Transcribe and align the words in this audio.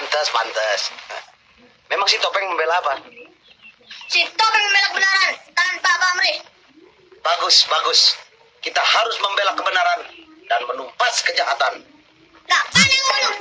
pantas, 0.00 0.32
pantas. 0.32 0.80
Memang 1.92 2.08
si 2.08 2.16
Topeng 2.24 2.48
membela 2.48 2.80
apa? 2.80 3.04
Si 4.08 4.24
Topeng 4.32 4.64
membela 4.64 4.88
kebenaran 4.96 5.32
tanpa 5.52 5.92
pamrih. 6.00 6.38
Bagus, 7.20 7.68
bagus. 7.68 8.16
Kita 8.64 8.80
harus 8.80 9.16
membela 9.20 9.52
kebenaran 9.52 10.00
dan 10.48 10.60
menumpas 10.72 11.20
kejahatan. 11.20 11.84
Nah, 12.48 12.62
paling 12.72 13.02
mulu. 13.12 13.32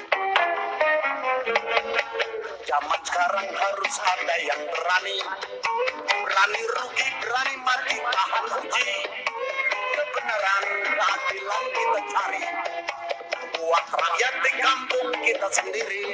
Zaman 2.68 3.02
sekarang 3.08 3.48
harus 3.56 3.96
ada 4.04 4.36
yang 4.44 4.62
berani. 4.68 5.18
Berani 6.28 6.62
rugi, 6.76 7.08
berani 7.24 7.56
mati, 7.64 7.96
tahan 8.04 8.46
uji. 8.68 8.92
Kebenaran, 9.96 10.64
keadilan 10.92 11.64
kita 11.72 12.00
cari. 12.12 12.44
Buat 13.60 13.86
rakyat 13.92 14.34
di 14.40 14.52
kampung 14.56 15.10
kita 15.20 15.48
sendiri. 15.52 16.06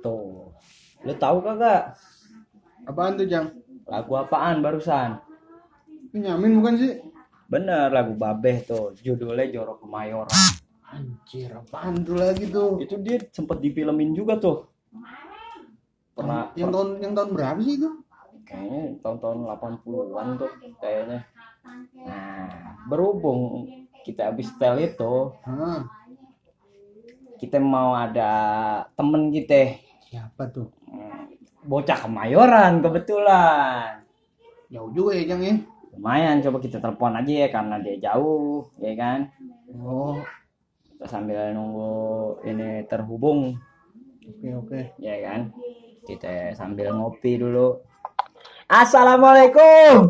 Tuh. 0.00 0.48
Lu 1.04 1.12
tahu 1.20 1.38
kagak 1.44 1.92
Apaan 2.88 3.20
tuh, 3.20 3.28
Jang? 3.28 3.52
lagu 3.88 4.12
apaan 4.20 4.60
barusan? 4.60 5.16
Benyamin 6.12 6.60
bukan 6.60 6.74
sih? 6.76 6.92
Bener 7.48 7.88
lagu 7.88 8.12
Babeh 8.12 8.60
tuh, 8.68 8.92
judulnya 9.00 9.48
Jorok 9.48 9.80
Kemayoran. 9.84 10.57
Anjir, 10.88 11.52
apaan 11.52 12.00
tuh 12.00 12.16
lagi 12.16 12.48
tuh? 12.48 12.80
Itu 12.80 12.96
dia 13.04 13.20
sempet 13.28 13.60
difilmin 13.60 14.16
juga 14.16 14.40
tuh. 14.40 14.64
Pernah 16.16 16.50
Yang 16.58 16.70
tahun 16.74 16.88
yang 17.04 17.12
tahun 17.14 17.30
berapa 17.36 17.60
sih 17.62 17.76
itu? 17.78 17.90
kayaknya 18.48 18.96
tahun-tahun 19.04 19.38
80-an 19.44 20.28
tuh 20.40 20.50
kayaknya. 20.80 21.20
Nah, 22.00 22.80
berhubung 22.88 23.68
kita 24.08 24.32
habis 24.32 24.48
setel 24.48 24.88
itu, 24.88 25.36
Hah, 25.44 25.84
kita 27.36 27.60
mau 27.60 27.92
ada 27.92 28.30
temen 28.96 29.28
kita 29.28 29.76
siapa 30.08 30.48
tuh? 30.48 30.72
hmm, 30.88 31.36
bocah 31.68 32.08
kemayoran 32.08 32.80
kebetulan. 32.80 34.00
Jauh 34.72 34.90
juga 34.96 35.12
ya, 35.12 35.24
Jang 35.28 35.42
ya? 35.44 35.54
Lumayan, 35.92 36.40
coba 36.40 36.58
kita 36.64 36.80
telepon 36.80 37.20
aja 37.20 37.32
ya 37.44 37.48
karena 37.52 37.76
dia 37.84 37.96
jauh, 38.00 38.64
ya 38.80 38.96
kan? 38.96 39.28
Oh, 39.76 40.16
sambil 41.06 41.54
nunggu 41.54 41.92
ini 42.42 42.82
terhubung, 42.86 43.54
oke 44.26 44.48
oke. 44.58 44.80
ya 44.98 45.14
kan? 45.22 45.54
Kita 46.02 46.56
sambil 46.56 46.90
ngopi 46.90 47.38
dulu. 47.38 47.78
Assalamualaikum. 48.66 50.08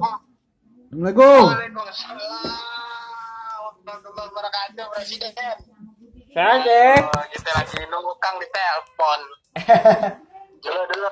Assalamualaikum. 0.89 1.43
Waalaikumsalam 1.45 2.19
warahmatullahi 3.85 4.29
wabarakatuh, 4.33 4.85
Presiden. 4.95 5.33
Sehat? 6.29 6.61
Oh, 7.03 7.25
kita 7.29 7.51
lagi 7.53 7.77
nunggu 7.89 8.13
Kang 8.19 8.37
di 8.37 8.47
telepon. 8.49 9.21
Dulu 10.59 10.83
dulu, 10.91 11.11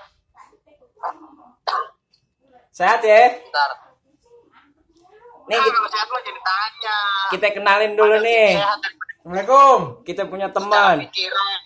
Sehat 2.68 2.98
ya? 3.00 3.30
bentar. 3.32 3.70
Nih 5.46 5.54
Nah, 5.54 5.62
kita, 5.62 5.78
sehat 5.86 6.08
lo 6.10 6.18
jadi 6.20 6.40
tanya. 6.42 6.98
kita 7.30 7.46
kenalin 7.54 7.92
dulu 7.94 8.16
nih. 8.18 8.58
Sehat 8.58 8.82
Assalamualaikum. 9.26 10.06
Kita 10.06 10.30
punya 10.30 10.46
teman. 10.54 11.02
pikiran. 11.02 11.58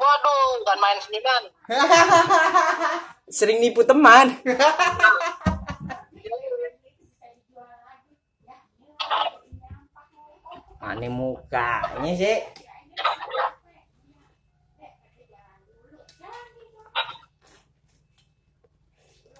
Waduh, 0.00 0.64
bukan 0.64 0.78
main 0.80 0.96
seniman. 1.04 1.52
Sering 3.36 3.60
nipu 3.60 3.84
teman. 3.84 4.32
Aneh 10.88 11.12
mukanya 11.12 12.12
sih. 12.16 12.40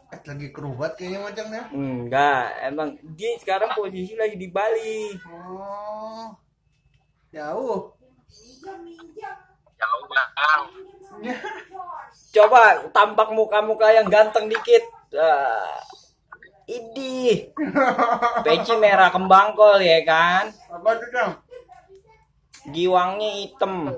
Eh, 0.09 0.21
lagi 0.25 0.49
kerubat 0.49 0.97
kayaknya 0.97 1.21
macam 1.21 1.47
ya. 1.53 1.63
Enggak, 1.69 2.45
emang 2.65 2.89
dia 3.13 3.37
sekarang 3.37 3.77
posisi 3.77 4.17
lagi 4.17 4.41
di 4.41 4.49
Bali. 4.49 5.13
Oh, 5.29 6.33
jauh. 7.29 7.93
Jauh 9.79 10.05
bang. 10.09 10.63
Coba 12.35 12.89
tampak 12.93 13.29
muka-muka 13.37 13.93
yang 13.93 14.09
ganteng 14.09 14.49
dikit. 14.49 14.85
Ah, 15.13 15.77
Idih. 16.69 17.49
Peci 18.45 18.77
merah 18.77 19.09
kembangkol 19.09 19.81
ya 19.81 20.05
kan? 20.05 20.53
Apa 20.69 21.01
tuh, 21.01 21.09
Jang? 21.09 21.33
Giwangnya 22.69 23.29
hitam. 23.41 23.97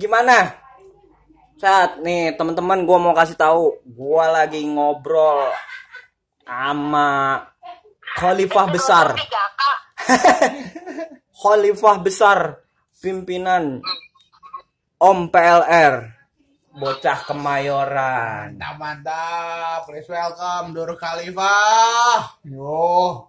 Gimana? 0.00 0.56
Saat 1.60 2.00
nih 2.00 2.32
teman-teman 2.40 2.88
gua 2.88 2.96
mau 2.96 3.12
kasih 3.12 3.36
tahu, 3.36 3.84
gua 3.84 4.32
lagi 4.32 4.64
ngobrol 4.64 5.52
sama 6.40 7.44
khalifah 8.16 8.66
besar. 8.72 9.12
Tiga 9.12 9.44
kak. 9.52 9.78
Khalifah 11.40 11.96
besar 12.00 12.38
pimpinan 13.00 13.80
Om 15.00 15.32
PLR 15.32 16.20
bocah 16.76 17.18
kemayoran. 17.28 18.56
Mantap, 18.56 18.76
mantap. 18.76 19.78
Please 19.88 20.08
welcome 20.08 20.76
Dur 20.76 20.92
Khalifah. 20.96 22.40
Yo. 22.48 23.28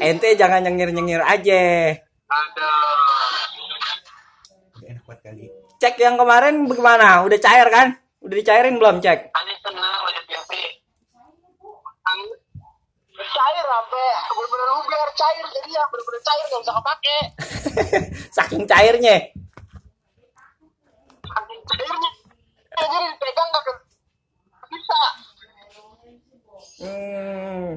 Ente 0.00 0.28
jangan 0.36 0.64
nyengir-nyengir 0.64 1.20
aja. 1.20 1.96
Aduh. 2.34 2.74
Enak 4.84 5.02
banget 5.06 5.20
kali. 5.22 5.44
Cek 5.78 5.94
yang 5.96 6.16
kemarin 6.16 6.66
bagaimana? 6.66 7.22
Udah 7.22 7.38
cair 7.38 7.68
kan? 7.70 7.94
Udah 8.20 8.36
dicairin 8.36 8.76
belum 8.76 8.98
cek? 8.98 9.30
Cair 13.14 13.64
sampai 13.64 14.06
bener-bener 14.28 14.68
luber 14.74 15.08
cair 15.14 15.44
jadi 15.48 15.70
ya 15.70 15.84
bener-bener 15.86 16.20
cair 16.20 16.44
nggak 16.44 16.62
bisa 16.62 16.72
kepake. 16.74 17.16
Saking 18.36 18.64
cairnya. 18.64 19.16
Saking 21.22 21.60
cairnya. 21.64 22.10
Jadi 22.74 22.96
dipegang 23.06 23.48
nggak 23.48 23.62
ke- 23.62 23.84
bisa. 24.66 25.00
Hmm. 26.82 27.68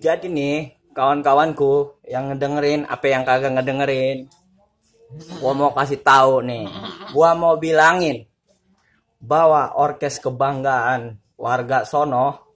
Jadi 0.00 0.26
nih, 0.28 0.56
kawan-kawanku 1.00 1.96
yang 2.04 2.28
ngedengerin 2.28 2.84
apa 2.84 3.08
yang 3.08 3.24
kagak 3.24 3.56
ngedengerin. 3.56 4.28
Gua 5.40 5.56
mau 5.56 5.72
kasih 5.72 6.04
tahu 6.04 6.44
nih. 6.44 6.68
Gua 7.16 7.32
mau 7.32 7.56
bilangin 7.56 8.28
bahwa 9.16 9.72
orkes 9.80 10.20
kebanggaan 10.20 11.16
warga 11.40 11.88
sono 11.88 12.52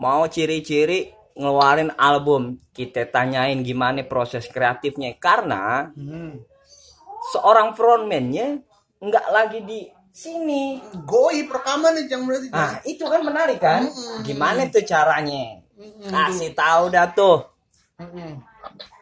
mau 0.00 0.24
ciri-ciri 0.32 1.12
ngeluarin 1.36 1.92
album. 2.00 2.56
Kita 2.72 3.04
tanyain 3.12 3.60
gimana 3.60 4.00
proses 4.08 4.48
kreatifnya 4.48 5.12
karena 5.20 5.92
Hmm. 5.92 6.40
seorang 7.36 7.76
frontman-nya 7.76 8.64
nggak 8.96 9.26
lagi 9.28 9.60
di 9.60 9.84
sini. 10.08 10.80
Goib 11.04 11.52
rekaman 11.52 12.00
Jang 12.08 12.24
berarti. 12.24 12.48
Jang. 12.48 12.56
Ah, 12.56 12.80
itu 12.88 13.04
kan 13.04 13.20
menarik 13.20 13.60
kan? 13.60 13.84
Gimana 14.24 14.72
tuh 14.72 14.80
caranya? 14.88 15.65
Kasih 16.08 16.56
tahu 16.56 16.88
dah 16.88 17.12
tuh. 17.12 17.44
Mm-mm. 18.00 18.40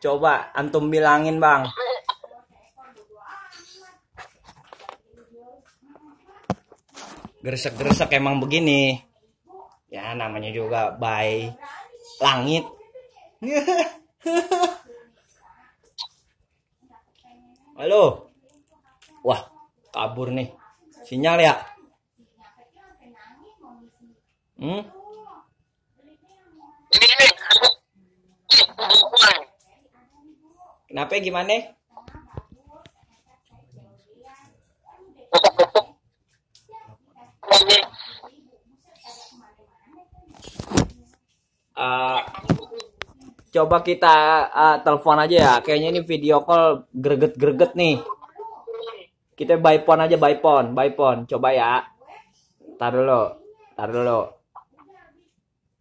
Coba 0.03 0.51
antum 0.51 0.91
bilangin, 0.91 1.39
Bang. 1.39 1.71
Gresek-gresek 7.45 8.11
emang 8.19 8.43
begini. 8.43 8.99
Ya 9.87 10.19
namanya 10.19 10.51
juga 10.51 10.91
by 10.99 11.55
langit. 12.19 12.67
Halo. 17.79 18.35
Wah, 19.23 19.47
kabur 19.95 20.35
nih. 20.35 20.51
Sinyal 21.07 21.39
ya? 21.39 21.55
Hmm? 24.59 25.04
Ini 26.95 27.07
ini. 27.11 27.29
Kenapa 30.87 31.19
gimana? 31.19 31.55
eh, 41.75 42.21
coba 43.51 43.77
kita 43.83 44.17
eh, 44.55 44.77
telepon 44.87 45.19
aja 45.19 45.37
ya. 45.37 45.55
Kayaknya 45.67 45.89
ini 45.99 46.01
video 46.07 46.47
call 46.47 46.87
greget-greget 46.95 47.75
nih. 47.75 47.99
Kita 49.35 49.59
by 49.59 49.83
phone 49.83 50.07
aja 50.07 50.15
by 50.15 50.39
phone, 50.39 50.79
by 50.79 50.95
phone. 50.95 51.27
Coba 51.27 51.51
ya. 51.51 51.83
Tar 52.79 52.95
dulu. 52.95 53.23
Tar 53.75 53.91
dulu. 53.91 54.21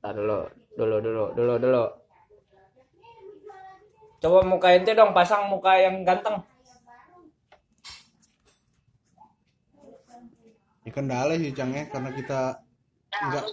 Tar 0.01 0.13
dulu. 0.17 0.62
Dulu 0.73 0.97
dulu 1.01 1.25
dulu 1.37 1.53
dulu. 1.61 1.85
Coba 4.23 4.39
muka 4.47 4.71
ente 4.71 4.95
dong, 4.95 5.11
pasang 5.11 5.51
muka 5.51 5.75
yang 5.75 6.01
ganteng. 6.07 6.39
Ini 10.83 10.91
kendala 10.91 11.35
sih 11.39 11.55
Cang 11.55 11.71
ya 11.71 11.87
karena 11.87 12.11
kita 12.11 12.59
enggak 13.23 13.45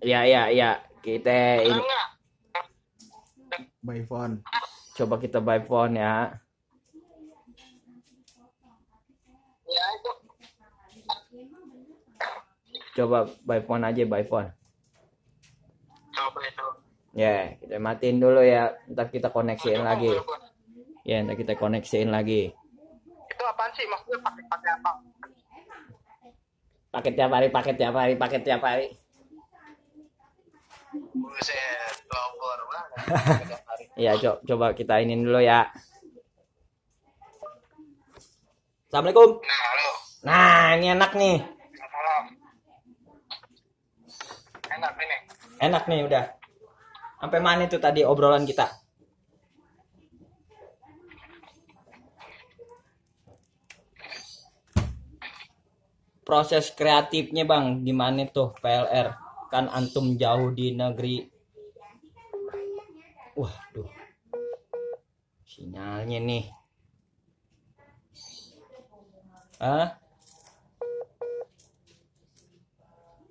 Iya 0.00 0.20
iya 0.24 0.42
iya. 0.48 0.70
Kita 1.04 1.60
ini 1.64 1.80
by 3.80 4.00
phone. 4.04 4.44
coba 4.96 5.16
kita 5.16 5.40
by 5.40 5.60
phone 5.64 5.96
ya. 5.96 6.36
Coba 12.96 13.28
by 13.44 13.60
phone 13.64 13.84
aja 13.84 14.04
by 14.04 14.24
phone. 14.24 14.59
Ya, 17.10 17.58
kita 17.58 17.76
matiin 17.82 18.22
dulu 18.22 18.38
ya. 18.42 18.70
Ntar 18.86 19.10
kita 19.10 19.34
koneksiin 19.34 19.82
lagi. 19.82 20.14
Ya, 21.02 21.22
ntar 21.26 21.34
kita 21.34 21.58
koneksiin 21.58 22.10
lagi. 22.10 22.54
Itu 23.26 23.42
apaan 23.42 23.70
sih? 23.74 23.86
Maksudnya 23.90 24.18
pakai 24.22 24.44
pakai 24.46 24.70
apa? 24.78 24.92
Paket 26.90 27.14
tiap 27.14 27.30
hari, 27.30 27.48
paket 27.54 27.76
tiap 27.78 27.94
hari, 27.94 28.14
paket 28.18 28.42
tiap 28.42 28.62
hari. 28.66 28.90
Buset, 31.14 31.94
pelopor 32.10 32.58
banget. 32.66 32.90
Iya, 33.94 34.12
co- 34.22 34.42
coba 34.42 34.74
kita 34.74 34.98
inin 34.98 35.22
dulu 35.22 35.38
ya. 35.38 35.70
Assalamualaikum. 38.90 39.38
Nah, 39.38 39.60
halo. 39.70 39.90
Nah, 40.26 40.66
ini 40.74 40.86
enak 40.90 41.12
nih. 41.14 41.36
Halo. 41.78 42.16
Enak 44.66 44.92
ini. 44.98 45.16
Enak 45.62 45.84
nih 45.86 46.00
udah. 46.10 46.24
Sampai 47.20 47.36
mana 47.44 47.68
itu 47.68 47.76
tadi 47.76 48.00
obrolan 48.00 48.48
kita? 48.48 48.64
Proses 56.24 56.72
kreatifnya 56.72 57.44
bang, 57.44 57.84
gimana 57.84 58.24
tuh 58.24 58.56
PLR? 58.64 59.12
Kan 59.52 59.68
antum 59.68 60.16
jauh 60.16 60.48
di 60.56 60.72
negeri. 60.72 61.28
Waduh, 63.36 63.90
sinyalnya 65.44 66.24
nih. 66.24 66.44
Hah? 69.60 70.00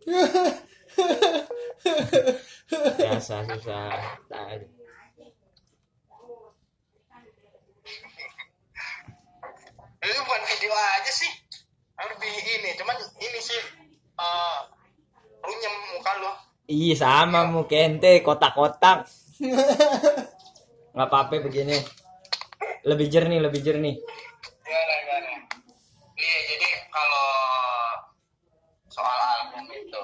Biasa 2.99 3.35
susah. 3.47 3.89
Tadi. 4.27 4.67
Itu 9.99 10.19
bukan 10.23 10.43
video 10.47 10.71
aja 10.71 11.11
sih. 11.11 11.31
Lebih 11.99 12.31
ini, 12.31 12.69
cuman 12.79 12.95
ini 13.19 13.39
sih 13.43 13.59
eh 14.15 14.59
runyem 15.43 15.75
muka 15.95 16.13
lo. 16.23 16.31
Iya 16.69 16.95
sama 16.95 17.49
mu 17.49 17.67
kente 17.67 18.23
kotak-kotak. 18.23 19.09
Nggak 20.95 21.07
apa-apa 21.07 21.43
begini. 21.43 21.75
Lebih 22.87 23.07
jernih, 23.11 23.39
lebih 23.43 23.59
jernih. 23.59 23.95
Gimana 24.63 24.93
gimana? 25.03 25.31
Iya, 26.15 26.37
jadi 26.55 26.67
kalau 26.87 27.27
soal 28.87 29.19
album 29.19 29.65
itu 29.75 30.03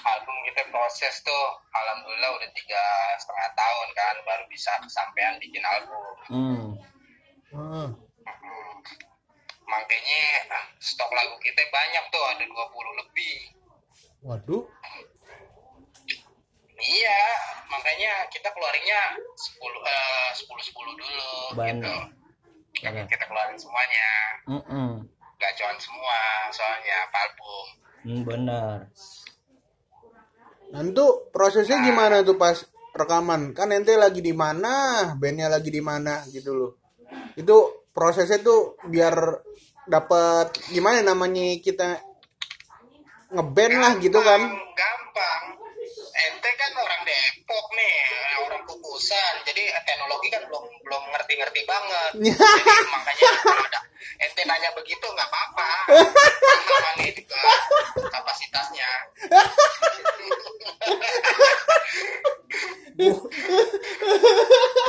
album 0.00 0.36
kita 0.48 0.59
proses 0.70 1.14
tuh 1.20 1.44
alhamdulillah 1.70 2.30
udah 2.32 2.50
tiga 2.50 2.84
setengah 3.16 3.48
tahun 3.52 3.88
kan 3.92 4.14
baru 4.22 4.44
bisa 4.46 4.72
kesampaian 4.80 5.36
bikin 5.38 5.62
album 5.62 6.14
Hmm. 6.26 6.66
Ah, 7.50 7.88
Hmm. 8.30 8.78
makanya 9.66 10.22
stok 10.78 11.10
lagu 11.10 11.34
kita 11.38 11.62
banyak 11.68 12.04
tuh 12.08 12.24
ada 12.28 12.44
20 12.44 12.54
lebih 12.96 13.36
waduh. 14.22 14.64
iya 16.80 17.20
makanya 17.68 18.24
kita 18.28 18.48
keluarinnya 18.50 19.00
10 19.36 19.60
eh, 19.84 20.28
10 20.32 20.46
10 20.46 20.72
dulu 20.96 21.32
Banyak. 21.52 21.76
gitu 21.76 21.94
Banyak. 22.80 23.06
kita 23.06 23.24
keluarin 23.26 23.58
semuanya 23.58 24.08
Mm-mm. 24.48 24.90
gacoan 25.36 25.76
semua 25.76 26.18
soalnya 26.50 26.98
album 27.12 27.66
Hmm, 28.00 28.24
benar. 28.24 28.88
Dan 30.70 30.94
tuh 30.94 31.28
prosesnya 31.34 31.82
gimana 31.82 32.22
tuh 32.22 32.38
pas 32.38 32.54
rekaman? 32.94 33.50
Kan 33.54 33.74
ente 33.74 33.94
lagi 33.98 34.22
di 34.22 34.30
mana, 34.30 35.12
bandnya 35.18 35.50
lagi 35.50 35.70
di 35.70 35.82
mana 35.82 36.22
gitu 36.30 36.54
loh. 36.54 36.72
Itu 37.34 37.86
prosesnya 37.90 38.38
tuh 38.38 38.78
biar 38.86 39.14
dapat 39.90 40.54
gimana 40.70 41.02
namanya 41.02 41.58
kita 41.58 41.98
ngeband 43.34 43.74
lah 43.82 43.92
gitu 43.98 44.18
kan. 44.22 44.40
Gampang 44.78 45.44
ente 46.10 46.50
kan 46.54 46.72
orang 46.76 47.02
Depok 47.02 47.66
nih 47.72 47.96
orang 48.42 48.62
kukusan 48.64 49.34
jadi 49.44 49.62
teknologi 49.82 50.28
kan 50.28 50.42
belum 50.46 50.64
belum 50.82 51.02
ngerti-ngerti 51.14 51.62
banget 51.64 52.12
jadi 52.58 52.84
makanya 52.90 53.28
ada 53.46 53.80
ente 54.20 54.42
nanya 54.44 54.70
begitu 54.74 55.06
nggak 55.06 55.28
apa-apa 55.28 55.70
namanya 56.82 57.12
juga 57.14 57.40
kapasitasnya 58.10 58.90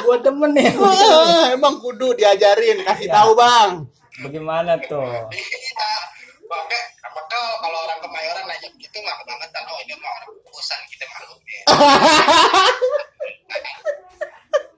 Gua 0.04 0.18
demen 0.20 0.52
ya. 0.58 0.72
Emang 1.56 1.80
kudu 1.80 2.12
diajarin, 2.18 2.84
kasih 2.84 3.08
Ya. 3.08 3.14
tahu 3.22 3.32
bang. 3.38 3.70
Bagaimana 4.22 4.76
tuh? 4.84 5.08
iya 5.32 5.92
pakai 6.46 6.82
apakah 7.00 7.44
kalau 7.64 7.80
orang 7.88 8.00
kemayoran 8.04 8.44
nanya 8.44 8.68
begitu 8.76 8.98
nggak 9.00 9.18
kebangetan 9.24 9.64
oh 9.72 9.80
ini 9.82 9.94
mah 9.98 10.12
orang 10.20 10.32
kukusan 10.44 10.80
kita 10.92 11.06
malu 11.08 11.40
ya 11.48 11.51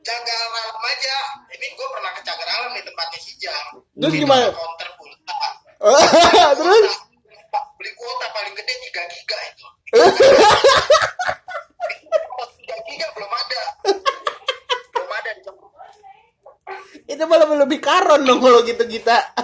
Cagar 0.03 0.39
alam 0.43 0.83
aja 0.83 1.15
ini 1.49 1.67
gue 1.71 1.87
pernah 1.89 2.11
ke 2.11 2.21
Cagar 2.21 2.47
alam 2.49 2.69
nih 2.73 2.83
tempatnya 2.83 3.19
si 3.19 3.31
Jam 3.37 3.79
Terus 3.95 4.11
Itu 4.13 4.19
gimana? 4.19 4.51
counter 4.51 4.89
pulsa 4.99 5.37
Terus 6.59 6.91
beli 7.53 7.91
kuota 7.93 8.27
paling 8.31 8.53
gede 8.53 8.73
3 8.91 9.11
giga 9.11 9.37
itu 9.45 9.65
3 9.93 10.07
giga 12.87 13.07
belum 13.13 13.31
ada 13.31 13.61
belum 14.89 15.11
ada 15.11 15.29
di 15.33 15.41
Jam. 15.43 15.55
itu 17.03 17.23
malah 17.27 17.45
lebih 17.59 17.83
karon 17.83 18.23
dong 18.23 18.39
kalau 18.39 18.63
gitu 18.63 18.83
kita. 18.87 19.35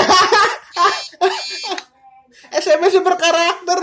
SMS 2.60 2.94
berkarakter. 3.00 3.78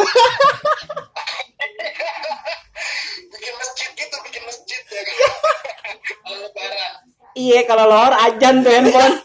bikin 3.28 3.54
masjid 3.56 3.90
gitu 3.96 4.16
bikin 4.28 4.44
masjid 4.46 4.82
ya 4.88 5.04
kan 5.08 5.16
Kalau 6.04 6.38
lebaran 6.44 6.94
Iya 7.38 7.70
kalau 7.70 7.86
lor 7.86 8.14
ajan 8.18 8.66
tuh 8.66 8.72
handphone. 8.74 9.22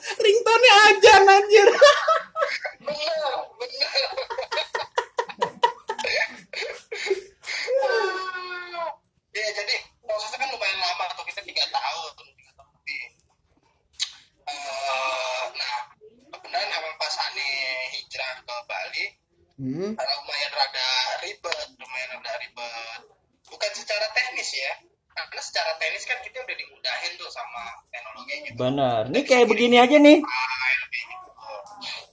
begini 29.63 29.79
aja 29.79 29.95
nih. 30.03 30.19
Ah, 30.27 30.83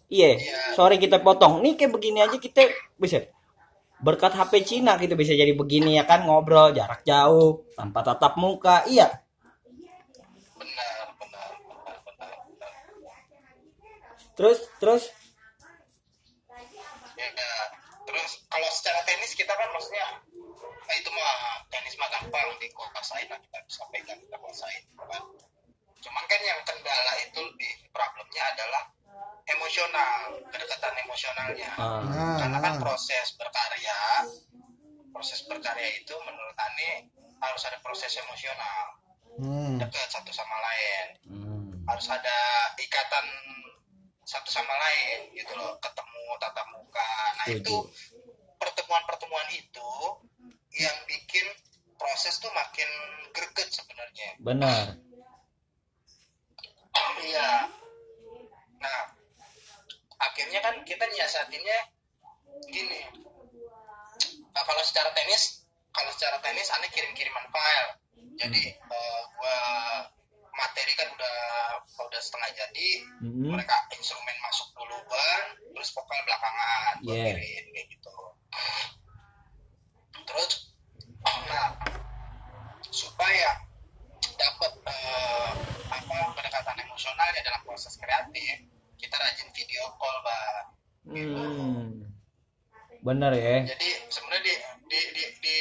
iya, 0.06 0.38
yeah. 0.38 0.78
sorry 0.78 1.02
kita 1.02 1.18
potong. 1.18 1.66
Nih 1.66 1.74
kayak 1.74 1.98
begini 1.98 2.22
aja 2.22 2.38
kita 2.38 2.70
bisa 2.94 3.26
berkat 4.06 4.38
HP 4.38 4.54
Cina 4.62 5.02
kita 5.02 5.18
bisa 5.18 5.34
jadi 5.34 5.58
begini 5.58 5.98
ya 5.98 6.06
kan 6.06 6.30
ngobrol 6.30 6.78
jarak 6.78 7.02
jauh 7.02 7.66
tanpa 7.74 8.06
tatap 8.06 8.38
muka. 8.38 8.86
Iya. 8.86 9.26
Terus, 14.38 14.62
terus 14.78 15.10
ya, 17.18 17.28
ya. 17.34 17.54
terus 18.06 18.32
kalau 18.46 18.70
secara 18.70 19.02
tenis 19.10 19.34
kita 19.34 19.52
kan 19.58 19.74
maksudnya 19.74 20.06
itu 21.02 21.10
mah 21.10 21.66
tenis 21.74 21.98
mah 21.98 22.14
gampang 22.14 22.48
dikuasain 22.62 23.26
lah 23.26 23.42
kita 23.42 23.58
bisa 23.66 23.84
pegang 23.90 24.22
kita 24.22 24.38
kuasain 24.38 24.86
gitu 24.86 25.06
kan 25.10 25.24
cuman 26.00 26.24
kan 26.26 26.42
yang 26.42 26.60
kendala 26.64 27.14
itu 27.20 27.42
di 27.60 27.70
problemnya 27.92 28.44
adalah 28.56 28.84
emosional 29.50 30.40
kedekatan 30.48 30.94
emosionalnya 31.04 31.72
ah, 31.76 32.38
karena 32.40 32.58
kan 32.62 32.74
Ah. 32.78 32.82
proses 32.82 33.36
berkarya 33.36 34.00
proses 35.10 35.40
berkarya 35.46 35.90
itu 35.98 36.14
menurut 36.24 36.56
Ani 36.56 37.10
harus 37.40 37.62
ada 37.66 37.78
proses 37.82 38.12
emosional 38.20 38.96
Hmm. 39.40 39.80
dekat 39.80 40.12
satu 40.12 40.36
sama 40.36 40.52
lain 40.52 41.06
hmm, 41.32 41.88
harus 41.88 42.12
ada 42.12 42.38
ikatan 42.76 43.24
satu 44.28 44.52
sama 44.52 44.76
lain 44.76 45.32
gitu 45.32 45.56
loh 45.56 45.80
ketemu 45.80 46.24
tatap 46.44 46.68
muka 46.76 47.08
nah 47.40 47.48
Setuju. 47.48 47.64
itu 47.64 47.76
pertemuan-pertemuan 48.60 49.48
itu 49.56 49.92
yang 50.76 50.92
bikin 51.08 51.48
proses 51.96 52.36
tuh 52.38 52.52
makin 52.52 52.90
greget 53.32 53.72
sebenarnya 53.72 54.30
benar. 54.44 55.00
Iya. 57.24 57.50
Nah 58.80 59.00
akhirnya 60.20 60.60
kan 60.60 60.76
kita 60.84 61.04
nyiasatinnya 61.08 61.80
gini. 62.68 63.02
Nah, 64.50 64.64
kalau 64.66 64.84
secara 64.84 65.10
tenis 65.16 65.64
kalau 65.96 66.12
secara 66.14 66.38
tenis 66.44 66.68
aneh 66.76 66.90
kirim-kiriman 66.92 67.48
file. 67.50 67.92
Jadi 68.40 68.64
eh, 68.76 69.22
gua 69.36 69.58
materi 70.56 70.92
kan 71.00 71.08
udah 71.16 71.38
udah 72.08 72.22
setengah 72.24 72.50
jadi. 72.56 72.90
Mhm. 73.24 73.52
mereka 73.56 73.76
instrumen 73.96 74.36
masuk 74.44 74.68
duluan 74.76 75.44
terus 75.76 75.90
vokal 75.96 76.20
belakangan 76.28 76.94
gua 77.04 77.16
Yeah. 77.16 77.36
kirim 77.36 77.66
kayak 77.76 77.88
gitu. 77.96 78.16
Terus 80.28 80.52
nah 81.50 81.76
supaya 82.90 83.69
dapat 84.40 84.72
eh, 84.88 85.52
apa 85.92 86.16
pendekatan 86.34 86.78
emosionalnya 86.88 87.42
dalam 87.44 87.62
proses 87.68 87.94
kreatif 88.00 88.64
kita 88.96 89.16
rajin 89.20 89.50
video 89.52 89.84
call 90.00 90.18
bang 90.24 90.66
Hmm. 91.10 92.06
Benar 93.02 93.34
ya. 93.34 93.66
jadi 93.66 93.90
sebenarnya 94.14 94.46
di 94.46 94.54
di 94.92 95.00
di, 95.18 95.24
di 95.42 95.56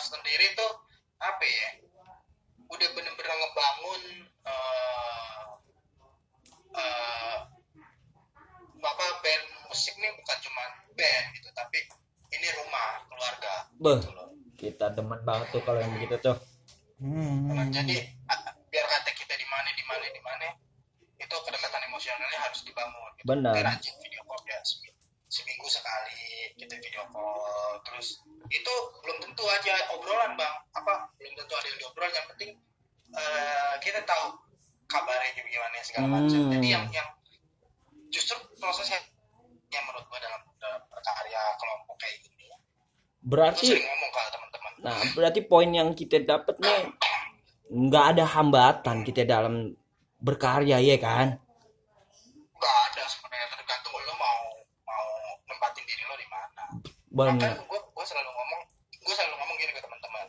sendiri 0.00 0.56
tuh 0.56 0.72
apa 1.20 1.44
ya 1.44 1.68
udah 2.72 2.88
bener-bener 2.96 3.34
ngebangun 3.36 4.02
eh 4.48 5.44
eh, 6.78 7.38
apa 8.78 9.04
band 9.20 9.44
musik 9.68 9.92
nih 9.98 10.08
bukan 10.14 10.38
cuma 10.40 10.64
band 10.96 11.26
gitu 11.36 11.48
tapi 11.52 11.78
ini 12.32 12.48
rumah 12.62 12.88
keluarga 13.12 13.52
Beh, 13.76 13.98
gitu 14.00 14.10
loh. 14.14 14.28
kita 14.56 14.86
demen 14.94 15.20
banget 15.26 15.52
tuh 15.52 15.62
kalau 15.66 15.82
yang 15.82 15.92
begitu 16.00 16.16
tuh. 16.22 16.36
Hmm. 16.98 17.46
Nah, 17.54 17.66
jadi 17.70 17.96
a- 18.26 18.54
biar 18.68 18.86
kata 18.86 19.10
kita 19.14 19.34
di 19.34 19.46
mana 19.46 19.70
di 19.70 19.84
mana 19.86 20.06
di 20.10 20.18
mana 20.18 20.46
itu 21.14 21.34
kedekatan 21.34 21.82
emosionalnya 21.86 22.38
harus 22.42 22.60
dibangun 22.62 23.10
gitu. 23.16 23.26
Benar. 23.26 23.54
Kita 23.54 23.66
rajin 23.70 23.94
video 24.02 24.22
call 24.22 24.42
ya 24.44 24.58
seminggu, 25.28 25.68
sekali 25.68 26.24
kita 26.56 26.74
video 26.74 27.04
call 27.12 27.78
terus 27.84 28.18
itu 28.48 28.72
belum 29.04 29.20
tentu 29.20 29.44
aja 29.44 29.92
obrolan 29.92 30.34
bang 30.34 30.54
apa 30.72 31.12
belum 31.20 31.36
tentu 31.36 31.52
ada 31.52 31.66
yang 31.68 31.78
diobrol 31.78 32.08
yang 32.08 32.26
penting 32.32 32.50
eh, 33.12 33.74
kita 33.78 34.00
tahu 34.08 34.40
kabarnya 34.88 35.36
gimana 35.36 35.84
segala 35.84 36.06
macam 36.08 36.32
Hmm. 36.32 36.52
jadi 36.56 36.68
yang 36.80 36.84
yang 36.90 37.08
justru 38.08 38.40
prosesnya 38.56 39.04
yang 39.68 39.84
menurut 39.84 40.08
gua 40.08 40.16
dalam, 40.16 40.40
dalam 40.56 40.80
berkarya 40.88 41.42
kelompok 41.60 41.96
kayak 42.00 42.24
gini 42.24 42.48
Berarti 43.20 43.68
sering 43.68 43.84
ngomong 43.84 44.10
ke 44.10 44.20
teman-teman 44.32 44.47
Nah, 44.78 44.94
berarti 45.14 45.42
poin 45.42 45.66
yang 45.68 45.90
kita 45.92 46.22
dapat 46.22 46.54
nih 46.62 46.82
nggak 47.68 48.04
ada 48.16 48.24
hambatan 48.24 49.04
kita 49.04 49.28
dalam 49.28 49.76
berkarya 50.18 50.80
ya 50.80 50.96
kan? 50.98 51.36
nggak 52.58 52.76
ada 52.90 53.02
sebenarnya 53.06 53.48
tergantung 53.54 53.94
lo 53.94 54.14
mau 54.18 54.40
mau 54.82 55.06
nempatin 55.46 55.84
diri 55.86 56.02
lo 56.02 56.16
di 56.18 56.26
mana 56.26 56.62
Benar. 57.06 57.54
Gue 57.70 57.78
gue 57.78 58.04
selalu 58.08 58.30
ngomong 58.34 58.60
gue 58.98 59.14
selalu 59.14 59.34
ngomong 59.38 59.56
gini 59.62 59.72
ke 59.76 59.82
teman-teman 59.84 60.26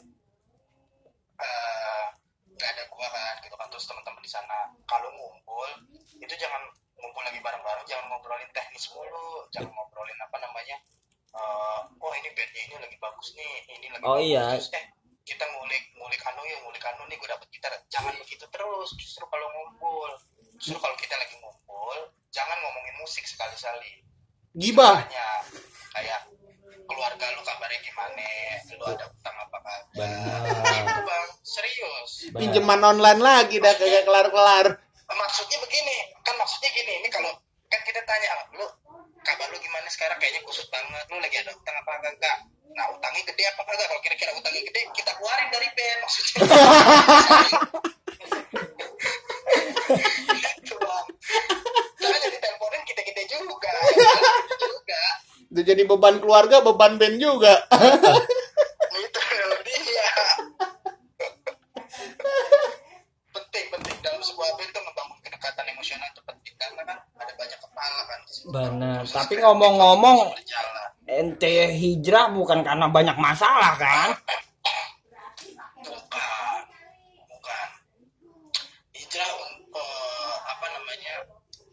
Eh, 1.39 2.05
nggak 2.53 2.69
ada 2.75 2.83
gue 2.91 3.07
kan 3.07 3.33
gitu 3.41 3.55
kan 3.55 3.67
terus 3.71 3.85
teman-teman 3.87 4.21
di 4.21 4.31
sana 4.31 4.57
kalau 4.83 5.07
ngumpul 5.15 5.69
itu 6.19 6.33
jangan 6.35 6.59
ngumpul 6.99 7.23
lagi 7.23 7.39
bareng-bareng 7.39 7.85
jangan 7.87 8.05
ngobrolin 8.11 8.51
teknis 8.51 8.91
mulu 8.91 9.47
jangan 9.55 9.71
ngobrolin 9.71 10.19
apa 10.19 10.37
namanya 10.43 10.75
eh, 11.35 11.79
oh 12.01 12.13
ini 12.17 12.29
bandnya 12.33 12.61
ini 12.69 12.75
lagi 12.81 12.97
bagus 12.97 13.27
nih 13.37 13.53
ini 13.77 13.87
lagi 13.93 14.03
Oh, 14.05 14.17
bagus 14.17 14.29
iya. 14.29 14.45
Terus, 14.57 14.69
eh 14.77 14.85
kita 15.29 15.45
ngulik 15.45 15.83
ngulik 15.93 16.21
anu 16.25 16.41
ya 16.41 16.57
ngulik 16.65 16.83
anu 16.89 17.05
nih 17.05 17.17
gue 17.21 17.29
dapet 17.29 17.47
gitar 17.53 17.69
jangan 17.93 18.17
begitu 18.17 18.49
terus 18.49 18.89
justru 18.97 19.21
kalau 19.29 19.45
ngumpul 19.53 20.09
justru 20.57 20.81
kalau 20.81 20.97
kita 20.97 21.13
lagi 21.13 21.37
ngumpul 21.37 21.97
jangan 22.33 22.57
ngomongin 22.65 22.95
musik 22.97 23.25
sekali-sekali 23.29 24.01
Gibah. 24.57 25.05
Kayak 25.93 26.25
keluarga 26.89 27.25
lu 27.37 27.41
kabarnya 27.45 27.79
gimana 27.85 28.25
lu 28.81 28.85
ada 28.89 29.05
utang 29.05 29.35
apa 29.37 29.57
kagak 29.61 29.85
Benar. 29.93 30.41
itu 30.73 31.01
bang 31.05 31.27
serius. 31.45 32.11
Pinjaman 32.33 32.81
online 32.81 33.21
lagi 33.21 33.61
dah 33.61 33.77
kagak 33.77 34.09
kelar-kelar. 34.09 34.67
maksudnya 35.09 35.57
begini 35.61 35.97
kan 36.21 36.37
maksudnya 36.37 36.69
gini 36.69 37.01
ini 37.01 37.09
kalau 37.09 37.33
kan 37.65 37.81
kita 37.81 37.97
tanya 38.05 38.29
lu 38.53 38.65
kabar 39.23 39.47
lu 39.51 39.57
gimana 39.59 39.87
sekarang? 39.91 40.17
Kayaknya 40.19 40.41
kusut 40.47 40.67
banget. 40.71 41.05
Lu 41.11 41.17
lagi 41.19 41.37
ada 41.39 41.51
utang 41.53 41.75
apa 41.75 41.91
kagak 42.03 42.39
nah 42.69 42.85
utangnya 42.93 43.25
gede 43.25 43.43
apa 43.49 43.65
kagak 43.65 43.89
kalau 43.89 44.01
kira-kira 44.05 44.29
utangnya 44.37 44.61
gede 44.61 44.81
kita 44.93 45.11
keluarin 45.17 45.49
dari 45.49 45.67
band 45.73 45.99
maksudnya. 46.05 46.37
Gitu 50.61 50.75
bang 50.77 51.05
jadi 52.19 52.37
teleponin 52.37 52.83
kita 52.85 53.01
gede 53.03 53.23
juga. 53.31 53.73
Juga 54.59 55.03
Itu 55.49 55.61
jadi 55.65 55.81
beban 55.89 56.15
keluarga, 56.21 56.61
beban 56.61 57.01
band 57.01 57.17
juga. 57.17 57.65
Benar. 68.49 69.05
Tapi 69.05 69.33
ngomong-ngomong, 69.37 70.33
ente 71.05 71.73
hijrah 71.73 72.33
bukan 72.33 72.65
karena 72.65 72.85
banyak 72.89 73.17
masalah 73.17 73.73
kan? 73.77 74.09
bukan 75.79 76.59
bukan 77.33 77.67
hijrah 78.93 79.29
eh, 79.73 80.35
apa 80.45 80.65
namanya 80.69 81.15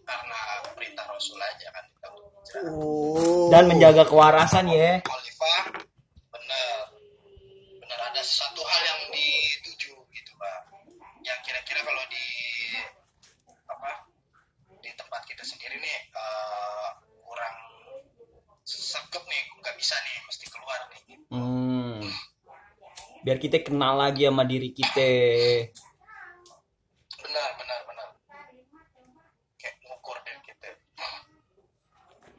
karena 0.09 0.40
perintah 0.73 1.04
Rasul 1.11 1.37
aja 1.37 1.68
kan 1.75 1.85
kita 1.92 2.09
untuk 2.16 2.33
hijrah 2.40 2.62
Oh. 2.73 3.52
Dan 3.52 3.68
menjaga 3.68 4.09
kewarasan 4.09 4.73
ya. 4.73 5.04
Biar 23.37 23.52
kita 23.52 23.69
kenal 23.69 24.00
lagi 24.00 24.25
sama 24.25 24.49
diri 24.49 24.73
kita. 24.73 25.12
benar 27.21 27.49
benar 27.61 27.81
benar 27.85 28.09
kayak 29.61 29.76
ngukur 29.85 30.16
deh 30.25 30.40
kita 30.40 30.69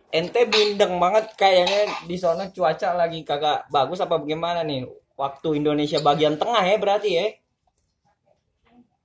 Ente 0.10 0.42
bindeng 0.50 0.98
banget 0.98 1.38
kayaknya 1.38 2.02
di 2.10 2.18
sana 2.18 2.50
cuaca 2.50 2.98
lagi 2.98 3.22
kagak 3.22 3.70
bagus 3.70 4.02
apa 4.02 4.18
bagaimana 4.18 4.66
nih? 4.66 4.90
Waktu 5.14 5.62
Indonesia 5.62 6.02
bagian 6.02 6.34
tengah 6.42 6.66
ya 6.66 6.82
berarti 6.82 7.10
ya? 7.14 7.30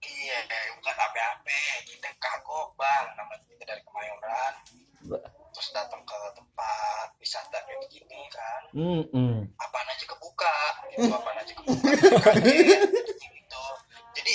iya 0.00 0.38
bukan 0.80 0.96
apa-apa 0.96 1.60
kita 1.84 2.08
kagok 2.16 2.72
bang 2.74 3.06
namanya 3.20 3.44
kita 3.44 3.64
dari 3.68 3.82
Kemayoran 3.84 4.52
Ba- 5.12 5.28
terus 5.52 5.68
datang 5.70 6.00
ke 6.02 6.16
tempat 6.32 7.06
wisata 7.20 7.60
kayak 7.62 7.78
begini 7.84 8.24
kan 8.32 8.62
Hmm, 8.72 9.04
hmm. 9.12 9.36
apaan 9.60 9.86
aja 9.86 10.04
kebuka 10.08 10.54
gitu 10.90 11.06
apaan 11.12 11.36
aja 11.38 11.52
kebuka 11.52 11.61
gitu 11.96 13.62
jadi 14.16 14.32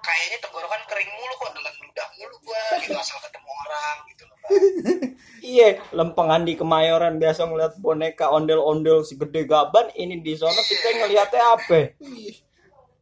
kayaknya 0.00 0.38
tenggorokan 0.44 0.82
kering 0.88 1.10
mulu 1.16 1.34
kok 1.40 1.50
dalam 1.52 1.74
ludah 1.76 2.06
mulu 2.16 2.36
gua 2.46 2.62
gitu 2.80 2.96
asal 2.96 3.18
ketemu 3.20 3.50
orang 3.66 3.96
gitu 4.10 4.22
loh 4.28 4.36
Bang. 4.40 5.16
Iya, 5.46 5.78
lempengan 5.94 6.42
di 6.42 6.58
Kemayoran 6.58 7.22
biasa 7.22 7.46
ngeliat 7.46 7.78
boneka 7.78 8.34
ondel-ondel 8.34 9.06
segede 9.06 9.46
gaban, 9.46 9.94
ini 9.94 10.18
di 10.18 10.34
sana 10.34 10.58
kita 10.58 11.06
ngeliatnya 11.06 11.42
apa? 11.54 11.94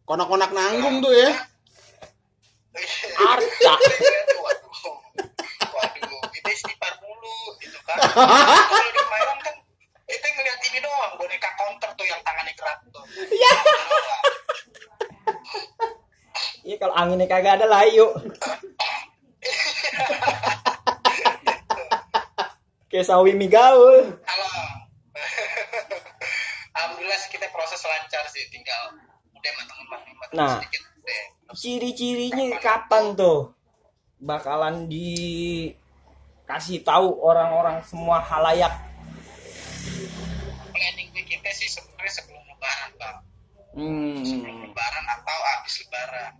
Konak-konak 0.04 0.52
nanggung 0.52 1.00
tuh 1.00 1.08
ya. 1.16 1.32
Arca. 3.16 3.74
waduh 4.44 4.70
waduh 5.72 6.20
kita 6.36 6.50
kan 6.52 6.74
kalau 6.76 6.98
di 7.62 7.66
Kemayoran 7.70 7.80
kan 7.88 7.96
kita 7.96 8.93
ini 10.74 10.82
doang 10.82 11.14
boneka 11.14 11.46
counter 11.54 11.86
tuh 11.94 12.02
yang 12.02 12.18
tangannya 12.26 12.50
gerak 12.58 12.82
tuh 12.90 13.04
iya 13.30 13.52
Iya 16.64 16.80
kalau 16.80 16.96
anginnya 16.96 17.28
kagak 17.28 17.60
ada 17.60 17.68
layu. 17.68 18.08
Kayak 22.88 23.04
sawi 23.04 23.36
mie 23.36 23.52
gaul. 23.52 24.16
halo 24.24 24.48
alhamdulillah 26.80 27.20
sih 27.20 27.30
kita 27.36 27.52
proses 27.52 27.84
lancar 27.84 28.24
sih 28.32 28.48
tinggal 28.48 28.96
udah 29.36 29.52
matang-matang 29.60 30.14
matang 30.16 30.32
Nah. 30.40 30.56
sedikit 30.56 30.82
Ciri-cirinya 31.54 32.56
kapan 32.58 33.12
tuh 33.12 33.52
bakalan 34.16 34.88
dikasih 34.88 35.76
tahu 36.80 37.20
orang-orang 37.20 37.84
semua 37.84 38.24
halayak. 38.24 38.72
Hmm. 43.74 44.22
sebelum 44.22 44.56
lebaran 44.62 45.04
atau 45.10 45.38
habis 45.50 45.74
lebaran 45.80 46.32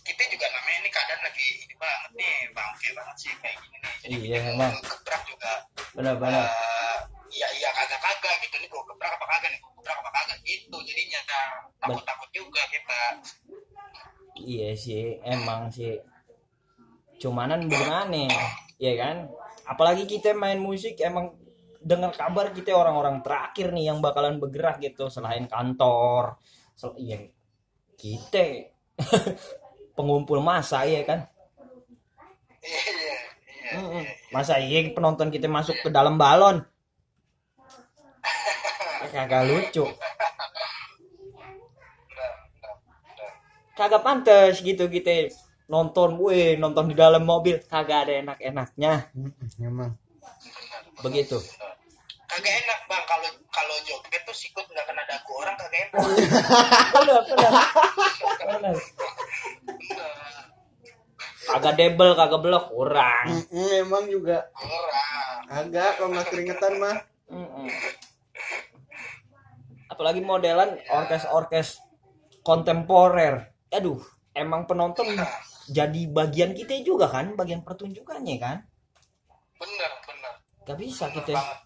kita 0.00 0.22
juga 0.28 0.46
namanya 0.48 0.78
ini 0.78 0.90
keadaan 0.90 1.20
lagi 1.20 1.46
ini 1.58 1.74
banget 1.74 2.10
nih 2.14 2.34
bangke 2.50 2.88
banget 2.92 3.16
sih 3.18 3.32
kayak 3.36 3.56
gini 3.58 3.76
nih 3.76 3.92
jadi 3.98 4.14
Iya, 4.16 4.36
kita 4.38 4.50
emang. 4.52 4.70
mau 4.70 4.82
gebrak 4.86 5.22
juga 5.26 5.52
Benar-benar. 5.92 6.46
eh, 6.46 6.96
iya 7.28 7.48
iya 7.52 7.68
kagak 7.72 7.98
kagak 7.98 8.34
gitu 8.40 8.56
nih 8.56 8.68
gua 8.68 8.82
gebrak 8.84 9.10
apa 9.10 9.26
kagak 9.26 9.50
nih 9.50 9.58
gua 9.58 9.72
gebrak 9.74 9.98
apa 9.98 10.10
kagak 10.12 10.38
gitu 10.42 10.76
jadinya 10.80 11.20
takut 11.76 12.04
takut 12.04 12.30
juga 12.32 12.62
kita 12.68 13.00
Iya 14.36 14.76
sih, 14.76 15.16
emang 15.22 15.72
sih. 15.72 15.96
Cumanan 17.16 17.64
gimana? 17.64 18.28
Ya 18.76 18.92
kan? 18.94 19.32
Apalagi 19.64 20.04
kita 20.04 20.30
main 20.32 20.60
musik 20.60 21.00
emang 21.00 21.32
dengar 21.86 22.10
kabar 22.18 22.50
kita 22.50 22.74
orang-orang 22.74 23.22
terakhir 23.22 23.70
nih 23.70 23.94
yang 23.94 24.02
bakalan 24.02 24.42
bergerak 24.42 24.82
gitu 24.82 25.06
selain 25.06 25.46
kantor. 25.46 26.42
Sel 26.74 26.98
iya 26.98 27.30
kita 27.94 28.74
pengumpul 29.96 30.42
masa 30.42 30.82
ya 30.82 31.06
kan? 31.06 31.30
iya 32.66 32.82
iya 32.90 33.14
iya. 34.02 34.12
Masa 34.34 34.58
iya 34.58 34.90
penonton 34.90 35.30
kita 35.30 35.46
masuk 35.46 35.78
ke 35.86 35.88
dalam 35.94 36.18
balon? 36.18 36.66
Kagak 39.14 39.46
lucu. 39.46 39.86
Kagak 43.78 44.02
pantas 44.02 44.58
gitu 44.58 44.90
kita 44.90 45.30
nonton, 45.70 46.18
weh 46.18 46.56
nonton 46.56 46.90
di 46.90 46.96
dalam 46.96 47.22
mobil 47.22 47.60
kagak 47.60 48.08
ada 48.08 48.12
enak-enaknya. 48.24 48.92
Mm-mm, 49.12 49.48
Emang. 49.60 49.92
Begitu. 51.04 51.36
Kagak 52.26 52.54
enak 52.66 52.78
bang. 52.90 53.02
Kalau 53.06 53.28
kalau 53.50 53.74
joget 53.86 54.22
tuh 54.26 54.36
sikut 54.36 54.66
nggak 54.66 54.86
kena 54.86 55.02
dagu 55.06 55.32
orang 55.38 55.56
kagak 55.56 55.80
enak. 55.88 56.02
Bener 56.94 57.20
bener. 57.26 58.76
Kagak 61.46 61.74
debel 61.78 62.10
kagak 62.18 62.42
belok 62.42 62.66
kurang. 62.74 63.26
Mm-mm, 63.30 63.70
Emang 63.86 64.04
juga. 64.10 64.50
Orang 64.58 65.46
agak 65.46 65.90
kalau 65.98 66.10
nggak 66.10 66.26
keringetan 66.28 66.74
mah. 66.82 66.96
Apalagi 69.86 70.20
modelan 70.20 70.76
orkes 70.90 71.24
orkes 71.30 71.68
kontemporer. 72.42 73.54
Aduh 73.70 74.02
emang 74.36 74.68
penonton 74.68 75.08
jadi 75.66 76.02
bagian 76.12 76.52
kita 76.54 76.78
juga 76.84 77.10
kan 77.10 77.34
bagian 77.34 77.64
pertunjukannya 77.66 78.36
kan? 78.38 78.62
Bener 79.58 79.90
bener. 80.04 80.32
Gak 80.66 80.78
bisa 80.78 81.10
bener 81.10 81.14
kita 81.22 81.32
banget 81.38 81.58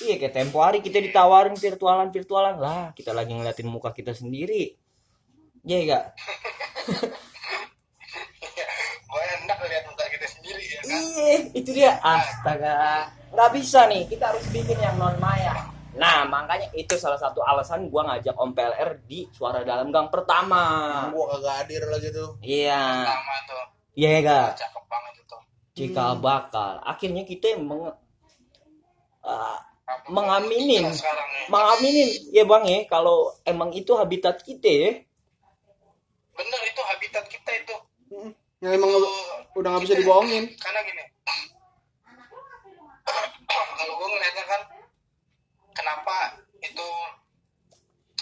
iya 0.00 0.14
kayak 0.16 0.32
tempo 0.32 0.58
hari 0.60 0.80
kita 0.80 0.98
ditawarin 0.98 1.54
virtualan 1.54 2.08
virtualan 2.08 2.56
lah 2.56 2.92
kita 2.92 3.12
lagi 3.12 3.32
ngeliatin 3.32 3.68
muka 3.68 3.92
kita 3.92 4.12
sendiri 4.12 4.74
iya 5.62 5.78
gak 5.84 6.04
gue 9.10 9.22
enak 9.42 9.58
lihat 9.60 9.84
muka 9.86 10.04
kita 10.08 10.26
sendiri 10.28 10.62
ya 10.62 10.80
kan 10.80 10.88
Iya, 10.90 11.36
itu 11.52 11.70
dia. 11.70 11.92
Astaga. 12.00 13.06
Nggak 13.30 13.50
bisa 13.54 13.86
nih, 13.86 14.06
kita 14.06 14.30
harus 14.30 14.42
bikin 14.50 14.78
yang 14.78 14.96
non 14.96 15.14
maya. 15.18 15.70
Nah, 15.94 16.22
makanya 16.24 16.70
itu 16.72 16.94
salah 16.94 17.18
satu 17.18 17.42
alasan 17.42 17.90
gua 17.90 18.06
ngajak 18.06 18.34
Om 18.34 18.54
PLR 18.54 18.90
di 19.04 19.26
Suara 19.30 19.62
Dalam 19.62 19.90
Gang 19.90 20.06
pertama. 20.08 20.62
Gua 21.10 21.34
kagak 21.36 21.54
hadir 21.62 21.82
lagi 21.86 22.08
tuh. 22.10 22.38
Iya. 22.40 23.06
lama 23.06 23.36
tuh 23.46 23.64
Iya, 23.94 24.08
gak? 24.22 24.48
cakep 24.56 24.84
banget 24.86 25.12
itu 25.18 25.36
Cikal 25.76 26.12
bakal. 26.18 26.78
Akhirnya 26.82 27.22
kita 27.22 27.58
meng 27.58 27.90
uh, 27.90 27.94
Apa- 29.22 29.69
mengaminin, 30.08 30.84
sekarang 30.92 31.28
nih 31.34 31.44
mengaminin. 31.48 32.08
Ya 32.30 32.44
Bang 32.46 32.64
ya. 32.66 32.84
Kalau 32.86 33.34
emang 33.44 33.70
itu 33.74 33.92
habitat 33.94 34.42
kita 34.42 34.68
ya. 34.68 34.90
bener 36.34 36.60
itu 36.64 36.80
habitat 36.80 37.24
kita 37.28 37.50
itu. 37.52 37.76
Ya 38.60 38.72
emang 38.72 38.88
Itu 38.88 39.08
udah 39.56 39.68
nggak 39.76 39.82
bisa 39.84 39.94
dibohongin. 40.00 40.44
karena 40.56 40.80
gini. 40.84 41.04
Kalau 43.50 43.92
gue 43.96 44.08
ngeliatnya 44.08 44.44
kan 44.46 44.60
kenapa 45.72 46.16
itu 46.60 46.86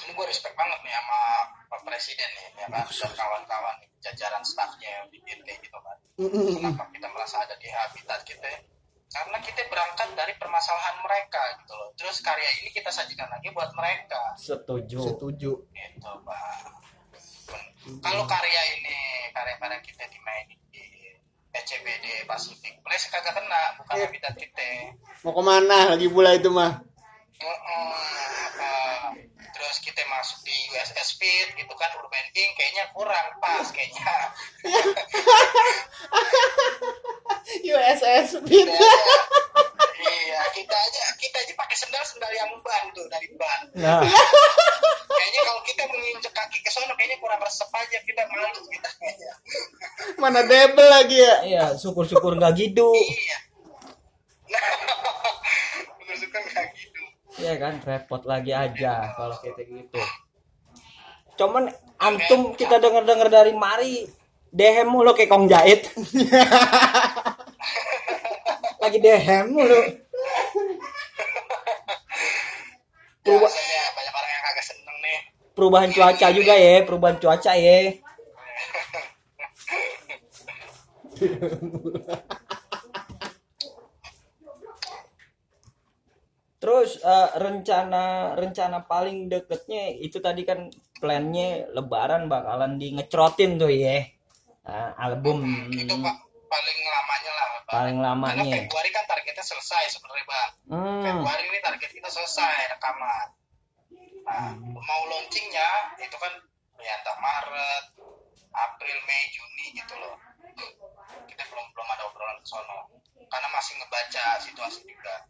ini 0.07 0.11
gue 0.14 0.26
respect 0.26 0.54
banget 0.54 0.78
nih 0.83 0.94
sama 0.94 1.20
Pak 1.68 1.81
Presiden 1.85 2.31
nih 2.38 2.46
ya 2.59 2.66
kan? 2.70 2.87
Dan 2.87 3.12
kawan-kawan 3.12 3.74
nih, 3.83 3.88
jajaran 4.00 4.42
stafnya 4.46 4.88
yang 4.88 5.07
bikin 5.11 5.38
kayak 5.44 5.61
gitu 5.62 5.78
kan. 5.78 5.96
Kenapa 6.18 6.85
kita 6.90 7.09
merasa 7.12 7.44
ada 7.44 7.54
di 7.59 7.68
habitat 7.68 8.20
kita 8.24 8.48
karena 9.09 9.38
kita 9.38 9.64
berangkat 9.66 10.09
dari 10.12 10.37
permasalahan 10.37 11.01
mereka 11.01 11.40
gitu 11.59 11.73
loh 11.73 11.88
terus 11.94 12.21
karya 12.21 12.49
ini 12.61 12.68
kita 12.71 12.88
sajikan 12.88 13.27
lagi 13.27 13.49
buat 13.51 13.73
mereka 13.73 14.21
Setuju. 14.35 15.01
Setuju. 15.03 15.53
gitu 15.64 16.11
bang 16.23 16.64
kalau 17.99 18.25
karya 18.25 18.62
ini 18.75 18.97
karya-karya 19.31 19.81
kita 19.81 20.05
dimainin 20.07 20.61
di 20.68 20.85
PCBD 21.49 22.07
Pacific 22.25 22.77
Place 22.81 23.09
kagak 23.09 23.33
kena 23.33 23.62
bukan 23.77 23.94
Iya. 23.97 24.05
habitat 24.07 24.35
kita 24.37 24.68
Mau 25.25 25.33
ke 25.33 25.42
mana 25.42 25.79
lagi 25.88 26.07
pula 26.07 26.31
itu 26.31 26.47
mah? 26.47 26.85
Heeh, 27.38 28.35
apa 28.51 28.74
terus 29.48 29.79
kita 29.79 30.03
masuk 30.07 30.42
di 30.42 30.55
USS 30.70 31.14
Speed 31.14 31.55
gitu 31.55 31.70
kan 31.74 31.88
Urban 31.96 32.27
King 32.31 32.51
kayaknya 32.53 32.90
kurang 32.90 33.27
pas 33.38 33.64
kayaknya 33.70 34.35
USS 37.64 38.38
Speed. 38.38 38.66
iya 39.98 40.40
kita 40.53 40.74
aja 40.74 41.03
kita 41.16 41.37
aja 41.38 41.53
pakai 41.55 41.74
sendal 41.74 42.03
sendal 42.05 42.31
yang 42.31 42.51
ban 42.61 42.83
tuh 42.92 43.07
dari 43.09 43.27
ban 43.35 43.61
Nah, 43.74 44.03
kayaknya 45.09 45.40
kalau 45.42 45.61
kita 45.64 45.83
menginjek 45.87 46.31
kaki 46.31 46.59
ke 46.59 46.70
sono 46.70 46.92
kayaknya 46.94 47.16
kurang 47.18 47.38
resep 47.38 47.68
aja 47.68 47.98
kita 48.03 48.22
malu 48.29 48.61
kita 48.68 48.88
kayaknya 48.94 49.33
Mana 50.18 50.40
debel 50.42 50.87
lagi 50.87 51.18
ya? 51.18 51.35
iya, 51.42 51.64
syukur-syukur 51.74 52.35
nggak 52.35 52.53
gitu. 52.57 52.88
iya 52.94 53.37
bener 55.98 56.16
suka 56.16 56.38
nggak 56.40 56.66
gitu 56.74 57.03
Iya 57.38 57.55
kan, 57.68 57.85
repot 57.85 58.24
lagi 58.24 58.57
aja 58.57 59.12
kalau 59.12 59.37
kita 59.44 59.61
gitu. 59.68 60.00
Cuman 61.37 61.68
antum 62.00 62.57
kita 62.57 62.81
denger-denger 62.81 63.28
dari 63.28 63.52
mari 63.52 64.09
dehem 64.48 64.88
mulu 64.88 65.12
kayak 65.12 65.28
kong 65.28 65.44
jahit. 65.44 65.85
lagi 68.83 68.98
dehem 69.04 69.52
mulu. 69.52 69.81
Peruba- 73.20 73.52
biasanya 73.52 73.81
banyak 73.92 74.14
orang 74.16 74.33
yang 74.33 74.44
kagak 74.48 74.64
seneng 74.64 74.96
nih 75.04 75.18
perubahan 75.52 75.90
cuaca 75.92 76.26
juga 76.33 76.54
ya, 76.57 76.81
perubahan 76.87 77.18
cuaca 77.20 77.52
ya. 77.52 77.76
Terus 86.59 86.99
eh, 87.03 87.29
rencana 87.38 88.35
rencana 88.35 88.83
paling 88.87 89.31
deketnya 89.31 89.94
itu 89.94 90.18
tadi 90.18 90.42
kan 90.42 90.66
plannya 90.99 91.71
Lebaran 91.71 92.27
bakalan 92.27 92.77
di 92.77 92.99
ngecrotin 92.99 93.59
tuh 93.59 93.71
ya. 93.71 94.03
Nah, 94.66 94.92
album. 94.99 95.71
Itu 95.71 95.94
pak 96.03 96.29
paling 96.49 96.79
lamanya 96.81 97.33
lah 97.37 97.47
Pak. 97.53 97.62
paling 97.68 97.97
karena 98.01 98.09
lamanya. 98.11 98.53
Februari 98.64 98.90
kan 98.90 99.05
targetnya 99.05 99.44
selesai 99.44 99.83
sebenarnya 99.92 100.25
bang 100.25 100.51
Hmm, 100.68 101.01
Februari 101.05 101.44
ini 101.49 101.61
target 101.61 101.90
kita 101.92 102.09
selesai 102.09 102.57
rekaman. 102.77 103.29
Nah 104.29 104.53
mau 104.61 105.03
launchingnya 105.09 105.68
itu 106.01 106.16
kan 106.16 106.33
ya 106.81 106.92
entah 107.01 107.16
Maret 107.21 107.85
April 108.53 108.99
Mei 109.05 109.23
Juni 109.33 109.66
gitu 109.77 109.94
loh. 110.01 110.16
Kita 111.29 111.42
belum 111.53 111.66
belum 111.73 111.88
ada 111.88 112.03
obrolan 112.09 112.40
ke 112.40 112.49
sono. 112.49 112.81
Karena 113.29 113.49
masih 113.53 113.77
ngebaca 113.77 114.27
situasi 114.40 114.81
juga 114.88 115.29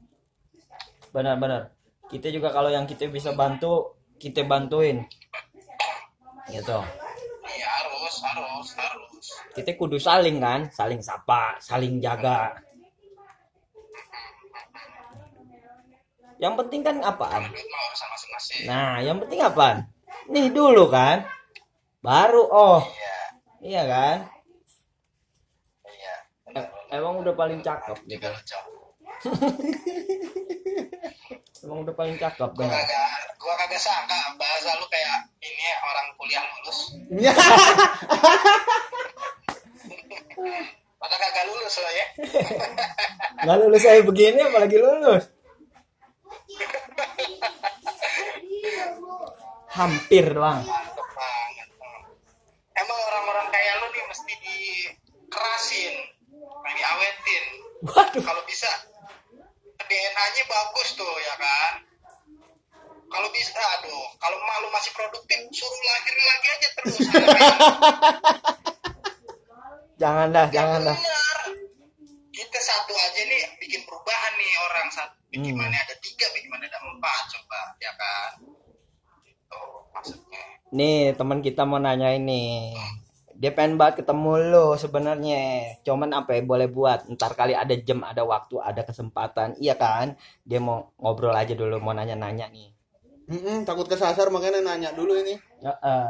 benar-benar. 1.14 1.72
Kita 2.08 2.32
juga 2.32 2.48
kalau 2.52 2.72
yang 2.72 2.88
kita 2.88 3.08
bisa 3.12 3.36
bantu, 3.36 3.96
kita 4.18 4.42
bantuin. 4.44 5.04
Gitu. 6.48 6.78
iya 7.48 7.68
harus 7.68 8.14
harus 8.24 8.68
harus 8.72 9.24
kita 9.52 9.76
kudu 9.76 10.00
saling 10.00 10.40
kan 10.40 10.72
saling 10.72 11.04
sapa 11.04 11.60
saling 11.60 12.00
jaga 12.00 12.56
Yang 16.38 16.54
penting 16.54 16.86
kan 16.86 16.96
apaan? 17.02 17.50
masing-masing 17.50 18.70
Nah, 18.70 19.02
yang 19.02 19.18
penting 19.18 19.42
apaan? 19.42 19.90
Nih 20.30 20.54
dulu 20.54 20.86
kan. 20.86 21.26
Baru 21.98 22.46
oh. 22.46 22.78
iya 22.86 23.18
Iya 23.58 23.82
kan? 23.90 24.16
iya 25.82 26.14
E- 26.62 26.70
Emang 26.94 27.18
udah 27.18 27.34
paling 27.34 27.58
cakep 27.58 27.98
gitu. 28.06 28.30
udah 31.88 31.96
paling 31.96 32.20
cakep 32.20 32.52
gua 32.52 32.68
kagak 32.68 33.08
gua 33.40 33.56
kagak 33.56 33.80
sangka 33.80 34.36
bahasa 34.36 34.76
lu 34.76 34.84
kayak 34.92 35.24
ini 35.40 35.66
orang 35.80 36.12
kuliah 36.20 36.44
lulus 36.44 36.92
padahal 41.00 41.20
kagak 41.24 41.48
lulus 41.48 41.80
lo 41.80 41.88
ya 41.88 42.04
Nggak 43.38 43.58
lulus 43.62 43.86
saya 43.86 44.02
begini 44.02 44.42
apalagi 44.42 44.82
lulus. 44.82 45.30
Hampir 49.78 50.34
doang. 50.34 50.66
Jangan 70.28 70.36
dah, 70.36 70.46
jangan 70.52 70.80
dah. 70.84 70.96
benar 70.96 71.38
kita 72.28 72.58
satu 72.60 72.92
aja 72.94 73.20
nih 73.24 73.42
bikin 73.58 73.82
perubahan 73.82 74.32
nih 74.36 74.52
orang 74.62 74.88
satu 74.92 75.16
bikin 75.28 75.52
Hmm. 75.52 75.64
mana 75.64 75.74
ada 75.74 75.94
tiga 75.98 76.26
bikin 76.30 76.48
mana 76.48 76.64
ada 76.64 76.78
empat 76.78 77.22
coba 77.32 77.60
ya 77.78 77.92
kan 77.96 78.30
itu 79.24 79.60
maksudnya 79.90 80.42
Nih, 80.68 81.16
teman 81.16 81.40
kita 81.40 81.64
mau 81.64 81.80
nanya 81.80 82.12
ini. 82.12 82.76
Dia 83.32 83.56
pengen 83.56 83.80
banget 83.80 84.04
ketemu 84.04 84.52
lo 84.52 84.76
sebenarnya. 84.76 85.80
Cuman 85.80 86.12
apa 86.12 86.36
ya 86.36 86.44
boleh 86.44 86.68
buat. 86.68 87.08
Ntar 87.08 87.32
kali 87.32 87.56
ada 87.56 87.72
jam, 87.72 88.04
ada 88.04 88.20
waktu, 88.20 88.60
ada 88.60 88.84
kesempatan. 88.84 89.56
Iya 89.56 89.80
kan? 89.80 90.20
Dia 90.44 90.60
mau 90.60 90.92
ngobrol 91.00 91.32
aja 91.32 91.56
dulu, 91.56 91.80
mau 91.80 91.96
nanya-nanya 91.96 92.52
nih. 92.52 92.68
Mm-mm, 93.32 93.64
takut 93.64 93.88
kesasar 93.88 94.28
makanya 94.28 94.60
nanya 94.60 94.92
dulu 94.92 95.16
ini. 95.16 95.40
Heeh. 95.64 96.08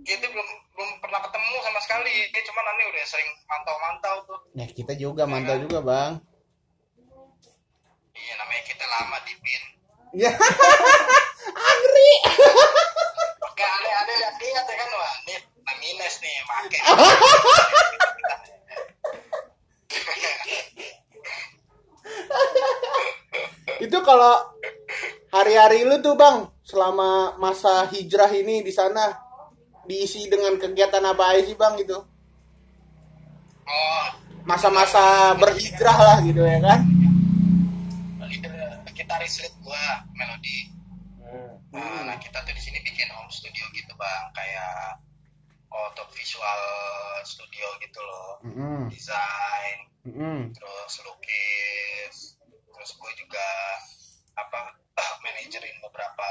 kita 0.00 0.26
belum 0.32 0.46
sekali. 1.90 2.30
Dia 2.30 2.42
cuman 2.46 2.70
aneh 2.70 2.86
udah 2.86 3.02
sering 3.02 3.26
mantau-mantau 3.50 4.22
tuh. 4.30 4.38
Ya 4.54 4.70
kita 4.70 4.94
juga 4.94 5.26
mantau 5.26 5.58
juga 5.58 5.82
bang. 5.82 6.22
iya 8.14 8.38
namanya 8.38 8.62
kita 8.62 8.86
lama 8.86 9.18
di 9.26 9.34
pin. 9.42 9.62
Ya. 10.14 10.30
Oke, 13.50 13.64
aneh-aneh 13.66 14.14
lihat-lihat 14.22 14.70
ya 14.70 14.76
kan? 14.78 14.86
Wah 14.94 15.14
nih 15.26 15.42
minus 15.82 16.22
nih 16.22 16.36
make. 16.46 16.78
Itu 23.90 23.98
kalau 24.06 24.38
hari-hari 25.34 25.82
lu 25.82 25.98
tuh 25.98 26.14
bang 26.14 26.46
selama 26.62 27.34
masa 27.42 27.82
hijrah 27.90 28.30
ini 28.30 28.62
di 28.62 28.70
sana 28.70 29.29
diisi 29.90 30.30
dengan 30.30 30.54
kegiatan 30.54 31.02
apa 31.02 31.34
aja 31.34 31.42
sih 31.50 31.58
bang 31.58 31.74
gitu? 31.82 31.98
oh. 33.66 34.06
Masa-masa 34.46 35.34
berhijrah 35.36 35.98
lah 35.98 36.18
gitu 36.22 36.46
ya 36.46 36.62
kan? 36.62 36.80
leader 38.30 38.54
gitaris 38.94 39.42
lead 39.42 39.54
gua 39.66 40.06
melodi 40.14 40.70
Nah, 41.70 42.02
nah, 42.02 42.16
kita 42.18 42.42
tuh 42.42 42.50
di 42.50 42.62
sini 42.62 42.82
bikin 42.82 43.06
home 43.14 43.30
studio 43.30 43.62
gitu 43.70 43.94
bang. 43.94 44.24
Kayak 44.34 44.98
auto 45.70 46.02
visual 46.10 46.62
studio 47.22 47.66
gitu 47.78 48.00
loh. 48.02 48.42
Mm-mm, 48.42 48.90
desain 48.90 49.78
mm-mm. 50.02 50.50
terus 50.50 50.92
lukis. 51.06 52.34
Terus 52.74 52.90
gue 52.98 53.12
juga 53.22 53.48
apa 54.34 54.74
manajerin 55.24 55.78
beberapa 55.78 56.28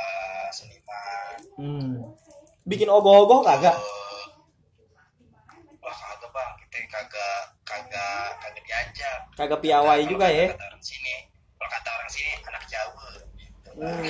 seniman. 0.52 1.38
Hmm. 1.56 1.95
Bikin 2.69 2.86
ogoh-ogoh 2.88 3.41
kagak? 3.41 3.73
Wah 5.82 5.95
kagak 5.97 6.29
bang 6.29 6.51
kita 6.62 6.77
kagak 6.93 7.41
kagak 7.65 8.29
kagak 8.38 8.62
diajak 8.62 9.19
Kagak 9.34 9.60
piawai 9.63 10.05
juga 10.05 10.27
ya? 10.29 10.53
kata 10.53 10.65
orang 10.69 10.84
sini 10.84 11.15
kalau 11.58 11.69
kata 11.73 11.89
orang 11.97 12.10
sini 12.13 12.32
anak 12.45 12.63
Jawa 12.69 13.05
gitu, 13.41 13.69
Bang. 13.73 14.03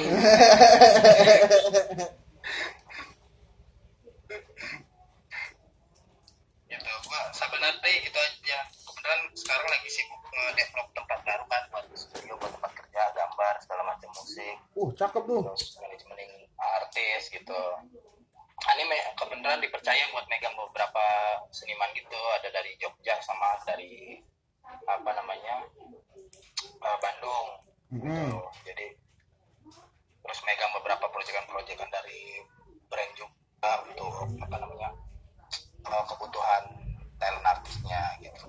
gitu 6.67 6.91
gua 7.08 7.22
sebenarnya 7.34 7.89
itu 8.00 8.19
aja 8.19 8.60
kebetulan 8.86 9.19
sekarang 9.34 9.67
lagi 9.67 9.89
sibuk 9.89 10.22
nge-develop 10.30 10.88
tempat 10.93 11.19
baru 11.26 11.43
kan 11.50 11.63
buat 11.72 11.86
studio 11.95 12.34
buat 12.38 12.52
tempat 12.54 12.72
kerja 12.76 13.02
gambar 13.15 13.54
segala 13.63 13.82
macam 13.88 14.10
musik 14.13 14.56
Uh 14.76 14.89
cakep 14.93 15.24
tuh. 15.26 15.41
manajemen 15.82 16.17
artis 16.60 17.24
gitu 17.32 17.62
ini 18.71 18.84
me- 18.86 19.08
kebenaran 19.15 19.60
dipercaya 19.60 20.03
buat 20.10 20.25
megang 20.25 20.53
beberapa 20.53 21.05
seniman 21.49 21.89
gitu 21.93 22.15
ada 22.36 22.49
dari 22.49 22.75
Jogja 22.77 23.17
sama 23.19 23.58
dari 23.63 24.19
apa 24.86 25.10
namanya 25.12 25.65
eh, 26.60 26.97
Bandung 26.99 27.47
gitu. 27.89 28.05
Mm-mm. 28.05 28.45
jadi 28.63 28.88
terus 30.21 30.39
megang 30.43 30.69
beberapa 30.75 31.10
proyekan-proyekan 31.10 31.89
dari 31.89 32.45
brand 32.86 33.13
juga 33.13 33.71
untuk 33.88 34.13
apa 34.38 34.55
namanya 34.58 34.89
eh, 35.84 36.03
kebutuhan 36.05 36.63
talent 37.17 37.45
artisnya 37.47 38.01
gitu 38.19 38.43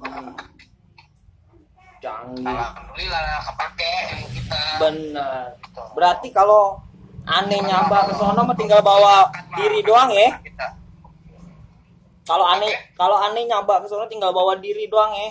Canggih. 2.01 2.45
alhamdulillah 2.47 3.45
kepake 3.45 3.93
kita 4.33 4.61
Bener. 4.81 5.53
Berarti 5.93 6.33
kalau 6.33 6.81
aneh 7.27 7.61
nyamba 7.65 8.09
ke 8.09 8.13
sono 8.17 8.41
mah 8.45 8.57
tinggal 8.57 8.81
bawa 8.85 9.29
diri 9.57 9.81
doang 9.85 10.11
ya? 10.13 10.41
Kalau 12.25 12.47
aneh 12.47 12.73
kalau 12.95 13.17
aneh 13.19 13.45
nyamba 13.49 13.83
ke 13.83 13.87
sono 13.91 14.07
tinggal 14.07 14.31
bawa 14.31 14.57
diri 14.61 14.87
doang 14.87 15.13
ya? 15.13 15.31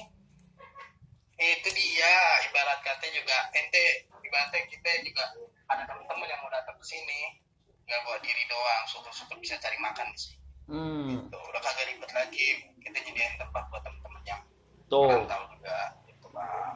itu 1.40 1.72
dia 1.72 2.14
ibarat 2.52 2.84
kata 2.84 3.08
juga 3.16 3.48
ente 3.56 4.12
ibaratnya 4.12 4.60
kita 4.68 4.92
juga 5.08 5.24
ada 5.72 5.88
teman-teman 5.88 6.28
yang 6.28 6.44
mau 6.44 6.52
datang 6.52 6.76
ke 6.76 6.84
sini 6.84 7.40
nggak 7.88 8.00
bawa 8.04 8.20
diri 8.20 8.44
doang 8.52 8.84
syukur-syukur 8.92 9.40
bisa 9.40 9.56
cari 9.56 9.80
makan 9.80 10.12
sih 10.20 10.36
Hmm. 10.70 11.26
Tuh, 11.34 11.42
udah 11.50 11.62
kagak 11.66 11.90
ribet 11.90 12.14
lagi 12.14 12.62
kita 12.78 13.02
jadiin 13.02 13.42
tempat 13.42 13.66
buat 13.74 13.82
teman-teman 13.82 14.22
yang 14.22 14.42
Tuh. 14.86 15.26
tahu 15.26 15.44
juga 15.58 15.98
gitu 16.06 16.28
bang 16.30 16.76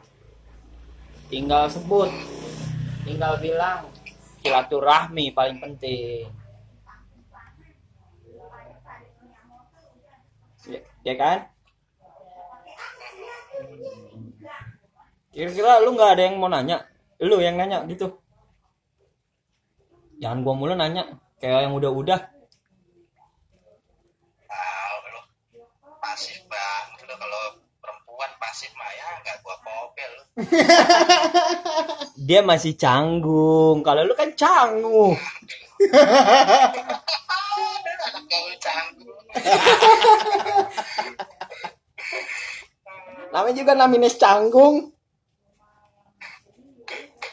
tinggal 1.30 1.63
sebut 1.69 2.10
tinggal 3.06 3.38
bilang 3.38 3.86
silaturahmi 4.44 5.32
paling 5.32 5.58
penting. 5.64 6.28
Ya, 10.68 10.80
ya 11.08 11.16
kan? 11.16 11.40
Kira-kira 15.32 15.82
lu 15.82 15.96
nggak 15.96 16.12
ada 16.14 16.24
yang 16.28 16.36
mau 16.38 16.52
nanya? 16.52 16.84
Lu 17.24 17.40
yang 17.40 17.56
nanya 17.56 17.88
gitu. 17.88 18.20
Jangan 20.20 20.44
gua 20.44 20.56
mulu 20.56 20.76
nanya 20.76 21.20
kayak 21.40 21.68
yang 21.68 21.74
udah-udah 21.76 22.34
perempuan 28.54 28.70
pasif 28.70 28.70
mah 28.78 28.92
ya 28.94 29.10
nggak 29.26 29.42
gua 29.42 29.58
pobel 29.66 30.12
lu 30.13 30.24
dia 32.30 32.39
masih 32.46 32.78
canggung. 32.78 33.82
Kalau 33.82 34.06
lu 34.06 34.13
kan 34.16 34.30
canggung. 34.38 35.18
Namanya 43.34 43.56
juga 43.58 43.74
namines 43.74 44.18
canggung. 44.22 44.94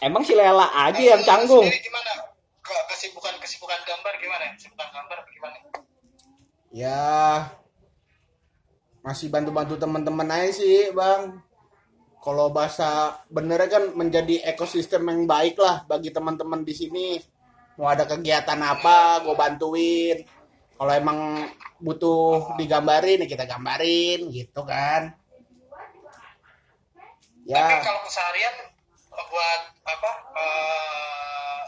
Emang 0.01 0.25
si 0.25 0.33
Lela 0.33 0.65
aja 0.73 0.97
yang 1.01 1.21
canggung? 1.21 1.69
Gimana? 1.69 2.13
Ke- 2.65 2.87
kesibukan 2.97 3.37
kesibukan 3.41 3.81
gambar 3.85 4.17
gimana? 4.17 4.57
Kesibukan 4.57 4.89
gambar 4.89 5.19
gimana? 5.29 5.57
Ya 6.73 7.60
masih 9.01 9.33
bantu-bantu 9.33 9.81
teman-teman 9.81 10.29
aja 10.29 10.61
sih 10.61 10.93
bang. 10.93 11.41
Kalau 12.21 12.53
bahasa 12.53 13.17
benernya 13.33 13.81
kan 13.81 13.85
menjadi 13.97 14.45
ekosistem 14.53 15.09
yang 15.09 15.25
baik 15.25 15.57
lah 15.57 15.89
bagi 15.89 16.13
teman-teman 16.13 16.61
di 16.61 16.75
sini. 16.77 17.09
Mau 17.81 17.89
ada 17.89 18.05
kegiatan 18.05 18.61
apa, 18.61 19.25
gue 19.25 19.33
bantuin. 19.33 20.21
Kalau 20.77 20.93
emang 20.93 21.49
butuh 21.81 22.61
digambarin, 22.61 23.25
ya 23.25 23.29
kita 23.29 23.49
gambarin 23.49 24.29
gitu 24.29 24.61
kan. 24.69 25.17
tapi 27.51 27.73
Ya, 27.75 27.83
kalau 27.83 28.05
keseharian 28.05 28.55
buat 29.11 29.61
apa 29.85 30.11
eh, 30.39 31.61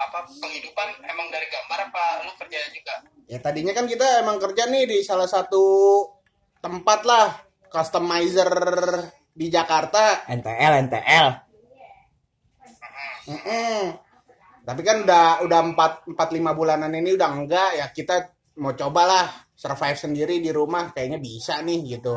apa 0.00 0.18
penghidupan 0.26 0.88
emang 1.06 1.28
dari 1.30 1.46
gambar 1.48 1.78
apa 1.92 2.04
lu 2.26 2.32
kerja 2.36 2.58
juga 2.74 2.94
Ya 3.30 3.38
tadinya 3.40 3.72
kan 3.72 3.88
kita 3.88 4.20
emang 4.20 4.36
kerja 4.42 4.68
nih 4.68 4.84
di 4.84 4.98
salah 5.00 5.24
satu 5.24 5.64
tempat 6.62 7.00
lah 7.02 7.26
customizer 7.66 8.48
di 9.34 9.50
Jakarta. 9.50 10.22
NTL 10.30 10.72
NTL 10.88 11.26
Mm-mm. 13.22 13.82
Tapi 14.62 14.80
kan 14.86 15.02
udah 15.02 15.42
udah 15.42 15.60
empat 15.74 15.92
empat 16.06 16.28
lima 16.30 16.54
bulanan 16.54 16.94
ini 16.94 17.18
udah 17.18 17.30
enggak 17.34 17.70
ya 17.82 17.86
kita 17.90 18.30
mau 18.62 18.74
cobalah 18.78 19.26
survive 19.58 19.98
sendiri 19.98 20.38
di 20.38 20.54
rumah 20.54 20.90
kayaknya 20.94 21.18
bisa 21.18 21.58
nih 21.62 21.98
gitu. 21.98 22.14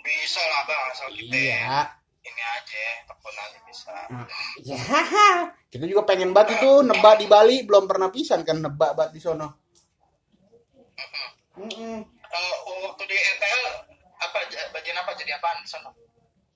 bisa 0.00 0.40
lah 0.40 0.62
bang 0.64 0.80
asal 0.90 1.08
kita 1.12 1.36
Iya. 1.36 1.80
ini 2.24 2.42
aja 2.42 2.82
aja 3.04 3.58
bisa 3.68 3.92
Ya, 4.64 4.80
kita 5.68 5.84
juga 5.84 6.02
pengen 6.08 6.32
banget 6.32 6.56
itu 6.58 6.82
nebak 6.82 7.20
di 7.20 7.28
Bali 7.28 7.62
belum 7.68 7.84
pernah 7.84 8.08
pisan 8.08 8.40
kan 8.42 8.64
nebak 8.64 8.96
banget 8.96 9.12
di 9.16 9.20
sono. 9.20 9.48
Mm-mm. 11.60 12.19
Waktu 12.30 13.02
di 13.10 13.16
RTL 13.18 13.62
apa 14.20 14.38
bagian 14.70 14.96
apa? 15.02 15.10
Jadi 15.18 15.30
apaan? 15.34 15.58
Di 15.64 15.70
sana 15.70 15.90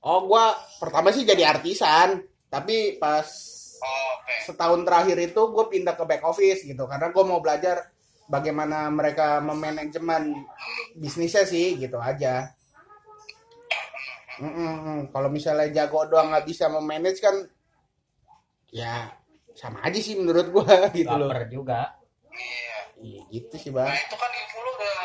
Oh, 0.04 0.28
gua 0.28 0.52
pertama 0.76 1.08
sih 1.16 1.24
jadi 1.24 1.48
artisan, 1.48 2.20
tapi 2.52 3.00
pas 3.00 3.24
oh, 3.80 4.20
oke. 4.20 4.36
setahun 4.44 4.84
terakhir 4.84 5.16
itu 5.16 5.40
gue 5.48 5.64
pindah 5.72 5.96
ke 5.96 6.04
back 6.04 6.20
office 6.28 6.60
gitu. 6.60 6.84
Karena 6.84 7.08
gue 7.08 7.24
mau 7.24 7.40
belajar 7.40 7.88
bagaimana 8.28 8.92
mereka 8.92 9.40
memanajemen 9.40 10.44
bisnisnya 11.00 11.48
sih 11.48 11.80
gitu 11.80 11.96
aja. 11.96 12.52
Mm-mm. 14.44 15.08
Kalau 15.08 15.32
misalnya 15.32 15.72
jago 15.72 16.04
doang 16.04 16.36
nggak 16.36 16.44
bisa 16.52 16.68
memanage 16.68 17.24
kan, 17.24 17.40
ya 18.68 19.08
sama 19.56 19.88
aja 19.88 20.04
sih 20.04 20.20
menurut 20.20 20.52
gue 20.52 20.68
gitu 21.00 21.16
loh. 21.16 21.32
Baper 21.32 21.48
juga. 21.48 21.96
Iya. 22.28 22.76
Iya 23.00 23.20
gitu 23.32 23.54
sih 23.56 23.70
nah 23.72 23.88
bang. 23.88 23.96
itu 24.04 24.16
kan 24.20 24.30
info 24.36 24.58
lu 24.60 24.70
udah 24.76 24.96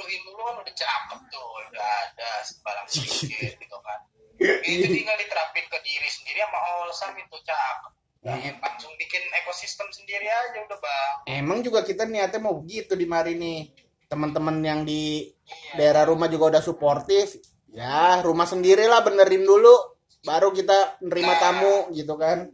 lu 0.00 0.04
info 0.08 0.28
lu 0.32 0.42
kan 0.42 0.56
udah 0.56 0.74
cakep 0.74 1.20
tuh 1.28 1.46
udah 1.68 1.84
ada 1.84 2.30
sebarang 2.40 2.86
sedikit 2.92 3.52
gitu 3.54 3.78
kan 3.78 4.00
itu 4.40 4.86
tinggal 4.88 5.16
diterapin 5.20 5.68
ke 5.68 5.78
diri 5.84 6.08
sendiri 6.08 6.40
sama 6.40 6.58
Olsam 6.80 7.12
itu 7.14 7.36
cakep 7.44 7.92
Ya. 8.20 8.36
langsung 8.36 8.92
bikin 9.00 9.24
ekosistem 9.32 9.88
sendiri 9.88 10.28
aja 10.28 10.60
udah 10.60 10.76
bang 10.76 11.40
Emang 11.40 11.64
juga 11.64 11.80
kita 11.80 12.04
niatnya 12.04 12.36
mau 12.36 12.52
begitu 12.52 12.92
di 12.92 13.08
mari 13.08 13.32
nih. 13.32 13.72
Teman-teman 14.12 14.60
yang 14.60 14.84
di 14.84 15.24
Iya. 15.24 15.72
daerah 15.80 16.04
rumah 16.04 16.28
juga 16.28 16.52
udah 16.52 16.60
suportif. 16.60 17.40
Ya, 17.72 18.20
rumah 18.20 18.44
sendiri 18.44 18.84
lah 18.84 19.00
benerin 19.00 19.40
dulu. 19.40 19.72
Baru 20.20 20.52
kita 20.52 21.00
nerima 21.00 21.32
tamu 21.40 21.88
gitu 21.96 22.12
kan. 22.20 22.52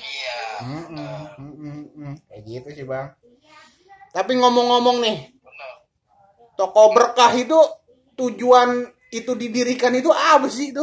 iya 0.00 0.36
Mm-mm, 0.64 1.20
mm-mm, 1.36 1.78
mm. 1.92 2.14
Kayak 2.24 2.42
gitu 2.48 2.68
sih 2.72 2.86
bang. 2.88 3.12
Tapi 4.16 4.32
ngomong-ngomong 4.32 4.96
nih, 5.04 5.35
toko 6.56 6.92
berkah 6.96 7.32
itu 7.36 7.56
tujuan 8.16 8.88
itu 9.12 9.32
didirikan 9.36 9.92
itu 9.94 10.10
apa 10.10 10.48
sih 10.50 10.72
itu? 10.72 10.82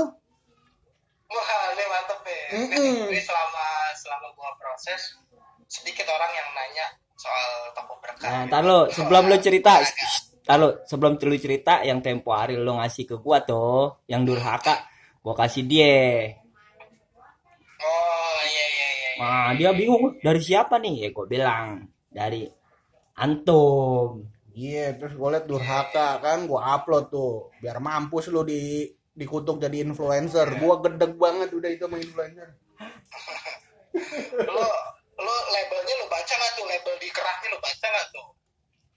wah 1.34 1.50
ini 1.74 1.84
mantep 1.90 2.22
ya 2.24 2.42
Mm-mm. 2.54 3.10
ini 3.10 3.22
selama 3.22 3.66
selama 3.98 4.28
gua 4.38 4.54
proses 4.62 5.18
sedikit 5.66 6.06
orang 6.06 6.30
yang 6.30 6.50
nanya 6.54 6.88
soal 7.18 7.74
toko 7.74 7.98
berkah 7.98 8.22
Nah, 8.30 8.42
ntar 8.46 8.62
lu 8.62 8.86
sebelum 8.94 9.26
lu 9.26 9.38
cerita, 9.42 9.82
ntar 10.46 10.58
lu 10.62 10.70
sebelum 10.86 11.18
lu 11.18 11.38
cerita 11.42 11.82
yang 11.82 12.06
tempo 12.06 12.30
hari 12.38 12.54
lu 12.54 12.78
ngasih 12.78 13.10
ke 13.10 13.16
gua 13.18 13.42
tuh, 13.42 14.06
yang 14.06 14.22
durhaka, 14.22 14.86
gua 15.26 15.34
kasih 15.34 15.66
dia. 15.66 16.38
oh 17.82 18.40
iya 18.46 18.66
iya 18.70 18.88
iya 18.94 19.10
iya. 19.18 19.24
Nah, 19.26 19.50
dia 19.58 19.70
bingung 19.74 20.22
dari 20.22 20.42
siapa 20.44 20.78
nih? 20.78 21.08
Ya 21.08 21.10
gua 21.10 21.26
bilang 21.26 21.90
dari 22.14 22.46
antum. 23.18 24.30
Iya, 24.54 24.94
terus 25.02 25.18
gue 25.18 25.30
liat 25.34 25.50
durhaka 25.50 26.22
kan, 26.22 26.46
gue 26.46 26.62
upload 26.62 27.10
tuh, 27.10 27.50
biar 27.58 27.82
mampus 27.82 28.30
lu 28.30 28.46
di 28.46 28.86
dikutuk 29.14 29.62
jadi 29.62 29.86
influencer. 29.86 30.58
Gua 30.58 30.82
gedeg 30.82 31.14
banget 31.18 31.54
udah 31.54 31.70
itu 31.70 31.86
sama 31.86 31.98
influencer. 32.02 32.50
lo 34.50 34.66
lo 35.22 35.36
labelnya 35.54 35.94
lo 36.02 36.06
baca 36.10 36.34
nggak 36.34 36.52
tuh 36.58 36.66
label 36.66 36.96
di 36.98 37.10
kerahnya 37.14 37.48
lo 37.54 37.62
baca 37.62 37.86
nggak 37.86 38.08
tuh 38.10 38.28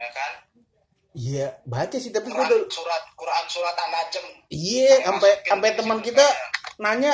ya 0.01 0.09
kan 0.09 0.33
Iya, 1.17 1.47
baca 1.65 1.97
sih 1.97 2.13
tapi 2.13 2.29
gue 2.29 2.37
Quran 2.37 2.49
udah 2.49 2.61
surat 2.73 3.03
Quran 3.13 3.45
surat 3.49 3.77
an-najm 3.77 4.25
Iya, 4.49 5.05
sampai 5.05 5.31
sampai 5.45 5.71
teman 5.77 6.01
kita 6.01 6.25
nanya, 6.81 7.13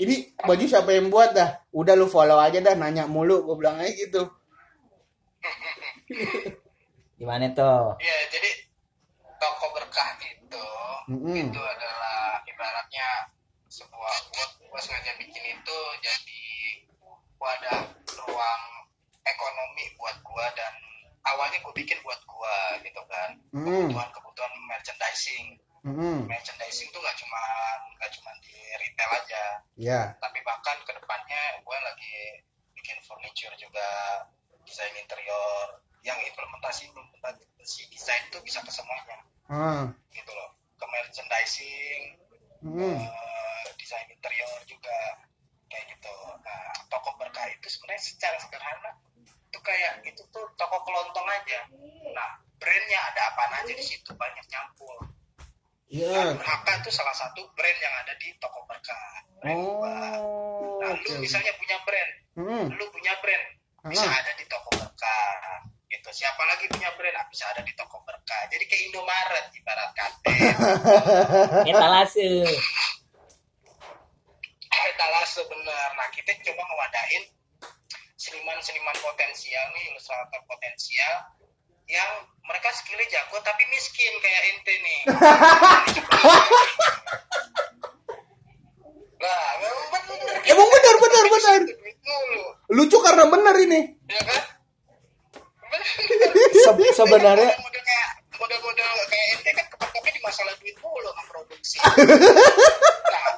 ini 0.00 0.32
baju 0.40 0.64
siapa 0.64 0.92
yang 0.92 1.12
buat 1.12 1.36
dah? 1.36 1.60
Udah 1.72 1.96
lu 1.96 2.08
follow 2.08 2.40
aja 2.40 2.60
dah, 2.64 2.76
nanya 2.76 3.04
mulu, 3.04 3.44
gue 3.44 3.56
bilang 3.60 3.76
aja 3.80 3.92
gitu. 3.92 4.24
Gimana 7.20 7.52
tuh? 7.52 8.00
Iya, 8.00 8.16
jadi 8.32 8.50
toko 9.36 9.76
berkah 9.76 10.08
itu 10.24 10.66
Mm-mm. 11.12 11.52
itu 11.52 11.60
adalah 11.60 12.40
ibaratnya 12.48 13.28
sebuah 13.68 14.14
gua, 14.32 14.46
gua 14.72 14.80
sengaja 14.80 15.12
bikin 15.20 15.44
itu 15.52 15.78
jadi 16.00 16.42
wadah 17.36 17.92
ruang 18.24 18.62
ekonomi 19.20 19.84
buat 20.00 20.16
gua 20.24 20.48
dan 20.56 20.72
awalnya 21.28 21.60
gua 21.60 21.76
bikin 21.76 22.00
buat 22.00 22.20
gua 22.24 22.56
gitu 22.80 23.00
kan 23.04 23.36
Mm. 23.52 23.92
kebutuhan 23.92 24.08
kebutuhan 24.16 24.52
merchandising 24.64 25.60
Mm-mm. 25.84 26.24
merchandising 26.24 26.88
tuh 26.88 27.00
nggak 27.00 27.16
cuma 27.20 27.42
nggak 28.00 28.10
cuma 28.16 28.30
di 28.40 28.54
retail 28.80 29.10
aja 29.12 29.44
Ya, 29.76 30.12
tapi 30.20 30.40
bahkan 30.44 30.76
ke 30.84 30.92
depannya 30.92 31.42
gue 31.64 31.78
lagi 31.80 32.16
bikin 32.76 33.00
furniture 33.00 33.56
juga 33.56 33.88
desain 34.62 34.92
interior 34.92 35.80
yang 36.06 36.16
implementasi 36.16 36.88
implementasi 36.88 37.80
desain 37.92 38.22
itu 38.32 38.38
bisa 38.44 38.60
ke 38.64 38.70
semuanya. 38.72 39.18
Ah, 39.50 39.84
gitu 40.14 40.32
loh. 40.32 40.50
Ke 40.80 40.84
merchandising 40.88 42.02
mm, 42.64 42.96
eh, 43.04 43.66
desain 43.76 44.06
interior 44.08 44.60
juga 44.64 44.96
kayak 45.68 45.84
gitu. 45.92 46.14
Nah 46.40 46.72
toko 46.88 47.14
berkah 47.20 47.46
itu 47.52 47.66
sebenarnya 47.68 48.02
secara 48.02 48.36
sederhana 48.40 48.90
itu 49.50 49.58
kayak 49.60 50.06
itu 50.06 50.22
tuh 50.32 50.46
toko 50.56 50.76
kelontong 50.86 51.28
aja. 51.28 51.68
Nah 52.14 52.30
brandnya 52.56 53.00
ada 53.12 53.20
apa 53.34 53.42
aja 53.60 53.72
di 53.72 53.84
situ? 53.84 54.10
Banyak 54.16 54.46
nyampur 54.48 55.10
iya. 55.90 56.38
Berhaka 56.38 56.72
itu 56.80 56.90
salah 56.94 57.12
satu 57.18 57.42
brand 57.58 57.78
yang 57.82 57.94
ada 58.06 58.14
di 58.16 58.30
toko 58.38 58.62
berkah. 58.64 59.12
Brand. 59.42 59.58
Oh, 59.58 60.78
Nah, 60.80 60.96
lu 60.96 61.10
misalnya 61.20 61.52
punya 61.60 61.76
brand, 61.84 62.12
Mm, 62.40 62.66
lu 62.72 62.84
punya 62.88 63.12
brand, 63.20 63.44
bisa 63.90 64.06
Ah. 64.08 64.16
ada 64.22 64.32
di 64.38 64.44
toko 64.48 64.70
berkah. 64.80 65.60
Gitu. 65.90 66.08
Siapa 66.14 66.42
lagi 66.46 66.70
punya 66.70 66.86
brand, 66.94 67.18
ah, 67.18 67.26
bisa 67.26 67.50
ada 67.50 67.66
di 67.66 67.74
toko 67.74 67.98
berkah. 68.06 68.46
Jadi 68.46 68.62
kayak 68.64 68.82
Indomaret 68.88 69.46
ibarat 69.52 69.90
kate, 69.98 70.22
Etalase. 71.66 72.30
etalase 74.70 75.40
bener. 75.44 75.88
Nah, 75.92 76.08
kita 76.14 76.30
coba 76.46 76.62
ngewadain 76.62 77.24
seniman-seniman 78.14 78.94
potensial 79.02 79.64
nih, 79.74 79.90
ilustrator 79.90 80.40
potensial 80.46 81.14
yang 81.90 82.10
mereka 82.46 82.70
skillnya 82.70 83.10
jago 83.10 83.42
tapi 83.42 83.66
miskin 83.66 84.14
kayak 84.22 84.42
ente 84.54 84.74
nih. 84.78 85.00
Nah, 89.20 89.42
memang 89.58 89.86
bener. 89.90 90.34
Emang 90.46 90.68
benar. 90.70 91.60
Duit 91.66 91.98
mulu, 92.00 92.44
Lucu 92.72 92.98
karena 93.02 93.24
benar 93.26 93.54
ini. 93.58 93.80
ya 94.06 94.22
kan? 94.22 94.42
Se- 96.78 96.94
sebenarnya 96.94 97.50
model 97.58 97.82
kayak 97.82 98.10
model-model 98.38 98.90
kayak 99.10 99.26
ente 99.36 99.50
kan 99.52 99.66
kepake 99.70 100.10
di 100.14 100.20
masalah 100.24 100.54
duit 100.60 100.76
mulu 100.80 101.08
nggak 101.10 101.26
produksi. 101.28 101.76
nah, 103.14 103.30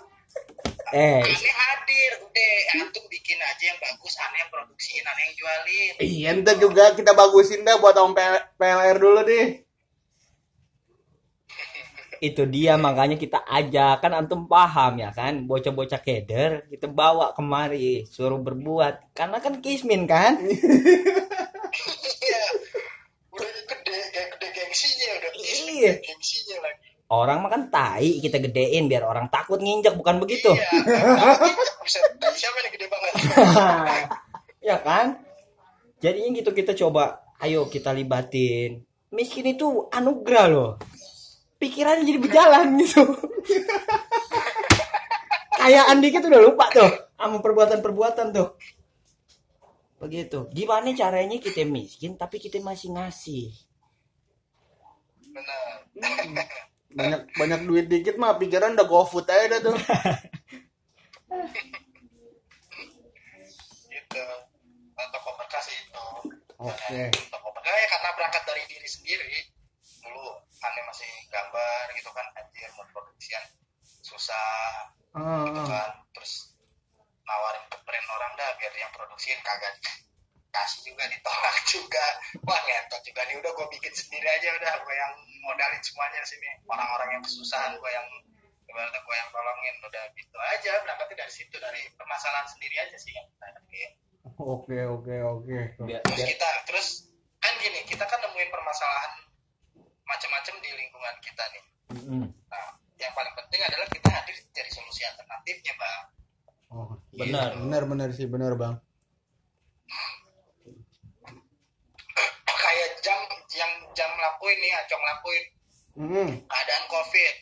eh 0.92 1.21
aneh 1.25 1.55
hadir, 1.55 2.11
udah 2.23 2.53
antum 2.79 3.05
bikin 3.11 3.38
aja 3.40 3.64
yang 3.75 3.79
bagus, 3.81 4.14
aneh 4.23 4.38
yang 4.45 4.51
produksiin, 4.53 5.05
aneh 5.05 5.23
yang 5.27 5.35
jualin. 5.35 5.92
Iya, 5.99 6.29
ntar 6.40 6.57
juga 6.61 6.85
kita 6.95 7.12
bagusin 7.16 7.64
dah 7.66 7.77
buat 7.81 7.97
om 7.99 8.14
PLR 8.59 8.97
dulu 9.01 9.21
deh. 9.27 9.47
itu 12.23 12.47
dia 12.47 12.79
makanya 12.79 13.18
kita 13.18 13.42
ajak 13.42 13.99
kan 13.99 14.14
antum 14.14 14.47
paham 14.47 15.03
ya 15.03 15.11
kan 15.11 15.42
bocah-bocah 15.42 15.99
keder 16.07 16.71
kita 16.71 16.87
bawa 16.87 17.35
kemari 17.35 18.07
suruh 18.07 18.38
berbuat 18.38 19.11
karena 19.11 19.42
kan 19.42 19.59
kismin 19.59 20.07
kan 20.07 20.38
Iya. 25.83 25.95
gengsinya 25.99 26.57
lagi. 26.62 26.88
orang 27.12 27.38
mah 27.42 27.51
kan 27.51 27.62
tai 27.68 28.23
kita 28.23 28.38
gedein 28.38 28.87
biar 28.87 29.05
orang 29.05 29.27
takut 29.29 29.59
nginjak 29.59 29.99
bukan 29.99 30.23
begitu 30.23 30.53
Iya, 30.55 30.79
nah, 31.18 31.37
bisa 31.83 31.99
siapa 32.33 32.59
gede 32.71 32.87
banget? 32.88 33.12
ya 34.68 34.77
kan 34.81 35.18
jadinya 35.99 36.31
gitu 36.38 36.51
kita 36.55 36.73
coba 36.79 37.27
ayo 37.42 37.66
kita 37.66 37.90
libatin 37.90 38.87
miskin 39.12 39.51
itu 39.53 39.90
anugerah 39.92 40.47
loh 40.49 40.71
pikirannya 41.61 42.07
jadi 42.07 42.18
berjalan 42.23 42.66
gitu 42.81 43.03
kekayaan 45.62 46.03
dikit 46.03 46.27
udah 46.27 46.42
lupa 46.42 46.66
tuh 46.75 46.90
sama 47.14 47.38
perbuatan-perbuatan 47.38 48.35
tuh. 48.35 48.59
Begitu. 50.03 50.51
Gimana 50.51 50.90
caranya 50.90 51.38
kita 51.38 51.62
miskin 51.62 52.18
tapi 52.18 52.42
kita 52.42 52.59
masih 52.59 52.90
ngasih? 52.99 53.55
Benar. 55.33 55.66
Banyak 56.92 57.21
banyak 57.40 57.61
duit 57.64 57.87
dikit 57.88 58.21
mah 58.21 58.37
pikiran 58.37 58.77
udah 58.77 58.85
GoFood 58.85 59.25
aja 59.33 59.49
dah 59.49 59.61
tuh. 59.64 59.77
gitu. 63.88 64.25
Nah, 64.92 65.07
toko 65.09 65.31
bekas 65.40 65.66
itu. 65.73 66.07
Oke. 66.61 67.01
Dan 67.09 67.29
toko 67.33 67.49
bekas 67.57 67.73
ya 67.73 67.87
karena 67.88 68.09
berangkat 68.12 68.42
dari 68.45 68.62
diri 68.68 68.88
sendiri. 68.88 69.33
Dulu 70.05 70.25
aneh 70.62 70.85
masih 70.87 71.11
gambar 71.33 71.85
gitu 71.97 72.11
kan 72.12 72.27
anjir 72.38 72.71
mau 72.77 72.85
produksian 72.92 73.42
susah 74.05 74.92
Ah, 75.16 75.49
gitu 75.49 75.61
ah. 75.64 75.68
kan. 75.68 75.90
Terus 76.12 76.53
nawarin 77.25 77.64
ke 77.73 77.77
brand 77.88 78.09
orang 78.21 78.33
dah 78.37 78.49
biar 78.61 78.75
yang 78.77 78.92
produksiin 78.92 79.40
kagak 79.40 79.75
kasih 80.53 80.81
juga 80.87 81.05
ditolak 81.09 81.57
juga. 81.75 82.07
Wah 82.45 82.61
ngetot 82.61 83.03
juga 83.03 83.21
nih. 83.27 83.37
Udah 83.41 83.51
gue 83.53 83.67
bikin 83.73 83.93
sendiri 83.93 84.29
aja 84.29 84.49
udah 84.55 84.73
gue 84.81 84.95
yang 84.95 85.12
modalin 85.43 85.81
semuanya 85.81 86.21
sini. 86.23 86.49
Orang-orang 86.69 87.19
yang 87.19 87.23
kesusahan 87.25 87.73
gue 87.75 87.91
yang 87.91 88.07
ibaratnya 88.69 89.01
gue 89.01 89.15
yang 89.17 89.31
tolongin. 89.33 89.75
Udah 89.83 90.05
gitu 90.15 90.37
aja 90.38 90.73
berangkatnya 90.85 91.17
dari 91.25 91.33
situ 91.33 91.57
dari 91.57 91.83
permasalahan 91.97 92.47
sendiri 92.47 92.77
aja 92.79 92.97
sih 92.97 93.12
yang 93.12 93.27
kita 93.27 93.47
Oke 94.38 94.79
oke 94.87 95.15
oke. 95.19 95.57
Biar, 95.83 95.99
terus 96.07 96.15
biar- 96.15 96.31
kita 96.31 96.49
terus 96.65 96.87
kan 97.43 97.53
gini 97.59 97.83
kita 97.85 98.07
kan 98.07 98.23
nemuin 98.23 98.51
permasalahan 98.51 99.12
macam-macam 100.05 100.55
di 100.62 100.71
lingkungan 100.71 101.15
kita 101.19 101.45
nih. 101.51 101.65
Nah 102.47 102.67
yang 102.97 103.12
paling 103.12 103.35
penting 103.35 103.61
adalah 103.67 103.87
kita 103.91 104.09
hadir 104.09 104.37
jadi 104.55 104.71
solusi 104.71 105.03
alternatifnya 105.03 105.75
bang. 105.75 106.03
Oh, 106.71 106.95
Benar. 107.12 107.51
benar 107.59 107.83
benar 107.85 108.09
sih. 108.15 108.25
Benar 108.25 108.55
bang. 108.55 108.75
Kayak 112.62 112.88
jam 113.03 113.18
yang 113.53 113.72
jam 113.92 114.11
lakuin 114.14 114.59
nih 114.59 114.72
acong 114.79 115.03
lakuin 115.03 115.44
Hmm. 115.92 116.31
keadaan 116.46 116.85
covid 116.87 117.35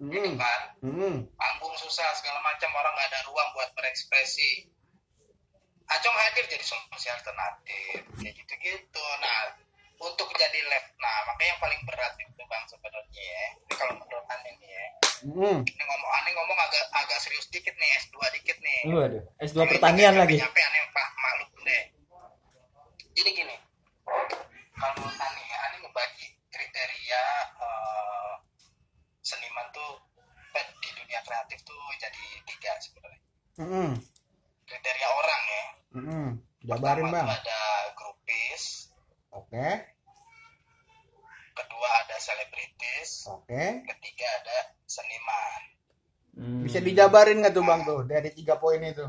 gitu 0.00 0.20
Hmm. 0.22 0.38
kan 0.38 0.60
Hmm. 0.80 1.16
panggung 1.34 1.74
susah 1.74 2.06
segala 2.14 2.38
macam 2.40 2.70
orang 2.70 2.92
nggak 2.92 3.08
ada 3.08 3.20
ruang 3.24 3.48
buat 3.50 3.68
berekspresi 3.74 4.68
acong 5.86 6.16
hadir 6.16 6.46
jadi 6.46 6.62
solusi 6.62 7.08
alternatif 7.08 7.98
kayak 8.14 8.32
gitu 8.32 8.54
gitu 8.56 9.04
nah 9.18 9.58
untuk 9.98 10.30
jadi 10.32 10.60
lab 10.64 10.84
nah 10.96 11.16
makanya 11.26 11.50
yang 11.50 11.60
paling 11.60 11.80
berat 11.82 12.14
itu 12.16 12.42
bang 12.42 12.64
sebenarnya 12.64 13.20
ya 13.20 13.44
ini 13.58 13.74
kalau 13.74 13.92
menurut 13.96 14.26
aneh 14.28 14.54
nih 14.56 14.70
ya 14.70 14.86
Hmm. 15.20 15.60
ini 15.60 15.82
ngomong 15.82 16.10
aneh 16.16 16.32
ngomong 16.32 16.58
agak 16.58 16.84
agak 16.94 17.18
serius 17.18 17.44
dikit 17.48 17.74
nih 17.74 17.90
S2 17.98 18.16
dikit 18.32 18.56
nih 18.56 18.80
Waduh, 18.88 19.24
S2 19.36 19.68
pertanian 19.68 20.16
lagi. 20.16 20.40
Nyampe 20.40 20.60
aneh 20.62 20.80
pak 20.88 21.08
maklum 21.12 21.60
deh. 21.60 21.82
Jadi 23.12 23.30
gini, 23.36 23.56
kalau 24.80 24.94
menurut 24.96 25.18
aneh, 25.20 25.44
ya, 25.44 25.58
aneh 25.68 25.78
ngebagi 25.84 26.26
kriteria 26.48 27.24
eh, 27.60 28.32
seniman 29.20 29.68
tuh 29.76 30.00
di 30.80 30.90
dunia 30.96 31.20
kreatif 31.22 31.60
tuh 31.68 31.78
jadi 32.00 32.24
tiga 32.48 32.72
sebenarnya. 32.80 33.20
Hmm. 33.60 33.92
Kriteria 34.64 35.08
orang 35.12 35.42
ya. 35.44 35.64
Hmm. 35.90 36.28
Jabarin 36.64 37.08
Pertama 37.08 37.16
bang. 37.16 37.26
tuh 37.28 37.36
ada 37.40 37.60
grupis, 37.96 38.62
Oke. 39.32 39.68
kedua 41.56 41.88
ada 42.04 42.16
selebritis, 42.20 43.10
Oke. 43.28 43.64
ketiga 43.84 44.28
ada 44.40 44.56
seniman. 44.88 45.62
Hmm. 46.40 46.60
Bisa 46.64 46.80
dijabarin 46.80 47.44
nggak 47.44 47.52
tuh 47.52 47.64
bang 47.64 47.80
tuh 47.84 48.00
dari 48.08 48.30
tiga 48.32 48.56
poin 48.56 48.80
itu? 48.80 49.04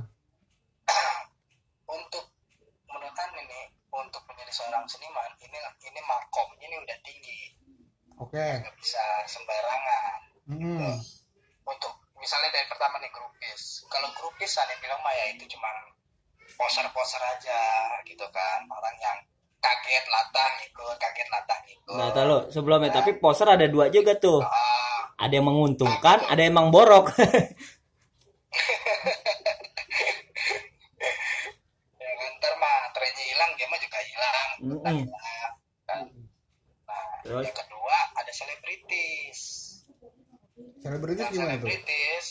untuk 1.95 2.25
menurut 2.87 3.15
nih, 3.15 3.65
untuk 3.91 4.23
menjadi 4.25 4.51
seorang 4.51 4.83
seniman 4.85 5.31
ini 5.39 5.57
ini 5.81 6.01
makom 6.03 6.49
ini 6.57 6.75
udah 6.77 6.97
tinggi. 7.01 7.41
Oke. 8.17 8.37
nggak 8.37 8.75
bisa 8.77 9.01
sembarangan 9.25 10.19
Hmm. 10.45 10.93
untuk 11.63 11.93
misalnya 12.15 12.51
dari 12.51 12.67
pertama 12.67 13.01
nih 13.01 13.09
grupis 13.09 13.81
kalau 13.87 14.09
grupis 14.13 14.53
aneh 14.57 14.77
bilang 14.77 15.01
mah 15.01 15.09
ya 15.09 15.33
itu 15.33 15.47
cuma 15.47 15.69
poser-poser 16.53 17.17
aja 17.17 17.59
gitu 18.03 18.25
kan 18.29 18.61
orang 18.67 18.93
yang 18.99 19.17
kaget 19.57 20.05
latah 20.05 20.51
ikut 20.61 20.95
kaget 20.97 21.27
latah 21.29 21.59
ikut 21.65 21.95
Nah, 21.97 22.09
tahu 22.11 22.49
sebelumnya 22.49 22.93
tapi 22.93 23.17
poster 23.17 23.47
ada 23.47 23.65
dua 23.65 23.89
juga 23.89 24.13
tuh. 24.17 24.41
Ah, 24.41 25.09
Ada 25.21 25.37
yang 25.37 25.47
menguntungkan, 25.47 26.17
ada 26.25 26.41
yang 26.41 26.53
emang 26.53 26.73
borok. 26.73 27.13
kan. 34.81 34.95
nah 35.85 36.01
Terus? 37.21 37.45
yang 37.45 37.53
kedua 37.55 37.97
ada 38.15 38.31
selebritis 38.31 39.39
Selebritis 40.77 41.21
yang 41.21 41.31
gimana 41.31 41.53
tuh? 41.55 41.67
selebritis 41.67 42.25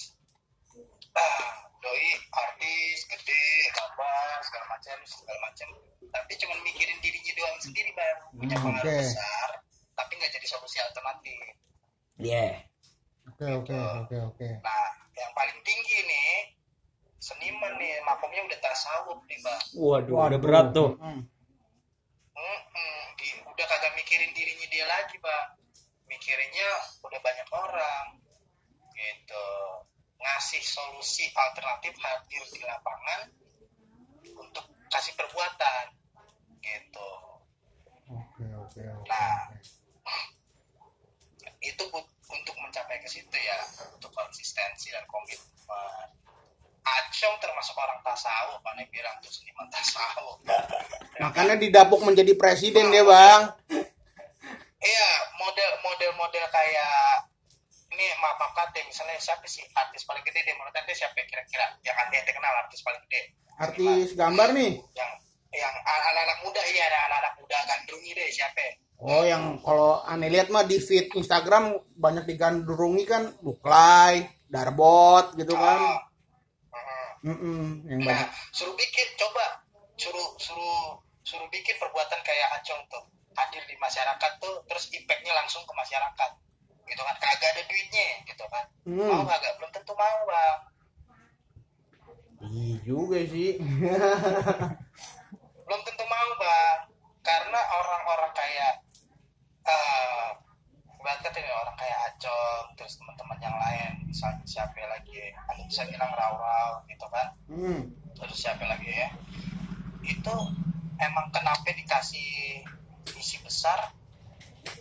ah, 1.13 1.47
doi 1.77 2.07
artis 2.33 2.99
gede 3.07 3.45
gambar 3.71 4.35
segala 4.43 4.67
macam 4.69 4.97
segala 5.05 5.39
macam 5.41 5.69
tapi 6.11 6.33
cuma 6.37 6.55
mikirin 6.61 6.99
dirinya 6.99 7.33
doang 7.33 7.59
sendiri 7.61 7.91
bang 7.93 8.19
punya 8.33 8.57
Hmm, 8.57 8.65
pengaruh 8.67 8.83
oke. 8.83 8.99
besar 8.99 9.49
tapi 9.95 10.13
nggak 10.17 10.31
jadi 10.33 10.47
solusi 10.47 10.79
alternatif 10.81 11.43
Iya. 12.17 12.69
Oke 13.31 13.47
oke 13.49 13.73
oke 13.73 14.17
oke. 14.29 14.49
nah 14.61 14.87
yang 15.15 15.33
paling 15.33 15.59
tinggi 15.63 15.99
nih 16.03 16.33
seniman 17.17 17.73
nih 17.77 18.01
makomnya 18.03 18.43
udah 18.43 18.59
tasawuf 18.59 19.21
nih 19.25 19.39
bang 19.39 19.61
Waduh, 19.73 20.17
udah 20.27 20.41
berat 20.41 20.67
tuh. 20.73 20.99
Hmm. 20.99 21.23
Udah 23.61 23.77
kagak 23.77 23.93
mikirin 23.93 24.33
dirinya 24.33 24.65
dia 24.73 24.89
lagi 24.89 25.21
bang 25.21 25.53
mikirinnya 26.09 26.69
udah 27.05 27.21
banyak 27.21 27.49
orang 27.53 28.17
gitu 28.97 29.49
ngasih 30.17 30.65
solusi 30.65 31.29
alternatif 31.37 31.93
hadir 32.01 32.41
di 32.57 32.65
lapangan 32.65 33.29
untuk 34.33 34.65
kasih 34.89 35.13
perbuatan 35.13 35.93
gitu 36.65 37.11
Oke 38.09 38.49
oke 38.49 38.81
oke. 38.81 39.13
Nah. 39.13 39.53
itu 41.61 41.85
untuk 42.33 42.57
mencapai 42.65 42.97
ke 43.05 43.09
situ 43.13 43.37
ya 43.37 43.61
untuk 43.93 44.09
konsistensi 44.17 44.89
dan 44.89 45.05
komitmen 45.05 46.09
Acong 46.81 47.37
termasuk 47.43 47.77
orang 47.77 48.01
tasawuf 48.01 48.65
aneh 48.65 48.89
bilang 48.89 49.13
tuh 49.21 49.29
seniman 49.29 49.69
tasawuf 49.69 50.41
Makanya 51.23 51.61
didapuk 51.61 52.01
menjadi 52.01 52.33
presiden 52.33 52.89
dia 52.89 53.05
bang. 53.05 53.53
Iya, 54.81 55.11
model 55.37 55.71
model 55.85 56.11
model 56.17 56.45
kayak 56.49 57.29
ini 57.93 58.07
maaf 58.17 58.41
maaf 58.41 58.53
kate 58.57 58.81
misalnya 58.89 59.21
siapa 59.21 59.45
sih? 59.45 59.61
Artis 59.77 60.09
paling 60.09 60.25
gede 60.25 60.41
deh 60.41 60.55
menurut 60.57 60.73
ente 60.73 60.97
siapa 60.97 61.21
kira-kira? 61.21 61.77
Yang 61.85 61.97
ante 62.01 62.15
ente 62.17 62.33
kenal 62.33 62.55
artis 62.65 62.81
paling 62.81 63.03
gede. 63.05 63.21
Artis 63.61 64.09
gambar 64.17 64.49
nih. 64.57 64.73
yang 64.97 65.11
yang 65.51 65.75
anak-anak 65.83 66.39
muda 66.47 66.63
iya 66.73 66.89
ada 66.89 66.99
anak-anak 67.11 67.35
muda 67.43 67.57
gandrungi 67.69 68.11
deh 68.17 68.29
siapa? 68.33 68.65
Oh 69.01 69.25
yang 69.25 69.61
kalau 69.61 70.01
aneh 70.05 70.33
lihat 70.33 70.49
mah 70.49 70.65
di 70.65 70.81
feed 70.81 71.13
Instagram 71.13 71.77
banyak 71.97 72.25
digandrungi 72.25 73.05
kan 73.05 73.37
Buklay, 73.45 74.29
Darbot 74.49 75.37
gitu 75.37 75.53
Oh, 75.57 75.97
mhm. 77.21 77.31
Mm-mm, 77.31 77.65
yang 77.89 78.01
nah 78.03 78.25
suruh 78.51 78.73
bikin 78.75 79.09
coba 79.17 79.65
suruh 79.97 80.29
suruh 80.41 80.97
suruh 81.21 81.49
bikin 81.53 81.77
perbuatan 81.77 82.21
kayak 82.25 82.49
acong 82.57 82.81
tuh 82.89 83.05
hadir 83.37 83.63
di 83.69 83.77
masyarakat 83.77 84.33
tuh 84.41 84.65
terus 84.67 84.89
impactnya 84.91 85.33
langsung 85.33 85.63
ke 85.63 85.73
masyarakat 85.73 86.31
gitu 86.89 87.03
kan 87.05 87.17
kagak 87.21 87.55
ada 87.55 87.63
duitnya 87.69 88.09
gitu 88.25 88.45
kan 88.49 88.65
mau 88.89 89.23
Hmm. 89.23 89.29
kagak 89.29 89.53
belum 89.57 89.71
tentu 89.71 89.93
mau 89.95 90.21
bang 90.27 90.59
Iya 92.41 92.75
juga 92.83 93.21
sih. 93.29 93.61
belum 95.61 95.81
tentu 95.85 96.05
mau 96.09 96.31
bang 96.41 96.79
karena 97.21 97.61
orang-orang 97.69 98.33
kayak 98.33 98.75
eh 99.69 100.29
uh, 101.01 101.39
ini 101.41 101.51
orang 101.53 101.77
kayak 101.81 101.99
Acong 102.13 102.67
terus 102.77 103.01
teman-teman 103.01 103.39
yang 103.41 103.57
lain. 103.57 103.93
Misalnya 104.05 104.45
siapa 104.45 104.77
lagi 104.85 105.33
anda 105.49 105.63
bisa 105.65 105.83
bilang 105.89 106.13
raw-raw 106.13 106.85
gitu 106.87 107.07
kan. 107.09 107.29
Hmm. 107.49 107.81
terus 108.21 108.37
siapa 108.37 108.69
lagi 108.69 108.91
ya? 108.91 109.09
Itu 110.05 110.35
emang 111.01 111.27
kenapa 111.33 111.73
dikasih 111.73 112.61
misi 113.17 113.41
besar? 113.41 113.97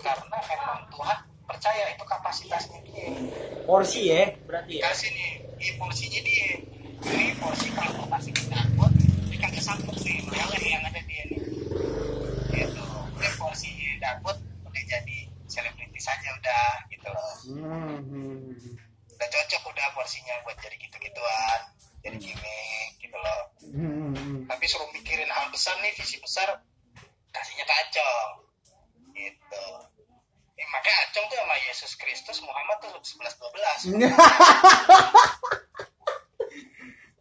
Karena 0.04 0.38
emang 0.44 0.92
Tuhan 0.92 1.20
percaya 1.48 1.96
itu 1.96 2.04
kapasitasnya 2.04 2.80
dia. 2.84 3.10
Porsi 3.64 4.12
ya, 4.12 4.36
berarti 4.44 4.78
ya. 4.78 4.92
kasih 4.92 5.10
nih 5.16 5.32
ini 5.60 5.72
porsinya 5.80 6.20
dia. 6.24 6.50
Ini 7.00 7.36
porsi 7.40 7.68
kalau 7.72 7.92
gue 7.96 8.08
kasih 8.12 8.32
ke 8.36 8.44
Darbot 8.52 8.92
dia 9.32 9.38
kagak 9.40 9.64
sanggup 9.64 9.96
sih 10.04 10.20
meleleh 10.28 10.64
yang 10.68 10.84
ada 10.84 11.02
dia 11.04 11.24
nih. 11.32 11.42
Gitu. 12.54 12.86
Udah 13.16 13.32
porsi 13.40 13.72
Darbot 14.04 14.38
udah 14.68 14.84
jadi 14.84 15.19
bisanya 16.00 16.32
udah 16.40 16.66
gitu. 16.88 17.08
Loh 17.12 17.36
udah 19.20 19.28
cocok 19.28 19.76
udah 19.76 19.88
porsinya 20.00 20.32
buat 20.48 20.56
jadi 20.64 20.80
gitu-gituan 20.80 21.62
jadi 22.00 22.16
hmm. 22.16 22.24
gini 22.24 22.64
gitu 23.04 23.18
loh. 23.20 23.42
Hmm. 23.68 24.48
Tapi 24.48 24.64
suruh 24.64 24.88
mikirin 24.96 25.28
hal 25.28 25.52
besar 25.52 25.76
nih 25.84 25.92
visi 26.00 26.16
besar 26.24 26.48
kasihnya 27.36 27.68
ke 27.68 27.74
Acong. 27.84 28.32
Gitu. 29.12 29.66
Ya, 30.56 30.66
makanya 30.72 30.98
Acong 31.12 31.28
tuh 31.28 31.36
sama 31.36 31.56
Yesus 31.68 31.92
Kristus 32.00 32.40
Muhammad 32.48 32.80
tuh 32.80 32.96
11 32.96 34.00
12 34.00 34.00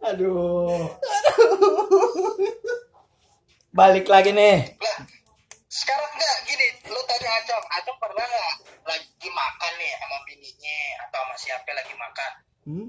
aduh. 0.06 0.86
Aduh. 0.86 0.86
Balik 3.74 4.06
lagi 4.06 4.30
nih 4.30 4.78
sekarang 5.78 6.10
enggak 6.10 6.36
gini 6.50 6.66
lu 6.90 7.00
tanya 7.06 7.30
Acong 7.38 7.66
Acong 7.78 7.98
pernah 8.02 8.24
nggak 8.26 8.54
lagi 8.82 9.28
makan 9.30 9.72
nih 9.78 9.92
sama 10.02 10.18
bininya 10.26 10.80
atau 11.06 11.20
sama 11.22 11.34
siapa 11.38 11.70
lagi 11.70 11.94
makan? 11.94 12.32
Hmm? 12.68 12.88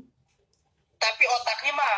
tapi 0.99 1.23
otaknya 1.23 1.71
mah 1.79 1.95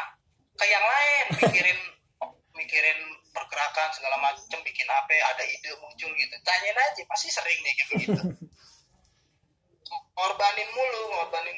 ke 0.53 0.65
yang 0.69 0.85
lain 0.85 1.25
mikirin 1.41 1.79
mikirin 2.59 2.99
pergerakan 3.33 3.89
segala 3.97 4.21
macem 4.21 4.61
bikin 4.61 4.85
apa 4.85 5.09
ada 5.33 5.41
ide 5.41 5.73
muncul 5.81 6.11
gitu. 6.13 6.35
Tanyain 6.45 6.77
aja 6.77 7.01
pasti 7.09 7.33
sering 7.33 7.59
nih 7.65 7.73
kayak 7.73 7.89
begitu 7.97 8.21
ngorbanin 10.15 10.69
mulu 10.71 11.01
ngorbanin 11.17 11.57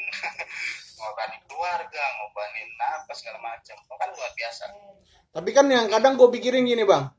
ngorbanin 0.98 1.42
keluarga 1.52 2.04
ngorbanin 2.22 2.70
apa 2.80 3.12
segala 3.12 3.38
macam 3.44 3.76
kan 3.76 4.10
luar 4.16 4.32
biasa. 4.34 4.64
Tapi 5.34 5.50
kan 5.52 5.66
yang 5.68 5.90
kadang 5.90 6.14
gue 6.16 6.30
pikirin 6.30 6.64
gini 6.64 6.86
bang, 6.86 7.10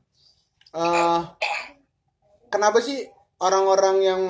Eh, 0.75 1.21
kenapa 2.55 2.79
sih 2.79 3.03
orang-orang 3.43 3.97
yang 3.99 4.21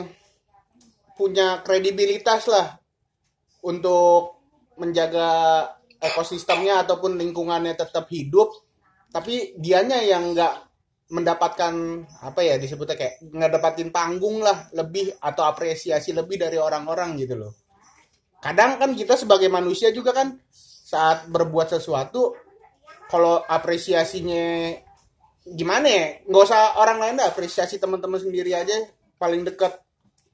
punya 1.13 1.61
kredibilitas 1.61 2.49
lah 2.49 2.73
untuk 3.61 4.41
menjaga 4.82 5.61
ekosistemnya 6.01 6.82
ataupun 6.82 7.21
lingkungannya 7.21 7.78
tetap 7.78 8.09
hidup, 8.09 8.49
tapi 9.13 9.53
dianya 9.61 10.01
yang 10.01 10.34
nggak 10.34 10.53
mendapatkan 11.05 12.01
apa 12.26 12.41
ya 12.41 12.57
disebutnya 12.57 12.97
kayak 12.97 13.21
nggak 13.21 13.51
dapatin 13.61 13.93
panggung 13.93 14.41
lah 14.41 14.65
lebih 14.73 15.13
atau 15.21 15.45
apresiasi 15.45 16.09
lebih 16.11 16.41
dari 16.41 16.57
orang-orang 16.57 17.13
gitu 17.21 17.38
loh. 17.38 17.53
Kadang 18.41 18.82
kan 18.82 18.91
kita 18.97 19.13
sebagai 19.13 19.47
manusia 19.47 19.93
juga 19.93 20.11
kan 20.11 20.34
saat 20.86 21.30
berbuat 21.30 21.78
sesuatu 21.78 22.34
kalau 23.05 23.41
apresiasinya 23.45 24.73
gimana 25.45 25.85
ya? 25.85 26.05
Nggak 26.25 26.43
usah 26.49 26.81
orang 26.81 26.97
lain 26.97 27.21
dah 27.21 27.29
apresiasi 27.29 27.77
teman-teman 27.77 28.17
sendiri 28.17 28.57
aja 28.57 28.73
paling 29.21 29.45
deket 29.45 29.77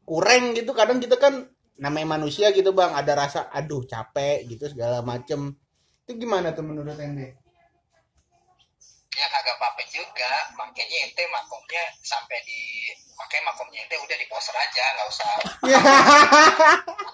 kurang 0.08 0.56
gitu 0.56 0.72
kadang 0.72 1.04
kita 1.04 1.20
kan 1.20 1.52
namanya 1.76 2.16
manusia 2.16 2.56
gitu 2.56 2.72
bang. 2.72 2.96
Ada 2.96 3.14
rasa 3.14 3.40
aduh 3.52 3.84
capek 3.84 4.48
gitu 4.48 4.72
segala 4.72 5.04
macem. 5.04 5.52
Itu 6.08 6.16
gimana 6.16 6.56
tuh 6.56 6.64
menurut 6.64 6.96
ente? 6.96 7.36
Ya 9.12 9.28
kagak 9.28 9.60
apa-apa 9.60 9.84
juga. 9.92 10.32
Makanya 10.56 10.98
ente 11.04 11.24
makomnya 11.28 11.84
sampai 12.00 12.40
di 12.48 12.88
makanya 13.20 13.44
makomnya 13.52 13.84
ente 13.84 13.96
udah 14.00 14.18
di 14.18 14.26
poster 14.32 14.56
aja 14.56 14.84
nggak 14.96 15.10
usah. 15.12 15.32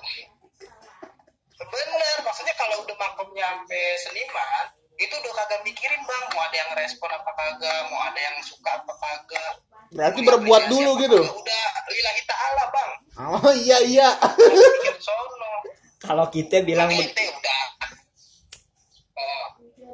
Bener 1.58 2.18
maksudnya 2.22 2.54
kalau 2.54 2.86
udah 2.86 2.96
makomnya 2.96 3.44
sampai 3.44 3.84
seniman 3.98 4.66
itu 4.98 5.14
udah 5.14 5.34
kagak 5.44 5.62
mikirin 5.62 6.02
bang. 6.02 6.24
Mau 6.34 6.42
ada 6.42 6.58
yang 6.58 6.72
respon 6.74 7.10
apa 7.14 7.32
kagak 7.38 7.80
mau 7.94 8.02
ada 8.10 8.20
yang 8.20 8.38
suka 8.42 8.82
apa 8.82 8.94
kagak. 8.98 9.54
Berarti 9.94 10.20
Mau 10.20 10.30
berbuat 10.36 10.64
dulu 10.68 10.92
apa 10.98 11.02
gitu? 11.06 11.20
kagak, 11.22 11.38
udah 11.38 11.66
lillahi 11.94 12.22
ta'ala 12.26 12.64
bang. 12.74 12.92
Oh 13.18 13.54
iya 13.54 13.78
iya. 13.86 14.10
Kalau 16.02 16.30
kita 16.30 16.62
bilang 16.66 16.90
udah. 16.94 17.62
Oh, 19.18 19.48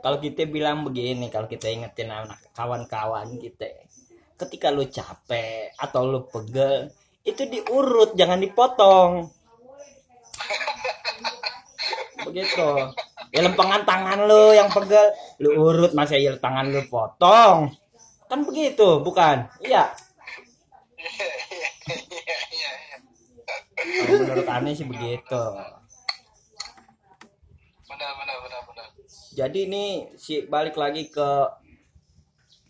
kalau 0.04 0.20
kita 0.20 0.44
bilang 0.44 0.84
begini, 0.84 1.32
kalau 1.32 1.48
kita 1.48 1.72
ingetin 1.72 2.12
anak 2.12 2.40
kawan-kawan 2.52 3.40
kita, 3.40 3.88
ketika 4.36 4.68
lu 4.68 4.84
capek 4.92 5.72
atau 5.80 6.04
lu 6.04 6.28
pegel, 6.28 6.92
itu 7.24 7.48
diurut, 7.48 8.12
jangan 8.20 8.44
dipotong. 8.44 9.32
Begitu. 12.28 12.70
Ya 13.34 13.42
lempengan 13.42 13.82
tangan 13.82 14.30
lu 14.30 14.54
yang 14.54 14.70
pegel, 14.70 15.10
lu 15.42 15.58
urut 15.58 15.98
masa 15.98 16.14
ya 16.22 16.38
tangan 16.38 16.70
lu 16.70 16.86
potong. 16.86 17.74
Kan 18.30 18.46
begitu, 18.46 19.02
bukan? 19.02 19.50
Iya. 19.66 19.90
menurut 23.84 24.48
aneh 24.48 24.74
sih 24.78 24.88
begitu. 24.88 25.44
benar 27.84 28.12
benar 28.18 28.38
benar 28.42 28.62
benar 28.66 28.88
Jadi 29.38 29.70
ini 29.70 29.86
si 30.18 30.46
balik 30.50 30.78
lagi 30.80 31.12
ke 31.14 31.30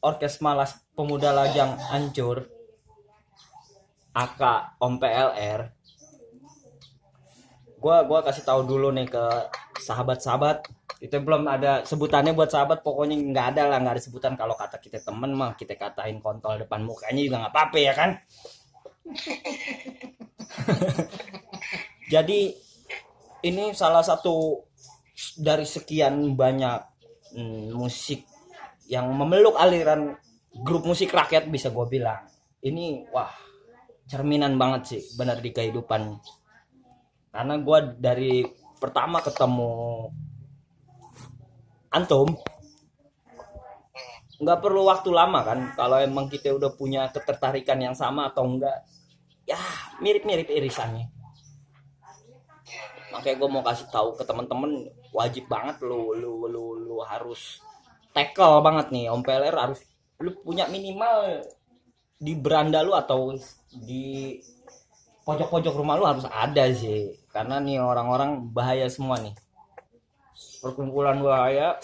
Orkes 0.03 0.43
Malas 0.43 0.83
Pemuda 0.97 1.31
Lajang 1.31 1.79
Hancur 1.79 2.47
AK 4.13 4.41
Om 4.77 4.93
PLR. 5.01 5.82
Gua 7.83 8.07
gua 8.07 8.23
kasih 8.23 8.47
tahu 8.47 8.63
dulu 8.63 8.95
nih 8.95 9.11
ke 9.11 9.23
sahabat-sahabat. 9.83 10.63
Itu 11.03 11.19
belum 11.19 11.51
ada 11.51 11.83
sebutannya 11.83 12.31
buat 12.31 12.47
sahabat, 12.47 12.79
pokoknya 12.79 13.19
nggak 13.19 13.47
ada 13.55 13.63
lah, 13.67 13.83
nggak 13.83 13.99
ada 13.99 14.03
sebutan 14.07 14.39
kalau 14.39 14.55
kata 14.55 14.79
kita 14.79 15.03
temen 15.03 15.35
mah 15.35 15.59
kita 15.59 15.75
katain 15.75 16.23
kontol 16.23 16.55
depan 16.55 16.87
mukanya 16.87 17.27
juga 17.27 17.37
nggak 17.43 17.51
apa-apa 17.51 17.77
ya 17.83 17.91
kan. 17.91 18.15
Jadi 22.13 22.55
ini 23.43 23.75
salah 23.75 23.99
satu 23.99 24.63
dari 25.35 25.67
sekian 25.67 26.39
banyak 26.39 26.79
mm, 27.35 27.75
musik 27.75 28.23
yang 28.87 29.11
memeluk 29.11 29.59
aliran 29.59 30.15
grup 30.63 30.85
musik 30.85 31.11
rakyat 31.11 31.49
bisa 31.49 31.73
gue 31.73 31.85
bilang 31.89 32.29
ini 32.63 33.03
wah 33.09 33.31
cerminan 34.05 34.59
banget 34.59 34.81
sih 34.85 35.01
benar 35.17 35.39
di 35.39 35.49
kehidupan 35.49 36.19
karena 37.33 37.55
gue 37.57 37.79
dari 37.97 38.45
pertama 38.77 39.17
ketemu 39.25 39.73
antum 41.89 42.29
nggak 44.43 44.59
perlu 44.59 44.83
waktu 44.91 45.09
lama 45.09 45.39
kan. 45.41 45.59
Kalau 45.73 45.97
emang 46.03 46.27
kita 46.27 46.51
udah 46.51 46.75
punya 46.75 47.07
ketertarikan 47.09 47.79
yang 47.79 47.95
sama 47.95 48.29
atau 48.29 48.43
enggak 48.43 48.83
ya 49.47 49.57
mirip-mirip 50.03 50.51
irisannya. 50.51 51.07
Makanya 53.15 53.35
gue 53.39 53.49
mau 53.49 53.63
kasih 53.63 53.87
tahu 53.87 54.19
ke 54.19 54.23
temen-temen 54.27 54.91
wajib 55.15 55.47
banget 55.47 55.79
lu 55.85 56.11
lu 56.17 56.49
lu 56.51 56.75
lu 56.75 56.97
harus 57.07 57.63
tackle 58.11 58.59
banget 58.59 58.91
nih. 58.91 59.07
Om 59.07 59.23
peler 59.23 59.55
harus 59.55 59.79
lu 60.19 60.35
punya 60.43 60.67
minimal 60.67 61.39
di 62.19 62.35
beranda 62.35 62.83
lu 62.83 62.91
atau 62.93 63.31
di 63.71 64.37
pojok-pojok 65.23 65.73
rumah 65.73 65.95
lu 65.95 66.03
harus 66.03 66.27
ada 66.27 66.67
sih 66.73 67.22
karena 67.33 67.57
nih 67.57 67.81
orang-orang 67.81 68.53
bahaya 68.53 68.85
semua 68.87 69.17
nih. 69.17 69.33
Perkumpulan 70.61 71.17
bahaya 71.19 71.81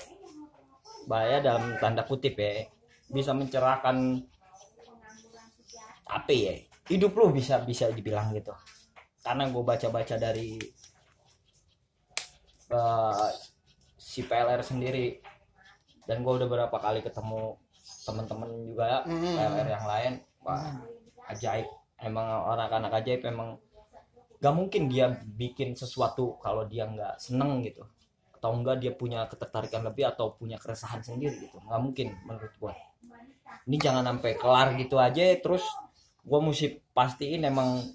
bahaya 1.10 1.42
dalam 1.42 1.74
tanda 1.82 2.06
kutip 2.06 2.38
ya. 2.38 2.70
Bisa 3.10 3.34
mencerahkan 3.34 4.22
apa 6.06 6.32
ya. 6.32 6.54
Hidup 6.86 7.18
lu 7.18 7.34
bisa 7.34 7.62
bisa 7.66 7.90
dibilang 7.90 8.30
gitu. 8.38 8.54
Karena 9.26 9.50
gue 9.50 9.64
baca-baca 9.66 10.16
dari 10.16 10.58
eh, 12.70 13.30
si 13.98 14.22
PLR 14.24 14.62
sendiri. 14.62 15.18
Dan 16.06 16.26
gue 16.26 16.34
udah 16.42 16.50
berapa 16.50 16.78
kali 16.78 17.02
ketemu 17.06 17.58
teman-teman 18.06 18.50
juga 18.66 19.02
Mhm. 19.06 19.34
PLR 19.38 19.68
yang 19.70 19.86
lain. 19.86 20.14
Wah 20.46 20.78
ajaib. 21.30 21.68
Emang 22.00 22.26
orang 22.26 22.70
anak 22.70 23.02
ajaib 23.04 23.22
emang 23.26 23.58
gak 24.40 24.56
mungkin 24.56 24.88
dia 24.88 25.12
bikin 25.12 25.76
sesuatu 25.76 26.40
kalau 26.40 26.64
dia 26.66 26.88
nggak 26.88 27.20
seneng 27.20 27.60
gitu. 27.64 27.84
Atau 28.36 28.56
enggak 28.56 28.80
dia 28.80 28.96
punya 28.96 29.28
ketertarikan 29.28 29.84
lebih 29.84 30.08
atau 30.08 30.32
punya 30.40 30.56
keresahan 30.56 31.04
sendiri 31.04 31.48
gitu. 31.48 31.60
Nggak 31.60 31.82
mungkin 31.84 32.08
menurut 32.24 32.56
gue 32.56 32.74
ini 33.70 33.78
jangan 33.78 34.02
sampai 34.06 34.34
kelar 34.34 34.74
gitu 34.82 34.98
aja 34.98 35.22
terus 35.38 35.62
gue 36.26 36.40
mesti 36.42 36.82
pastiin 36.94 37.46
emang 37.46 37.86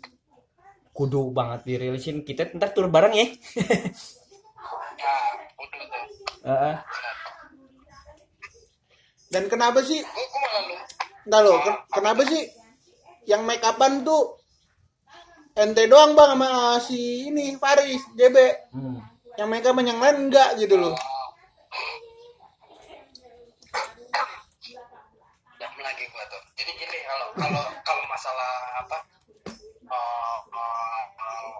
kudu 0.94 1.34
banget 1.34 1.66
dirilisin 1.66 2.22
kita 2.22 2.54
ntar 2.54 2.70
tur 2.70 2.86
bareng 2.86 3.14
ya. 3.14 3.26
Heeh. 6.44 6.76
dan 9.32 9.50
kenapa 9.50 9.82
sih 9.82 9.98
loh, 11.26 11.58
ken- 11.64 11.82
kenapa 11.90 12.22
sih 12.22 12.46
yang 13.26 13.42
make 13.42 13.64
upan 13.64 14.06
tuh 14.06 14.38
ente 15.54 15.86
doang 15.86 16.18
bang 16.18 16.34
sama 16.34 16.82
si 16.82 17.30
ini 17.30 17.54
Faris 17.62 18.02
JB 18.18 18.36
Hmm. 18.74 18.98
yang 19.38 19.54
upan 19.54 19.86
yang 19.86 20.02
lain 20.02 20.26
enggak 20.26 20.58
gitu 20.58 20.74
loh 20.74 20.98
jam 25.62 25.72
lagi 25.78 26.04
gua 26.10 26.24
tuh 26.26 26.42
jadi 26.58 26.74
gini 26.74 26.98
kalau 27.06 27.26
kalau 27.38 27.62
kalau 27.86 28.02
masalah 28.10 28.52
apa 28.82 28.98
uh, 29.94 30.38
uh, 30.42 31.02
uh, 31.22 31.54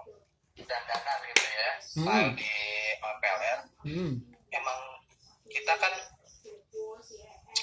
dandanan 0.59 1.19
gitu 1.31 1.45
ya 1.47 1.71
Hmm. 1.95 2.35
di 2.35 2.51
uh, 2.99 3.15
PLR 3.23 3.59
hmm. 3.87 4.11
emang 4.51 4.79
kita 5.47 5.71
kan 5.79 5.93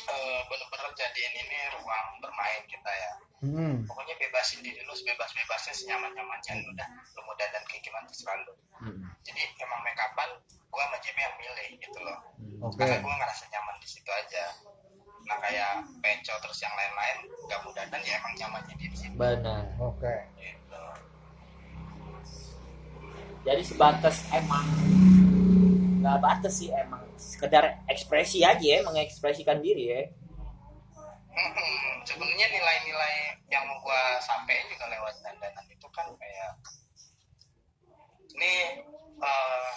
uh, 0.08 0.40
bener-bener 0.48 0.88
jadiin 0.96 1.34
ini 1.44 1.58
ruang 1.76 2.06
bermain 2.24 2.64
kita 2.64 2.88
ya 2.88 3.12
Hmm. 3.42 3.82
pokoknya 3.90 4.14
bebasin 4.22 4.62
diri 4.62 4.78
lu 4.86 4.94
sebebas-bebasnya 4.94 5.74
senyaman-nyamannya 5.74 6.62
udah 6.62 6.88
lu 7.18 7.20
mau 7.26 7.34
dandan 7.34 7.66
kayak 7.66 7.82
gimana 7.82 8.06
terserah 8.06 8.38
lu. 8.46 8.54
Mm. 8.78 9.02
jadi 9.26 9.42
emang 9.66 9.82
make 9.82 9.98
upan 9.98 10.30
gua 10.70 10.86
sama 10.86 10.98
JB 11.02 11.18
yang 11.18 11.34
milih 11.42 11.68
gitu 11.82 11.98
loh. 12.06 12.18
Oke. 12.70 12.86
karena 12.86 13.02
gua 13.02 13.18
ngerasa 13.18 13.50
nyaman 13.50 13.76
di 13.82 13.88
situ 13.90 14.10
aja. 14.14 14.44
Nah 15.26 15.36
kayak 15.42 15.82
penco 15.98 16.34
terus 16.38 16.58
yang 16.62 16.70
lain-lain 16.70 17.18
gak 17.50 17.58
mau 17.66 17.74
dandan 17.74 18.02
ya 18.06 18.14
emang 18.22 18.34
nyamannya 18.38 18.74
di 18.78 18.86
situ. 18.94 19.14
Benar. 19.18 19.62
Oke. 19.82 20.14
gitu. 20.38 20.84
Jadi 23.42 23.62
sebatas 23.66 24.22
emang 24.30 24.66
nggak 25.98 26.18
batas 26.22 26.62
sih 26.62 26.70
emang. 26.70 27.02
Sekedar 27.18 27.82
ekspresi 27.90 28.46
aja 28.46 28.62
ya 28.62 28.86
mengekspresikan 28.86 29.58
diri 29.58 29.84
ya 29.90 30.02
Sebenarnya 32.02 32.46
nilai-nilai 32.52 33.16
yang 33.48 33.64
mau 33.64 33.78
gua 33.80 34.20
sampein 34.20 34.68
juga 34.68 34.90
lewat 34.90 35.14
dandanan 35.24 35.66
itu 35.70 35.88
kan 35.94 36.06
kayak 36.18 36.52
ini 38.36 38.84
eh, 39.22 39.70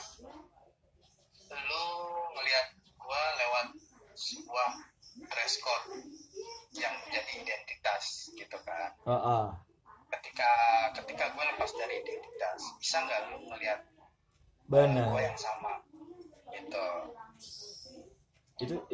lu 1.51 1.85
ngelihat 2.35 2.67
gua 2.99 3.21
lewat 3.39 3.67
sebuah 4.15 4.69
dress 5.31 5.55
code 5.63 5.87
yang 6.75 6.91
menjadi 7.07 7.31
identitas 7.39 8.31
gitu 8.35 8.57
kan. 8.67 8.91
Heeh. 9.07 9.45
ketika 10.15 10.51
ketika 10.95 11.25
gue 11.33 11.43
lepas 11.43 11.71
dari 11.75 11.99
identitas 11.99 12.59
bisa 12.79 13.03
nggak 13.03 13.21
lu 13.35 13.37
ngelihat 13.51 13.83
benar. 14.71 15.11
gue 15.11 15.21
yang 15.27 15.35
sama 15.35 15.81
gitu 16.55 16.85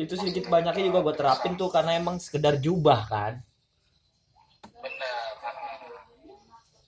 itu 0.02 0.14
sedikit 0.18 0.49
banyaknya 0.49 0.84
juga 0.89 0.99
gue 1.06 1.16
terapin 1.16 1.54
tuh 1.54 1.70
karena 1.70 1.95
emang 1.95 2.18
sekedar 2.18 2.58
jubah 2.58 3.06
kan. 3.06 3.34
Bener. 4.82 5.22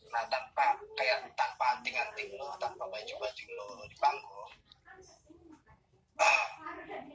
Nah 0.09 0.23
tanpa 0.27 0.65
kayak 0.97 1.29
tanpa 1.33 1.63
anting-anting 1.77 2.33
lo 2.35 2.57
tanpa 2.57 2.83
baju-baju 2.89 3.43
lo 3.53 3.65
di 3.85 3.97
panggung. 4.01 4.49
Ah 6.17 6.45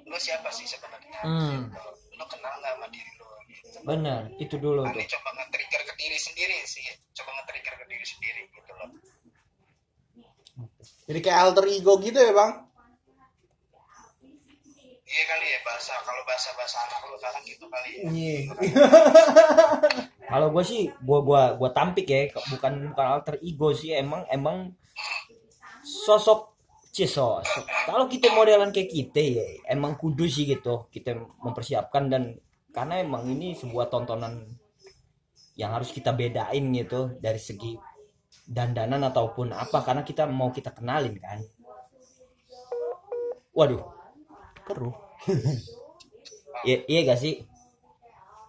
lo 0.07 0.17
siapa 0.17 0.49
sih 0.49 0.65
sebenarnya? 0.65 1.21
Hmm. 1.23 1.69
lo 2.15 2.25
kenal 2.27 2.51
nggak 2.59 2.75
sama 2.79 2.87
diri 2.91 3.13
lo? 3.19 3.27
Gitu 3.47 3.67
benar 3.83 4.23
itu 4.39 4.55
dulu 4.59 4.83
Nah, 4.83 4.95
tuh. 4.95 5.03
coba 5.07 5.29
nge-trigger 5.35 5.83
ke 5.83 5.95
diri 5.95 6.19
sendiri 6.19 6.57
sih. 6.67 6.83
Coba 7.15 7.31
nge-trigger 7.43 7.75
ke 7.79 7.85
diri 7.87 8.07
sendiri 8.07 8.43
gitu 8.55 8.73
loh. 8.75 8.91
Jadi 11.09 11.19
kayak 11.23 11.39
alter 11.41 11.65
ego 11.71 11.95
gitu 12.03 12.19
ya 12.19 12.35
bang? 12.35 12.53
Iya 15.09 15.23
kali 15.25 15.47
ya 15.49 15.59
bahasa 15.65 15.93
kalau 16.05 16.23
bahasa 16.29 16.49
bahasa 16.53 16.77
anak 16.85 17.01
lo 17.09 17.17
sekarang 17.17 17.43
gitu 17.49 17.65
kali 17.73 17.91
ya. 17.97 18.03
Iya. 18.13 18.39
kalau 20.33 20.53
gue 20.53 20.65
sih 20.69 20.83
gue 20.93 21.19
gua 21.25 21.57
gua 21.57 21.71
tampik 21.73 22.05
ya 22.05 22.29
bukan 22.53 22.93
bukan 22.93 23.07
alter 23.09 23.41
ego 23.41 23.73
sih 23.73 23.97
emang 23.97 24.29
emang 24.29 24.77
sosok 25.81 26.61
Cie, 26.93 27.09
sosok 27.09 27.65
kalau 27.89 28.05
kita 28.05 28.29
modelan 28.37 28.69
kayak 28.69 28.93
kita 28.93 29.21
ya 29.23 29.47
emang 29.73 29.97
kudu 29.97 30.29
sih 30.29 30.45
gitu 30.45 30.93
kita 30.93 31.17
mempersiapkan 31.41 32.13
dan 32.13 32.37
karena 32.69 33.01
emang 33.01 33.25
ini 33.33 33.57
sebuah 33.57 33.89
tontonan 33.89 34.45
yang 35.57 35.73
harus 35.73 35.89
kita 35.91 36.13
bedain 36.13 36.65
gitu 36.77 37.17
dari 37.17 37.41
segi 37.41 37.73
dandanan 38.45 39.09
ataupun 39.09 39.57
apa 39.57 39.81
karena 39.81 40.05
kita 40.05 40.29
mau 40.29 40.53
kita 40.53 40.73
kenalin 40.77 41.17
kan. 41.17 41.41
Waduh 43.53 43.98
keruh. 44.69 44.97
Iya 46.67 46.83
iya 46.91 47.01
gak 47.07 47.23
sih? 47.23 47.39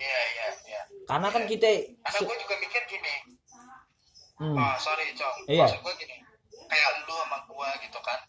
Iya 0.01 0.19
iya 0.33 0.47
iya. 0.65 0.81
Karena 1.05 1.29
kan 1.29 1.45
kita 1.45 1.93
karena 2.01 2.19
gue 2.25 2.37
juga 2.41 2.55
mikir 2.57 2.81
gini. 2.89 3.13
Hmm. 4.41 4.57
oh 4.57 4.73
sorry 4.81 5.13
cong. 5.13 5.37
Iya. 5.45 5.69
maksud 5.69 5.85
gue 5.85 5.93
gini. 6.01 6.17
Kayak 6.65 7.05
lu 7.05 7.13
sama 7.13 7.37
gue 7.45 7.69
gitu 7.85 7.99
kan. 8.01 8.19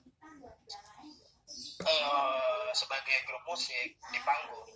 Eh 1.81 2.69
sebagai 2.77 3.17
grup 3.25 3.41
musik 3.49 3.97
di 4.13 4.21
panggung 4.21 4.69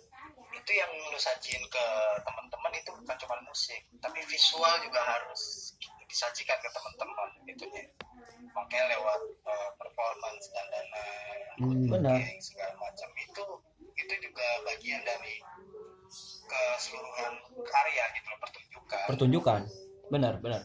itu 0.55 0.71
yang 0.73 0.89
lu 1.13 1.19
sajin 1.21 1.61
ke 1.69 1.85
teman-teman 2.25 2.73
itu 2.73 2.89
bukan 2.89 3.17
cuma 3.21 3.37
musik 3.45 3.85
tapi 4.01 4.17
visual 4.25 4.73
juga 4.81 4.97
harus 5.03 5.75
disajikan 6.09 6.57
ke 6.57 6.69
teman-teman 6.73 7.29
gitu 7.45 7.65
ya 7.69 7.85
makanya 8.53 8.85
lewat 8.93 9.21
eh, 9.31 9.69
performance 9.79 10.45
dan 10.53 10.65
dana 10.69 11.05
benar. 11.87 12.19
segala 12.43 12.73
macam 12.77 13.09
itu 13.15 13.43
itu 13.95 14.13
juga 14.19 14.47
bagian 14.67 15.01
dari 15.07 15.39
keseluruhan 16.45 17.33
karya 17.63 18.05
gitu 18.13 18.27
loh 18.29 18.39
pertunjukan. 18.43 19.01
Pertunjukan. 19.09 19.61
Benar 20.11 20.33
benar. 20.43 20.61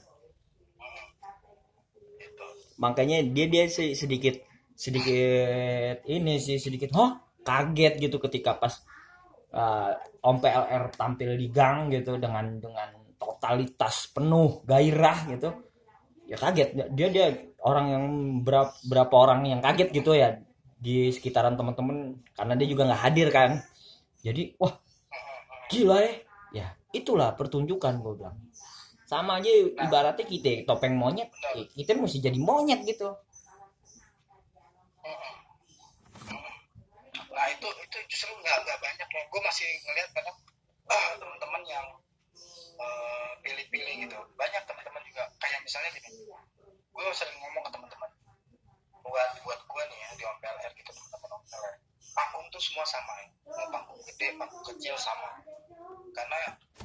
Gitu. 2.18 2.46
Makanya 2.82 3.24
dia 3.32 3.46
dia 3.48 3.64
sih 3.70 3.96
sedikit 3.96 4.36
sedikit 4.76 6.04
ini 6.08 6.40
sih 6.40 6.56
sedikit 6.56 6.96
oh 6.96 7.12
kaget 7.44 8.00
gitu 8.00 8.16
ketika 8.16 8.56
pas 8.56 8.80
uh, 9.52 9.92
Om 10.20 10.36
PLR 10.40 10.92
tampil 10.96 11.36
di 11.36 11.48
gang 11.52 11.88
gitu 11.92 12.16
dengan 12.16 12.60
dengan 12.60 12.88
totalitas 13.20 14.08
penuh 14.12 14.64
gairah 14.64 15.28
gitu 15.36 15.69
ya 16.30 16.36
kaget. 16.38 16.94
Dia 16.94 17.08
dia 17.10 17.26
orang 17.66 17.86
yang 17.90 18.04
berapa 18.46 18.70
berapa 18.86 19.14
orang 19.18 19.50
yang 19.50 19.58
kaget 19.58 19.90
gitu 19.90 20.14
ya 20.14 20.38
di 20.78 21.10
sekitaran 21.10 21.58
teman-teman 21.58 22.22
karena 22.38 22.54
dia 22.54 22.68
juga 22.70 22.86
nggak 22.86 23.02
hadir 23.02 23.28
kan. 23.34 23.58
Jadi 24.22 24.54
wah 24.62 24.78
gila 25.66 25.98
ya. 26.06 26.12
Ya 26.50 26.66
itulah 26.94 27.34
pertunjukan 27.34 27.98
gue 27.98 28.14
bilang. 28.14 28.38
Sama 29.10 29.42
aja 29.42 29.50
ibaratnya 29.50 30.22
kita 30.22 30.62
topeng 30.70 30.94
monyet 30.94 31.34
ya 31.58 31.66
kita 31.74 31.98
mesti 31.98 32.22
jadi 32.22 32.38
monyet 32.38 32.86
gitu. 32.86 33.10
Nah 37.34 37.46
itu 37.50 37.66
itu 37.66 37.98
justru 38.06 38.30
nggak 38.38 38.78
banyak. 38.78 39.08
Ya 39.10 39.22
gue 39.26 39.40
masih 39.42 39.66
ngeliat 39.66 40.08
kadang 40.14 40.38
ah, 40.86 41.10
teman-teman 41.18 41.62
yang 41.66 41.86
eh, 42.80 43.30
pilih-pilih 43.44 43.94
gitu. 44.08 44.18
Banyak 44.34 44.62
teman-teman 44.64 45.02
juga 45.04 45.28
kayak 45.38 45.60
misalnya 45.62 45.90
gini. 45.92 46.08
Gue 46.90 47.04
sering 47.12 47.36
ngomong 47.40 47.64
ke 47.68 47.70
teman-teman. 47.72 48.10
Buat 49.00 49.30
buat 49.44 49.60
gue 49.64 49.82
nih 49.90 49.98
ya 50.00 50.08
di 50.16 50.24
OMPLR 50.24 50.72
gitu 50.76 50.90
teman-teman 50.92 51.30
OMPLR 51.40 51.76
panggung 52.14 52.46
tuh 52.50 52.62
semua 52.62 52.84
sama 52.86 53.12
ya. 53.22 53.28
Mau 53.46 53.66
panggung 53.70 54.00
gede 54.06 54.28
panggung 54.36 54.64
kecil 54.66 54.94
sama. 54.98 55.40
Karena 56.14 56.38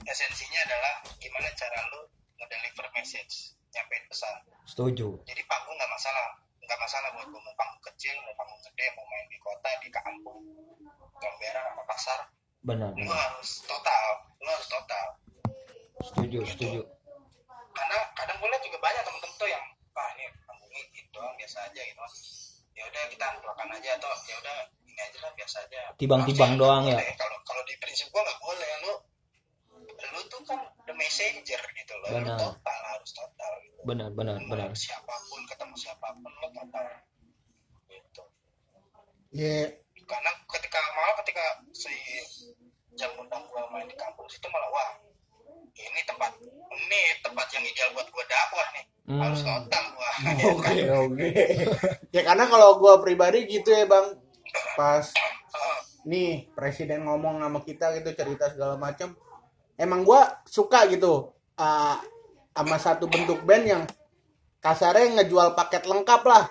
esensinya 0.05 0.59
adalah 0.69 0.93
gimana 1.17 1.49
cara 1.57 1.79
lu 1.93 2.01
ngedeliver 2.37 2.87
message 2.93 3.55
nyampein 3.73 4.05
pesan 4.07 4.35
setuju. 4.69 5.19
Jadi 5.27 5.41
panggung 5.49 5.75
nggak 5.75 5.91
masalah. 5.91 6.27
Nggak 6.65 6.79
masalah 6.81 7.09
buat 7.13 7.27
gue 7.29 7.41
mau 7.41 7.55
panggung 7.57 7.83
kecil 7.93 8.15
mau 8.25 8.35
panggung 8.37 8.61
gede 8.71 8.85
mau 8.97 9.05
main 9.05 9.27
di 9.29 9.37
kota 9.41 9.69
di 9.81 9.89
kampung 9.93 10.39
Gambera 11.15 11.61
apa 11.73 11.83
pasar. 11.87 12.19
Benar. 12.65 12.91
Lu 12.97 13.05
benar 13.05 13.17
harus 13.37 13.61
total 13.65 14.05
lu 14.41 14.49
harus 14.49 14.67
total 14.69 15.07
setuju 16.03 16.39
setuju 16.47 16.81
karena 17.75 17.97
kadang 18.15 18.37
gue 18.39 18.47
lihat 18.51 18.63
juga 18.63 18.77
banyak 18.83 19.01
temen-temen 19.03 19.35
tuh 19.39 19.49
yang 19.49 19.65
ah 19.95 20.09
ini 20.19 20.25
panggungnya 20.43 20.81
gitu 20.91 21.09
doang 21.15 21.35
biasa 21.39 21.57
aja 21.71 21.81
gitu 21.81 22.01
ya 22.75 22.83
udah 22.91 23.03
kita 23.07 23.25
amplakan 23.31 23.67
aja 23.71 23.89
atau 23.95 24.11
ya 24.27 24.35
udah 24.43 24.57
ini 24.83 24.99
aja 24.99 25.17
lah 25.23 25.31
biasa 25.35 25.57
aja 25.63 25.81
Tibang-tibang 25.95 26.59
doang 26.59 26.83
ya? 26.87 26.99
boleh. 26.99 27.15
kalau 27.15 27.37
kalau 27.47 27.63
di 27.63 27.75
prinsip 27.79 28.11
gue 28.11 28.19
nggak 28.19 28.39
boleh 28.43 28.71
lu 28.83 28.93
lu 29.95 30.19
tuh 30.27 30.41
kan 30.43 30.59
the 30.83 30.93
messenger 30.95 31.61
gitu 31.75 31.93
loh 32.03 32.09
lu 32.11 32.19
Benar. 32.27 32.37
total 32.39 32.79
harus 32.91 33.11
total 33.15 33.51
gitu. 33.63 33.79
benar 33.87 34.09
benar 34.11 34.35
Lu 34.43 34.47
benar 34.51 34.69
siapa 34.75 35.15
pun 35.31 35.41
ketemu 35.47 35.75
siapa 35.79 36.07
pun 36.19 36.31
lu 36.31 36.47
total 36.51 36.85
gitu 37.87 38.23
Iya. 39.35 39.67
karena 40.05 40.31
ketika 40.47 40.79
malah 40.95 41.15
ketika 41.23 41.43
si 41.75 41.91
jam 42.95 43.11
undang 43.19 43.43
gua 43.51 43.67
main 43.73 43.87
di 43.87 43.95
kampung 43.99 44.27
situ 44.31 44.47
malah 44.47 44.69
wah 44.71 44.91
ini 45.75 46.01
tempat 46.07 46.31
ini 46.71 47.01
tempat 47.19 47.47
yang 47.51 47.63
ideal 47.63 47.89
buat 47.93 48.07
gua 48.09 48.25
dakwah 48.25 48.67
nih 48.73 48.85
Hmm. 49.05 49.21
harus 49.21 49.45
total 49.45 49.85
gua 49.93 50.09
Oke 50.57 50.81
oke. 50.89 51.29
ya 52.09 52.25
karena 52.25 52.49
kalau 52.49 52.81
gue 52.81 52.93
pribadi 53.05 53.45
gitu 53.45 53.69
ya 53.69 53.85
bang, 53.85 54.17
pas 54.73 55.05
nih 56.09 56.49
presiden 56.57 57.05
ngomong 57.05 57.37
sama 57.37 57.61
kita 57.61 57.93
gitu 58.01 58.17
cerita 58.17 58.49
segala 58.49 58.81
macam, 58.81 59.13
emang 59.77 60.01
gue 60.01 60.21
suka 60.49 60.89
gitu 60.89 61.37
ah, 61.53 62.01
sama 62.49 62.77
satu 62.81 63.05
bentuk 63.05 63.45
band 63.45 63.65
yang 63.69 63.83
kasarnya 64.57 65.21
ngejual 65.21 65.53
paket 65.53 65.85
lengkap 65.85 66.21
lah. 66.25 66.49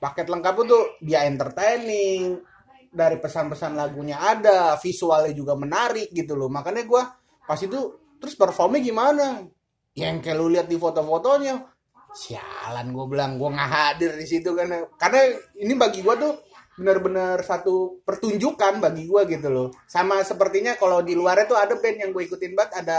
Paket 0.00 0.32
lengkap 0.32 0.54
itu 0.64 0.78
dia 1.04 1.28
entertaining, 1.28 2.40
dari 2.88 3.20
pesan-pesan 3.20 3.76
lagunya 3.76 4.16
ada, 4.16 4.80
visualnya 4.80 5.36
juga 5.36 5.52
menarik 5.60 6.08
gitu 6.08 6.32
loh. 6.32 6.48
Makanya 6.48 6.88
gue 6.88 7.02
pas 7.44 7.60
itu 7.60 8.05
terus 8.20 8.34
performnya 8.34 8.80
gimana? 8.82 9.44
Yang 9.96 10.16
kayak 10.28 10.36
lu 10.36 10.46
lihat 10.52 10.68
di 10.68 10.76
foto-fotonya, 10.76 11.54
sialan 12.12 12.92
gue 12.92 13.06
bilang 13.08 13.40
gue 13.40 13.48
nggak 13.48 13.70
hadir 13.72 14.12
di 14.16 14.26
situ 14.28 14.52
kan. 14.52 14.68
Karena 15.00 15.20
ini 15.56 15.72
bagi 15.72 16.04
gue 16.04 16.14
tuh 16.20 16.32
bener-bener 16.76 17.40
satu 17.40 18.04
pertunjukan 18.04 18.84
bagi 18.84 19.08
gue 19.08 19.22
gitu 19.32 19.48
loh. 19.48 19.68
Sama 19.88 20.20
sepertinya 20.20 20.76
kalau 20.76 21.00
di 21.00 21.16
luarnya 21.16 21.48
tuh 21.48 21.58
ada 21.58 21.74
band 21.80 21.96
yang 21.96 22.10
gue 22.12 22.22
ikutin 22.28 22.52
banget 22.52 22.72
ada 22.84 22.98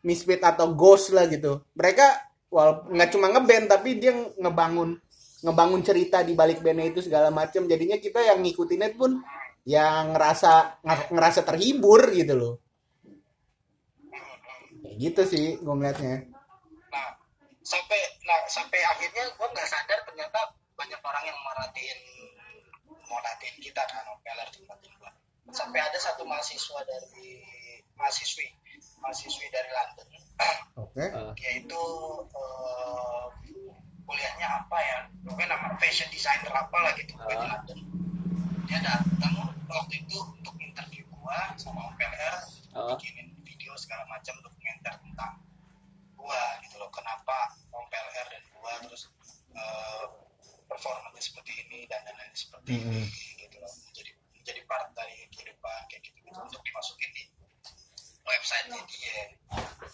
Misfit 0.00 0.40
atau 0.40 0.72
Ghost 0.72 1.12
lah 1.12 1.28
gitu. 1.28 1.60
Mereka 1.76 2.30
wal 2.50 2.88
nggak 2.90 3.10
cuma 3.14 3.30
ngeband 3.30 3.66
tapi 3.70 4.00
dia 4.02 4.10
ngebangun 4.16 4.98
ngebangun 5.40 5.82
cerita 5.86 6.20
di 6.26 6.34
balik 6.34 6.60
bandnya 6.60 6.90
itu 6.90 7.00
segala 7.00 7.30
macam 7.30 7.64
jadinya 7.64 7.96
kita 7.96 8.20
yang 8.20 8.42
ngikutinnya 8.42 8.90
pun 8.98 9.22
yang 9.64 10.12
ngerasa 10.12 10.82
ngerasa 11.14 11.46
terhibur 11.46 12.10
gitu 12.10 12.34
loh 12.34 12.54
gitu 15.00 15.22
sih 15.24 15.46
gue 15.56 15.74
ngeliatnya. 15.74 16.28
Nah 16.92 17.08
sampai 17.64 18.00
nah 18.22 18.38
sampai 18.46 18.80
akhirnya 18.84 19.24
gue 19.32 19.46
nggak 19.48 19.64
sadar 19.64 19.98
ternyata 20.04 20.38
banyak 20.76 21.00
orang 21.00 21.24
yang 21.24 21.38
merhatiin 21.40 21.98
mau 23.04 23.18
latihan 23.20 23.56
kita 23.58 23.82
kan 23.84 24.06
opeler 24.06 24.46
tempat-tempat 24.54 25.12
gua. 25.42 25.50
sampai 25.50 25.82
ada 25.82 25.98
satu 25.98 26.22
mahasiswa 26.22 26.78
dari 26.86 27.42
mahasiswi 27.98 28.46
mahasiswi 29.00 29.46
dari 29.50 29.66
London. 29.68 30.08
Oke. 30.78 31.04
Yaitu 31.42 31.82
eh, 32.30 33.24
kuliahnya 34.04 34.46
apa 34.62 34.78
ya? 34.78 34.98
Pokoknya 35.26 35.58
nama 35.58 35.74
fashion 35.76 36.06
designer 36.14 36.54
apa 36.54 36.76
lah 36.78 36.92
gitu 36.94 37.12
pokoknya 37.14 37.40
di 37.40 37.48
London. 37.50 37.78
Dia 38.70 38.78
datang 38.78 39.34
waktu 39.66 39.94
itu 39.98 40.18
untuk 40.22 40.54
interview 40.56 41.02
gua 41.10 41.56
sama 41.56 41.90
OPLR 41.90 42.36
Oh. 42.70 42.94
bikinin 42.94 43.34
video 43.42 43.74
segala 43.74 44.06
macam 44.06 44.30
dokumenter 44.46 44.94
tentang 44.94 45.42
gua 46.14 46.38
gitu 46.62 46.78
loh 46.78 46.86
kenapa 46.94 47.50
OPLR 47.66 48.26
dan 48.30 48.42
gua 48.54 48.78
terus 48.86 49.10
eh, 49.50 50.06
performanya 50.70 51.18
seperti 51.18 51.50
ini 51.66 51.82
dan 51.90 51.98
lain-lain 52.06 52.30
seperti 52.30 52.78
ini 52.78 53.02
gitu 53.34 53.58
loh 53.58 53.74
menjadi 53.90 54.10
menjadi 54.38 54.60
part 54.70 54.86
dari 54.94 55.26
kehidupan 55.34 55.80
kayak 55.90 55.98
gitu 56.06 56.18
gitu 56.22 56.38
untuk 56.38 56.62
dimasukin 56.62 57.10
di 57.10 57.26
websitenya 58.22 58.78
dia 58.86 59.18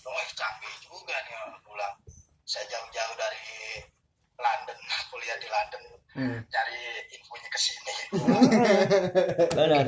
wah 0.05 0.27
canggih 0.37 0.75
juga 0.85 1.17
nih 1.25 1.35
orang 1.49 1.57
pulang 1.65 1.97
saya 2.45 2.69
jauh-jauh 2.69 3.17
dari 3.17 3.49
London 4.37 4.79
kuliah 5.09 5.37
di 5.41 5.49
London 5.49 5.85
Hmm. 6.17 6.41
cari 6.49 6.81
infonya 7.13 7.45
ke 7.53 7.61
sini 7.61 7.93
benar. 9.53 9.87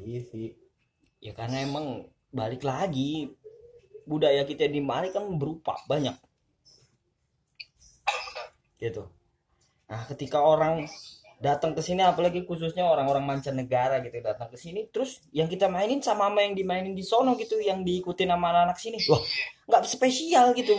Iya 0.00 0.20
sih. 0.26 0.56
Ya 1.20 1.36
karena 1.36 1.64
emang 1.64 2.08
balik 2.32 2.64
lagi 2.64 3.30
budaya 4.08 4.42
kita 4.48 4.66
di 4.66 4.80
Mari 4.80 5.12
kan 5.12 5.26
berupa 5.36 5.76
banyak. 5.84 6.16
Gitu. 8.80 9.04
Nah 9.90 10.02
ketika 10.08 10.40
orang 10.40 10.88
datang 11.40 11.72
ke 11.72 11.80
sini 11.80 12.04
apalagi 12.04 12.44
khususnya 12.44 12.84
orang-orang 12.84 13.24
mancanegara 13.24 14.04
gitu 14.04 14.20
datang 14.20 14.52
ke 14.52 14.60
sini 14.60 14.92
terus 14.92 15.24
yang 15.32 15.48
kita 15.48 15.72
mainin 15.72 16.04
sama 16.04 16.28
sama 16.28 16.44
yang 16.44 16.52
dimainin 16.52 16.92
di 16.92 17.00
sono 17.00 17.32
gitu 17.40 17.56
yang 17.56 17.80
diikutin 17.80 18.28
sama 18.28 18.52
anak-anak 18.52 18.78
sini. 18.80 18.98
Wah 19.08 19.22
nggak 19.68 19.84
spesial 19.88 20.52
gitu. 20.56 20.76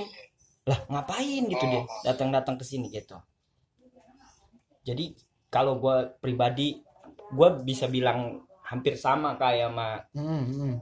Lah 0.65 0.79
ngapain 0.89 1.43
gitu 1.49 1.65
dia 1.65 1.83
datang-datang 2.05 2.57
ke 2.57 2.65
sini 2.65 2.89
gitu 2.93 3.17
jadi 4.81 5.13
kalau 5.47 5.77
gue 5.77 5.97
pribadi 6.17 6.81
gue 7.31 7.49
bisa 7.61 7.85
bilang 7.85 8.41
hampir 8.63 8.95
sama 8.95 9.35
kayak 9.35 9.69
sama 9.69 9.89
hmm, 10.11 10.43
hmm. 10.47 10.73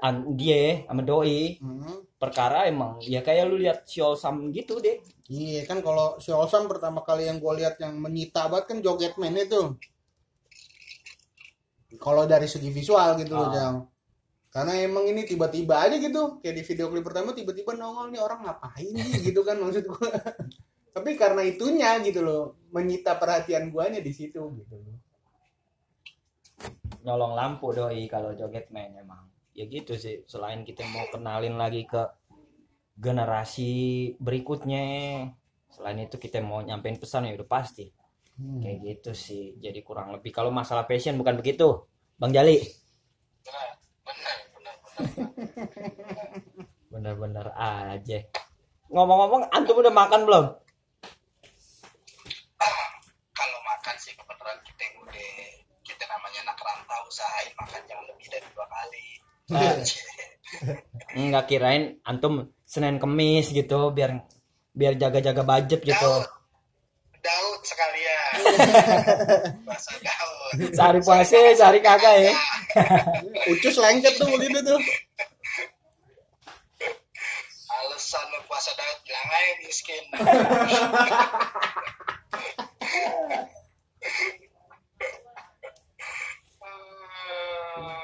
an- 0.00 0.26
dia 0.34 0.84
sama 0.84 1.02
doi 1.02 1.56
Hmm. 1.58 2.04
perkara 2.16 2.64
emang 2.64 2.96
ya 3.00 3.20
kayak 3.20 3.44
lu 3.46 3.56
lihat 3.56 3.84
si 3.84 4.00
Olsam 4.00 4.48
gitu 4.50 4.78
deh 4.78 5.00
Iya 5.26 5.66
kan 5.66 5.82
kalau 5.82 6.22
si 6.22 6.30
Olsan 6.30 6.70
pertama 6.70 7.02
kali 7.02 7.26
yang 7.26 7.42
gue 7.42 7.52
lihat 7.58 7.82
yang 7.82 7.98
menyita 7.98 8.46
banget 8.46 8.70
kan 8.70 8.78
Jogetman 8.78 9.34
itu. 9.34 9.74
Kalau 11.98 12.30
dari 12.30 12.46
segi 12.46 12.70
visual 12.70 13.18
gitu 13.18 13.34
loh 13.34 13.50
Ah. 13.50 13.52
Jang. 13.52 13.76
Karena 14.54 14.78
emang 14.78 15.02
ini 15.04 15.26
tiba-tiba 15.26 15.82
aja 15.82 15.98
gitu 15.98 16.38
kayak 16.38 16.54
di 16.54 16.62
video 16.62 16.86
klip 16.88 17.02
pertama 17.02 17.34
tiba-tiba 17.34 17.74
nongol 17.74 18.08
nih 18.08 18.22
orang 18.22 18.46
ngapain 18.46 18.94
sih 18.94 19.20
gitu 19.26 19.42
kan 19.42 19.58
maksud 19.58 19.84
gue. 19.84 20.08
Tapi 20.96 21.12
karena 21.12 21.44
itunya 21.44 22.00
gitu 22.00 22.24
loh 22.24 22.56
menyita 22.72 23.20
perhatian 23.20 23.68
guanya 23.68 24.00
di 24.00 24.16
situ 24.16 24.40
gitu 24.40 24.76
loh. 24.80 24.96
nyolong 27.04 27.36
lampu 27.36 27.68
doi 27.70 28.08
kalau 28.08 28.32
joget 28.32 28.72
main 28.72 28.96
emang. 28.96 29.28
Ya 29.52 29.68
gitu 29.68 29.92
sih 30.00 30.24
selain 30.24 30.64
kita 30.64 30.88
mau 30.88 31.04
kenalin 31.12 31.60
lagi 31.60 31.84
ke 31.84 32.00
generasi 32.96 34.16
berikutnya 34.16 34.82
selain 35.68 36.08
itu 36.08 36.16
kita 36.16 36.40
mau 36.40 36.64
nyampein 36.64 36.96
pesan 36.96 37.28
ya 37.28 37.36
udah 37.36 37.44
pasti. 37.44 37.92
Hmm. 38.36 38.60
kayak 38.60 38.76
gitu 38.84 39.12
sih 39.12 39.52
jadi 39.60 39.84
kurang 39.84 40.16
lebih. 40.16 40.32
Kalau 40.32 40.48
masalah 40.48 40.88
fashion 40.88 41.20
bukan 41.20 41.36
begitu 41.36 41.84
bang 42.16 42.32
Jali? 42.32 42.56
Bener 43.44 43.68
bener 44.00 44.36
bener 44.56 44.76
bener 44.96 46.28
bener-bener 46.88 47.46
aja. 47.52 48.18
Ngomong-ngomong 48.88 49.52
antum 49.52 49.76
udah 49.76 49.92
makan 49.92 50.24
belum 50.24 50.46
kalau 53.36 53.58
makan 53.62 53.94
sih 54.00 54.16
kebetulan 54.16 54.58
kita 54.64 54.80
yang 54.80 54.96
udah 55.04 55.30
kita 55.84 56.04
namanya 56.08 56.38
anak 56.48 56.58
rantau 56.58 57.02
usahain 57.04 57.52
makan 57.60 57.82
jangan 57.84 58.04
lebih 58.08 58.26
dari 58.32 58.45
dua 58.56 58.66
kali. 58.72 59.06
Eh. 61.16 61.26
nggak 61.28 61.46
kirain 61.50 62.00
antum 62.06 62.48
senin 62.64 62.96
kemis 63.02 63.52
gitu 63.52 63.92
biar 63.92 64.24
biar 64.72 64.96
jaga-jaga 64.96 65.42
budget 65.44 65.84
gitu. 65.84 66.00
Daud 66.00 66.28
daud 67.20 67.60
sekalian. 67.66 68.32
Bahasa 69.68 69.92
daud 70.00 70.26
sehari 70.72 71.00
puasa 71.02 71.36
sehari 71.52 71.80
kagak 71.82 72.14
ya. 72.30 72.32
Ucus 73.52 73.76
lengket 73.76 74.14
tuh 74.16 74.28
begitu 74.30 74.60
tuh. 74.62 74.80
alasan 77.76 78.24
lu 78.32 78.40
puasa 78.48 78.72
daud 78.72 78.98
bilang 79.04 79.28
aja 79.36 79.52
miskin 79.60 80.04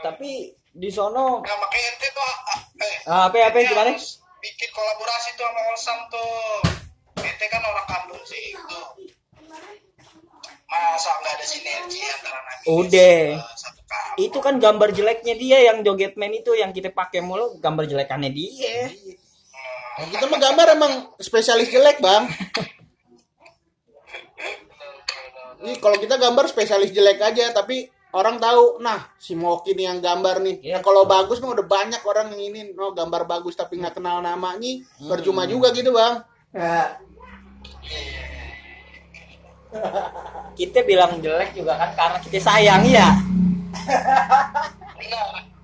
tapi 0.02 0.30
di 0.68 0.88
sono 0.88 1.40
nah 1.40 1.56
makanya 1.56 1.88
ente 1.90 2.08
tuh 2.10 2.32
eh, 2.80 2.96
Ah, 3.06 3.30
apa 3.30 3.36
apa 3.40 3.56
ente 3.56 3.70
gimana? 3.70 3.90
harus 3.94 4.18
bikin 4.38 4.70
kolaborasi 4.70 5.28
tuh 5.32 5.46
sama 5.46 5.60
Olsam 5.70 5.98
tuh. 6.08 6.66
Ente 7.16 7.46
kan 7.46 7.62
orang 7.62 7.86
kampung 7.86 8.18
sih 8.22 8.50
itu. 8.50 8.80
Masa 10.66 11.10
nggak 11.14 11.34
ada 11.36 11.44
sinergi 11.44 12.00
antara 12.00 12.40
nanti 12.40 12.64
Udah. 12.66 13.38
satu 13.54 13.82
kampung? 13.84 14.16
Itu 14.18 14.38
kan 14.40 14.54
gambar 14.56 14.88
jeleknya 14.90 15.34
dia 15.36 15.58
yang 15.62 15.84
jogetman 15.84 16.32
itu 16.32 16.56
yang 16.56 16.72
kita 16.72 16.90
pakai 16.90 17.20
mulu 17.20 17.60
gambar 17.60 17.86
jelekannya 17.86 18.32
dia. 18.32 18.90
Nah, 19.92 20.06
kita 20.08 20.24
mah 20.24 20.40
gambar 20.40 20.66
emang 20.74 20.92
spesialis 21.18 21.68
jelek 21.68 22.00
bang. 22.00 22.24
Ini 25.62 25.78
kalau 25.78 25.94
kita 25.94 26.18
gambar 26.18 26.50
spesialis 26.50 26.90
jelek 26.90 27.22
aja, 27.22 27.54
tapi 27.54 27.86
orang 28.12 28.38
tahu, 28.40 28.78
nah 28.80 29.08
si 29.16 29.34
Moki 29.34 29.74
nih 29.76 29.84
yang 29.88 30.00
gambar 30.00 30.40
nih. 30.44 30.56
Iya. 30.62 30.76
Nah, 30.78 30.82
kalau 30.84 31.04
bagus 31.08 31.40
mah 31.40 31.50
udah 31.56 31.66
banyak 31.66 32.02
orang 32.04 32.28
yang 32.36 32.42
ini, 32.52 32.60
no 32.72 32.92
gambar 32.92 33.24
bagus 33.24 33.56
tapi 33.56 33.76
nggak 33.80 33.94
kenal 34.00 34.20
namanya, 34.20 34.72
percuma 35.08 35.46
juga 35.48 35.72
gitu 35.72 35.92
bang. 35.92 36.22
kita 40.52 40.84
bilang 40.84 41.16
jelek 41.24 41.56
juga 41.56 41.80
kan 41.80 41.96
karena 41.96 42.18
kita 42.20 42.44
sayang 42.44 42.84
ya 42.84 43.08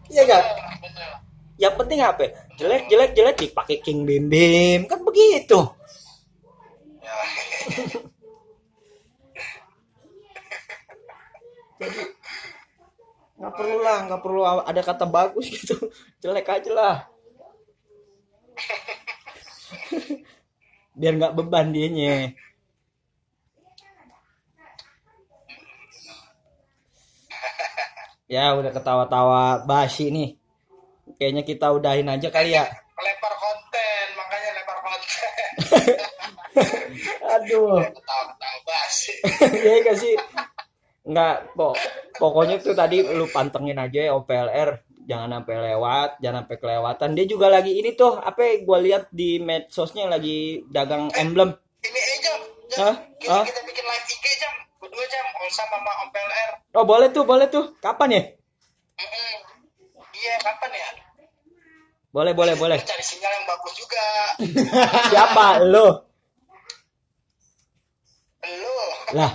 iya 0.08 0.24
benar 0.80 1.20
yang 1.58 1.74
penting 1.74 1.98
apa? 1.98 2.30
Jelek 2.54 2.86
jelek 2.86 3.18
jelek 3.18 3.36
dipakai 3.42 3.82
king 3.82 4.06
bim 4.06 4.30
bim 4.30 4.86
kan 4.86 5.02
begitu. 5.02 5.58
Ya 7.02 7.18
nggak 13.38 13.54
perlu 13.54 13.78
lah 13.78 14.10
nggak 14.10 14.18
perlu 14.18 14.42
ada 14.66 14.82
kata 14.82 15.06
bagus 15.06 15.46
gitu. 15.46 15.78
Jelek 16.22 16.50
aja 16.50 16.74
lah. 16.74 17.06
Biar 20.98 21.14
nggak 21.14 21.38
beban 21.38 21.70
dianya. 21.70 22.34
Ya 28.28 28.52
udah 28.52 28.68
ketawa-tawa 28.74 29.64
basi 29.64 30.12
nih. 30.12 30.36
Kayaknya 31.16 31.42
kita 31.48 31.72
udahin 31.72 32.12
aja 32.12 32.28
kali 32.28 32.52
ya. 32.52 32.68
Lempar 32.98 33.32
konten 33.38 34.06
makanya 34.18 34.50
lempar 34.52 34.78
konten. 34.84 35.48
Aduh. 37.38 37.80
Ketawa-ketawa 37.88 38.60
basi. 38.68 39.16
Iya 39.48 39.80
gak 39.80 39.96
sih? 39.96 40.12
Enggak, 41.08 41.48
pok 41.56 41.72
pokoknya 42.18 42.58
tuh 42.60 42.74
tadi 42.74 43.00
lu 43.02 43.26
pantengin 43.30 43.78
aja 43.78 44.10
ya 44.10 44.12
OPLR, 44.18 44.84
jangan 45.08 45.40
sampai 45.40 45.56
lewat, 45.72 46.20
jangan 46.20 46.44
sampai 46.44 46.58
kelewatan. 46.60 47.08
Dia 47.16 47.24
juga 47.24 47.46
lagi 47.48 47.72
ini 47.78 47.96
tuh, 47.96 48.20
apa 48.20 48.44
ya, 48.44 48.54
gua 48.66 48.78
lihat 48.82 49.08
di 49.08 49.40
medsosnya 49.40 50.04
lagi 50.10 50.66
dagang 50.68 51.08
emblem. 51.16 51.56
ini 51.80 52.00
aja 52.18 52.32
Hah? 52.78 52.94
kita, 53.16 53.32
Hah? 53.32 53.44
kita 53.48 53.60
bikin 53.64 53.84
live 53.86 54.06
IG 54.12 54.24
aja 54.28 54.48
berdua 54.76 55.04
jam 55.08 55.24
Olsa 55.40 55.64
sama 55.64 55.92
Om 56.04 56.08
PLR 56.12 56.50
Oh 56.76 56.84
boleh 56.84 57.08
tuh, 57.10 57.24
boleh 57.24 57.48
tuh. 57.48 57.74
Kapan 57.80 58.12
ya? 58.12 58.22
Iya 60.18 60.34
kapan 60.42 60.70
ya 60.74 60.88
Boleh, 62.10 62.32
boleh, 62.34 62.54
boleh. 62.58 62.78
cari 62.82 63.04
sinyal 63.04 63.30
yang 63.30 63.46
bagus 63.46 63.74
juga 63.78 64.04
Siapa? 65.12 65.46
Lo? 65.64 65.86
lu 68.44 68.78
Lah, 69.14 69.30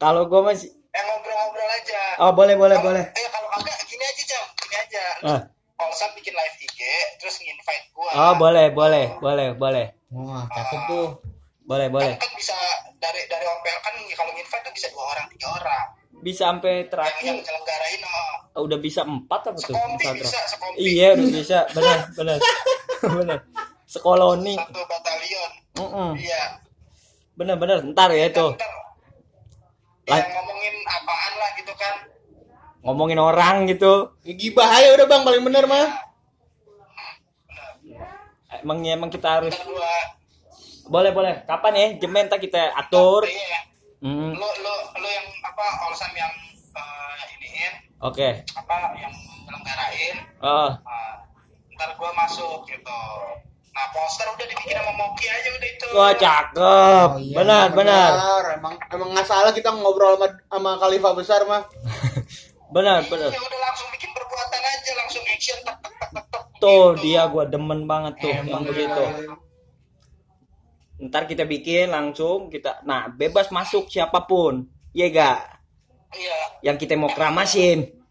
kalau 0.00 0.28
gue 0.30 0.40
masih... 0.44 0.70
yang 0.92 1.04
ngobrol-ngobrol 1.06 1.68
aja 1.72 2.02
Oh 2.18 2.30
boleh, 2.30 2.54
boleh, 2.54 2.76
Kalau- 2.76 2.92
boleh. 2.92 3.04
eh 3.10 3.28
kalau 3.28 3.48
kagak 3.50 3.76
gini 3.84 4.04
aja 4.04 4.22
jam 4.26 4.44
gini 4.54 4.76
aja 4.76 5.02
lu 5.18 5.28
Ah. 5.30 5.40
Olsa 5.82 6.06
bikin 6.12 6.30
live 6.30 6.56
IG 6.60 6.78
terus 7.16 7.36
nginvite 7.38 7.90
gua 7.90 8.10
Oh 8.12 8.32
boleh, 8.36 8.70
boleh, 8.70 9.16
boleh, 9.16 9.48
boleh. 9.52 9.86
Wah, 10.12 10.44
cakep 10.46 10.80
tuh. 10.86 11.08
Boleh, 11.64 11.88
boleh. 11.88 12.12
kan, 12.12 12.20
kan 12.20 12.32
bisa 12.34 12.54
dari 12.96 13.24
dari 13.24 13.42
OPL 13.42 13.78
kan 13.80 13.94
kalau 14.12 14.30
nginvite 14.30 14.62
tuh 14.62 14.72
bisa 14.72 14.86
dua 14.88 15.04
orang 15.08 15.26
tiga 15.28 15.48
orang 15.50 15.84
Bisa 16.20 16.42
sampai 16.46 16.70
yang 16.70 16.78
yang 16.78 16.90
terakhir 16.92 17.32
nyelenggarain 17.34 18.02
oh, 18.52 18.62
udah 18.62 18.78
bisa 18.78 19.00
empat 19.02 19.40
apa 19.44 19.58
tuh? 19.58 19.72
sekombi 19.72 20.04
bisa 20.14 20.38
sekombi 20.46 20.76
Iya 20.78 21.08
udah 21.14 21.28
bisa, 21.32 21.58
benar, 21.72 21.98
benar, 22.12 22.38
benar. 23.18 23.38
Sekoloni, 23.84 24.54
satu 24.54 24.80
batalion 24.84 25.50
Mm-mm. 25.74 26.10
iya 26.16 26.62
benar, 27.34 27.56
benar. 27.56 27.82
Ntar 27.82 28.10
ya 28.12 28.28
itu 28.28 28.46
Ntar, 28.54 28.70
Ya 30.02 30.18
ngomongin 30.18 30.74
apaan 30.82 31.32
lah 31.38 31.50
gitu 31.58 31.72
kan 31.78 31.94
ngomongin 32.82 33.20
orang 33.22 33.70
gitu. 33.70 34.18
Ya, 34.26 34.34
gibah 34.34 34.66
aja 34.66 34.98
udah 34.98 35.06
bang 35.06 35.22
paling 35.22 35.42
bener 35.46 35.70
mah. 35.70 35.86
Emang 38.62 38.82
emang 38.82 39.10
kita 39.10 39.38
harus 39.38 39.54
boleh 40.90 41.10
boleh. 41.14 41.34
Kapan 41.46 41.72
ya? 41.78 41.86
Jemen 42.02 42.26
tak 42.26 42.42
kita 42.42 42.74
atur. 42.74 43.22
iya 43.26 43.70
Hmm, 44.02 44.34
lu 44.34 44.48
lu 44.66 44.74
lu 44.98 45.06
yang 45.06 45.30
apa 45.46 45.62
Olsam 45.86 46.10
yang 46.10 46.34
eh, 46.74 47.22
iniin 47.38 47.72
Oke. 48.02 48.42
apa 48.50 48.98
yang 48.98 49.14
nyelenggarain 49.46 50.16
Oh, 50.42 50.74
Nah, 50.74 51.22
ntar 51.78 51.94
gua 51.94 52.10
masuk 52.18 52.66
gitu 52.66 52.98
poster 53.92 54.26
udah 54.26 54.46
dibikin 54.48 54.74
sama 54.74 54.92
Moki 54.96 55.26
aja 55.28 55.48
udah 55.52 55.68
itu 55.68 55.86
wah 55.92 56.12
cakep. 56.16 56.58
Oh, 56.58 57.08
iya, 57.20 57.34
benar, 57.36 57.66
benar. 57.76 58.10
Emang 58.56 58.74
emang 58.88 59.08
nggak 59.12 59.26
salah 59.28 59.52
kita 59.52 59.68
ngobrol 59.70 60.16
sama 60.16 60.28
sama 60.48 60.70
Khalifah 60.80 61.12
besar 61.12 61.40
mah. 61.44 61.62
Benar, 62.72 63.04
benar. 63.12 63.28
Iya 63.30 63.40
udah 63.40 63.60
langsung 63.60 63.88
bikin 63.92 64.10
perbuatan 64.10 64.60
aja 64.60 64.90
langsung 64.96 65.22
action 65.28 65.58
tek 65.62 65.76
tek 65.84 65.94
tek 66.00 66.10
tek 66.10 66.24
tek 66.32 66.44
Tuh 66.58 66.94
gitu. 66.96 67.02
dia 67.04 67.22
gua 67.28 67.44
demen 67.44 67.84
banget 67.84 68.14
tuh 68.18 68.30
yang 68.32 68.64
begitu. 68.64 69.04
Ntar 71.02 71.26
kita 71.26 71.44
bikin 71.44 71.90
langsung 71.90 72.46
kita 72.46 72.80
nah 72.82 73.10
bebas 73.10 73.50
masuk 73.50 73.90
siapa 73.90 74.22
pun. 74.24 74.66
Iya 74.92 75.06
gak? 75.08 75.38
iya 76.14 76.36
Yang 76.62 76.86
kita 76.86 76.94
mau 77.00 77.08
keramasin. 77.10 78.01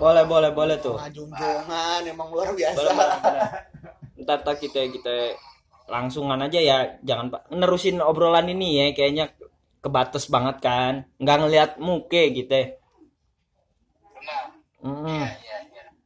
Boleh, 0.00 0.24
boleh, 0.24 0.50
boleh 0.56 0.76
tuh. 0.80 0.96
Junjungan 1.12 2.00
emang 2.08 2.32
luar 2.32 2.56
biasa. 2.56 2.76
Boleh, 2.80 2.92
boleh, 2.96 3.16
boleh. 3.20 3.48
Ntar 4.24 4.38
tak 4.40 4.56
kita 4.64 4.88
kita 4.88 5.36
langsungan 5.92 6.40
aja 6.40 6.56
ya. 6.56 6.78
Jangan 7.04 7.28
Pak 7.28 7.42
nerusin 7.52 8.00
obrolan 8.00 8.48
ini 8.48 8.80
ya. 8.80 8.86
Kayaknya 8.96 9.36
kebatas 9.84 10.32
banget 10.32 10.64
kan. 10.64 11.04
Nggak 11.20 11.36
ngelihat 11.44 11.70
muke 11.76 12.32
gitu. 12.32 12.80
Mm. 14.80 15.28
iya 15.28 15.56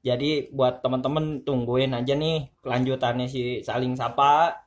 Jadi 0.03 0.51
buat 0.51 0.83
teman-teman 0.83 1.47
tungguin 1.47 1.95
aja 1.95 2.19
nih 2.19 2.51
kelanjutannya 2.67 3.31
si 3.31 3.63
saling 3.63 3.95
sapa. 3.95 4.67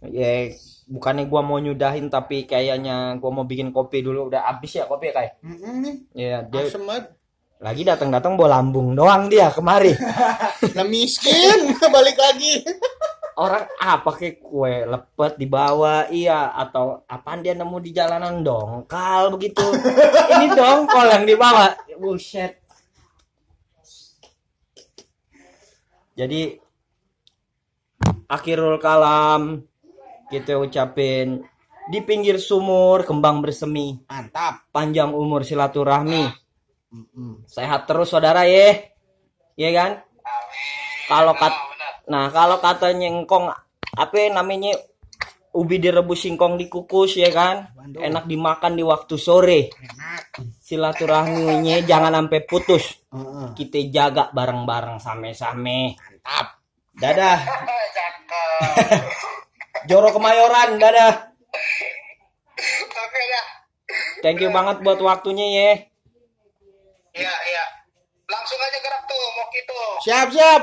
Ya 0.00 0.48
bukannya 0.88 1.28
gua 1.28 1.44
mau 1.44 1.60
nyudahin 1.60 2.08
tapi 2.08 2.48
kayaknya 2.48 3.20
gua 3.20 3.30
mau 3.36 3.44
bikin 3.44 3.70
kopi 3.76 4.00
dulu 4.00 4.32
udah 4.32 4.48
habis 4.48 4.80
ya 4.80 4.88
kopi 4.88 5.12
ya 5.12 5.14
kayak. 5.14 5.32
Mm-mm 5.44 5.74
nih. 5.84 5.96
Ya 6.16 6.36
dia. 6.48 6.64
Lagi 7.56 7.88
datang-datang 7.88 8.36
bawa 8.36 8.60
lambung 8.60 8.92
doang 8.92 9.32
dia 9.32 9.48
kemari. 9.48 9.96
Lah 10.76 10.86
miskin 10.92 11.72
balik 11.94 12.16
lagi. 12.20 12.60
Orang 13.36 13.68
apa 13.76 14.16
kayak 14.16 14.40
kue 14.40 14.88
lepet 14.88 15.36
dibawa 15.36 16.08
iya 16.08 16.56
atau 16.56 17.04
apaan 17.04 17.44
dia 17.44 17.52
nemu 17.52 17.76
di 17.84 17.92
jalanan 17.92 18.40
dongkal 18.40 19.32
begitu. 19.36 19.64
Ini 20.36 20.56
dongkol 20.56 21.06
yang 21.12 21.24
dibawa. 21.28 21.76
Buset. 22.00 22.64
Jadi 26.16 26.56
akhirul 28.24 28.80
kalam 28.80 29.68
kita 30.32 30.56
ucapin 30.56 31.44
di 31.92 32.00
pinggir 32.00 32.40
sumur 32.40 33.04
kembang 33.04 33.44
bersemi 33.44 34.00
Mantap. 34.08 34.64
panjang 34.72 35.12
umur 35.12 35.44
silaturahmi 35.44 36.45
Sehat 37.46 37.88
terus 37.88 38.10
saudara 38.12 38.44
ya 38.46 38.96
Iya 39.56 39.70
kan? 39.72 39.92
Kalau 41.08 41.32
kat 41.32 41.54
Ah, 42.06 42.12
nah 42.12 42.24
kalau 42.30 42.62
katanya 42.62 43.10
engkong 43.10 43.50
apa 43.96 44.16
namanya? 44.30 44.76
Ubi 45.56 45.80
direbus 45.80 46.28
singkong 46.28 46.60
dikukus 46.60 47.16
ya 47.16 47.32
kan? 47.32 47.72
Bandung. 47.72 48.04
enak 48.04 48.24
dimakan 48.28 48.76
di 48.76 48.84
waktu 48.84 49.16
sore. 49.16 49.72
Enak. 49.72 50.22
silaturahminya 50.60 51.80
jangan 51.88 52.12
sampai 52.12 52.44
putus. 52.44 52.84
Heeh. 53.08 53.56
kita 53.56 53.88
jaga 53.88 54.28
bareng-bareng 54.36 55.00
same-same. 55.00 55.96
Mantap. 55.96 56.60
dadah. 57.00 57.40
Cakep. 57.96 59.02
Joro 59.88 60.12
Kemayoran 60.12 60.76
dadah. 60.76 61.32
Oke 62.84 63.22
dah. 63.32 63.46
Thank 64.20 64.44
you 64.44 64.52
banget 64.52 64.84
buat 64.84 65.00
waktunya 65.00 65.46
ya 65.56 65.70
langsung 68.46 68.62
aja 68.62 68.78
gerak 68.78 69.02
tuh 69.10 69.18
mau 69.34 69.46
gitu 69.50 69.74
Siap 70.06 70.28
siap. 70.30 70.62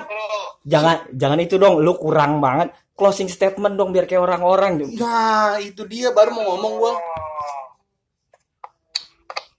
Jangan 0.64 0.98
jangan 1.20 1.40
itu 1.44 1.60
dong 1.60 1.84
lu 1.84 2.00
kurang 2.00 2.40
banget 2.40 2.72
closing 2.96 3.28
statement 3.28 3.76
dong 3.76 3.92
biar 3.92 4.08
kayak 4.08 4.24
orang-orang 4.24 4.88
Nah 4.96 5.60
itu 5.60 5.84
dia 5.84 6.16
baru 6.16 6.32
mau 6.32 6.56
ngomong 6.56 6.74
gua. 6.80 6.96
Oh. 6.96 7.64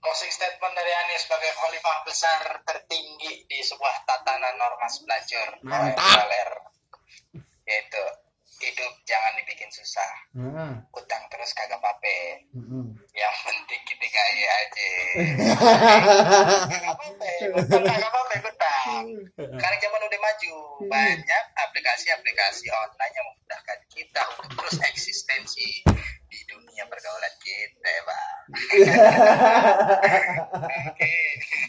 Closing 0.01 0.33
statement 0.33 0.73
dari 0.73 0.89
Anies 1.05 1.21
sebagai 1.29 1.53
khalifah 1.53 1.97
besar 2.01 2.41
tertinggi 2.65 3.45
di 3.45 3.61
sebuah 3.61 3.93
tatanan 4.09 4.57
norma 4.57 4.89
belajar 4.89 5.47
Mantap. 5.61 6.25
Yaitu 7.61 8.03
hidup 8.65 8.93
jangan 9.05 9.37
dibikin 9.37 9.69
susah, 9.69 10.11
Heeh. 10.33 10.71
utang 10.97 11.23
terus 11.29 11.53
kagak 11.53 11.77
pape. 11.77 12.41
Heeh. 12.51 12.85
Yang 13.13 13.35
penting 13.45 13.81
kita 13.85 14.07
kaya 14.09 14.47
aja. 14.49 14.89
Kagak 16.73 16.95
pape, 16.97 17.33
utang 17.53 17.83
kagak 17.85 18.11
pape 18.11 18.35
utang. 18.41 19.05
Sekarang 19.37 19.79
zaman 19.81 20.01
udah 20.09 20.19
maju, 20.19 20.55
banyak 20.89 21.43
aplikasi-aplikasi 21.69 22.65
online 22.73 23.13
yang 23.13 23.25
memudahkan 23.29 23.79
kita 23.93 24.21
untuk 24.41 24.51
terus 24.57 24.77
eksistensi 24.81 25.69
di 26.25 26.39
dunia 26.49 26.83
pergaulan 26.89 27.35
kita, 27.39 27.93
bang. 28.03 28.43
Oke. 30.91 31.13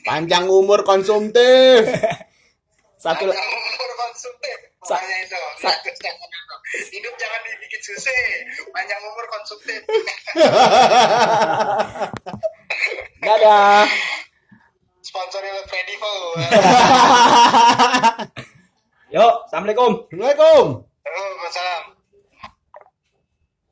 Panjang 0.03 0.49
umur 0.49 0.83
konsumtif. 0.83 1.87
satu 2.97 3.25
konsumtif. 3.97 4.59
Sa- 4.87 5.01
sa-. 5.59 5.81
Hidup 6.93 7.15
jangan 7.17 7.41
dibikin 7.47 7.81
susah. 7.83 8.23
Panjang 8.75 9.01
umur 9.03 9.27
konsumtif. 9.31 9.81
dadah 13.27 13.89
Sponsori 15.03 15.49
oleh 15.51 15.65
Predivo. 15.67 16.15
yuk 19.15 19.35
assalamualaikum 19.49 20.07
Assalamualaikum. 20.11 20.67
Oh, 20.87 21.49
salam. 21.51 21.96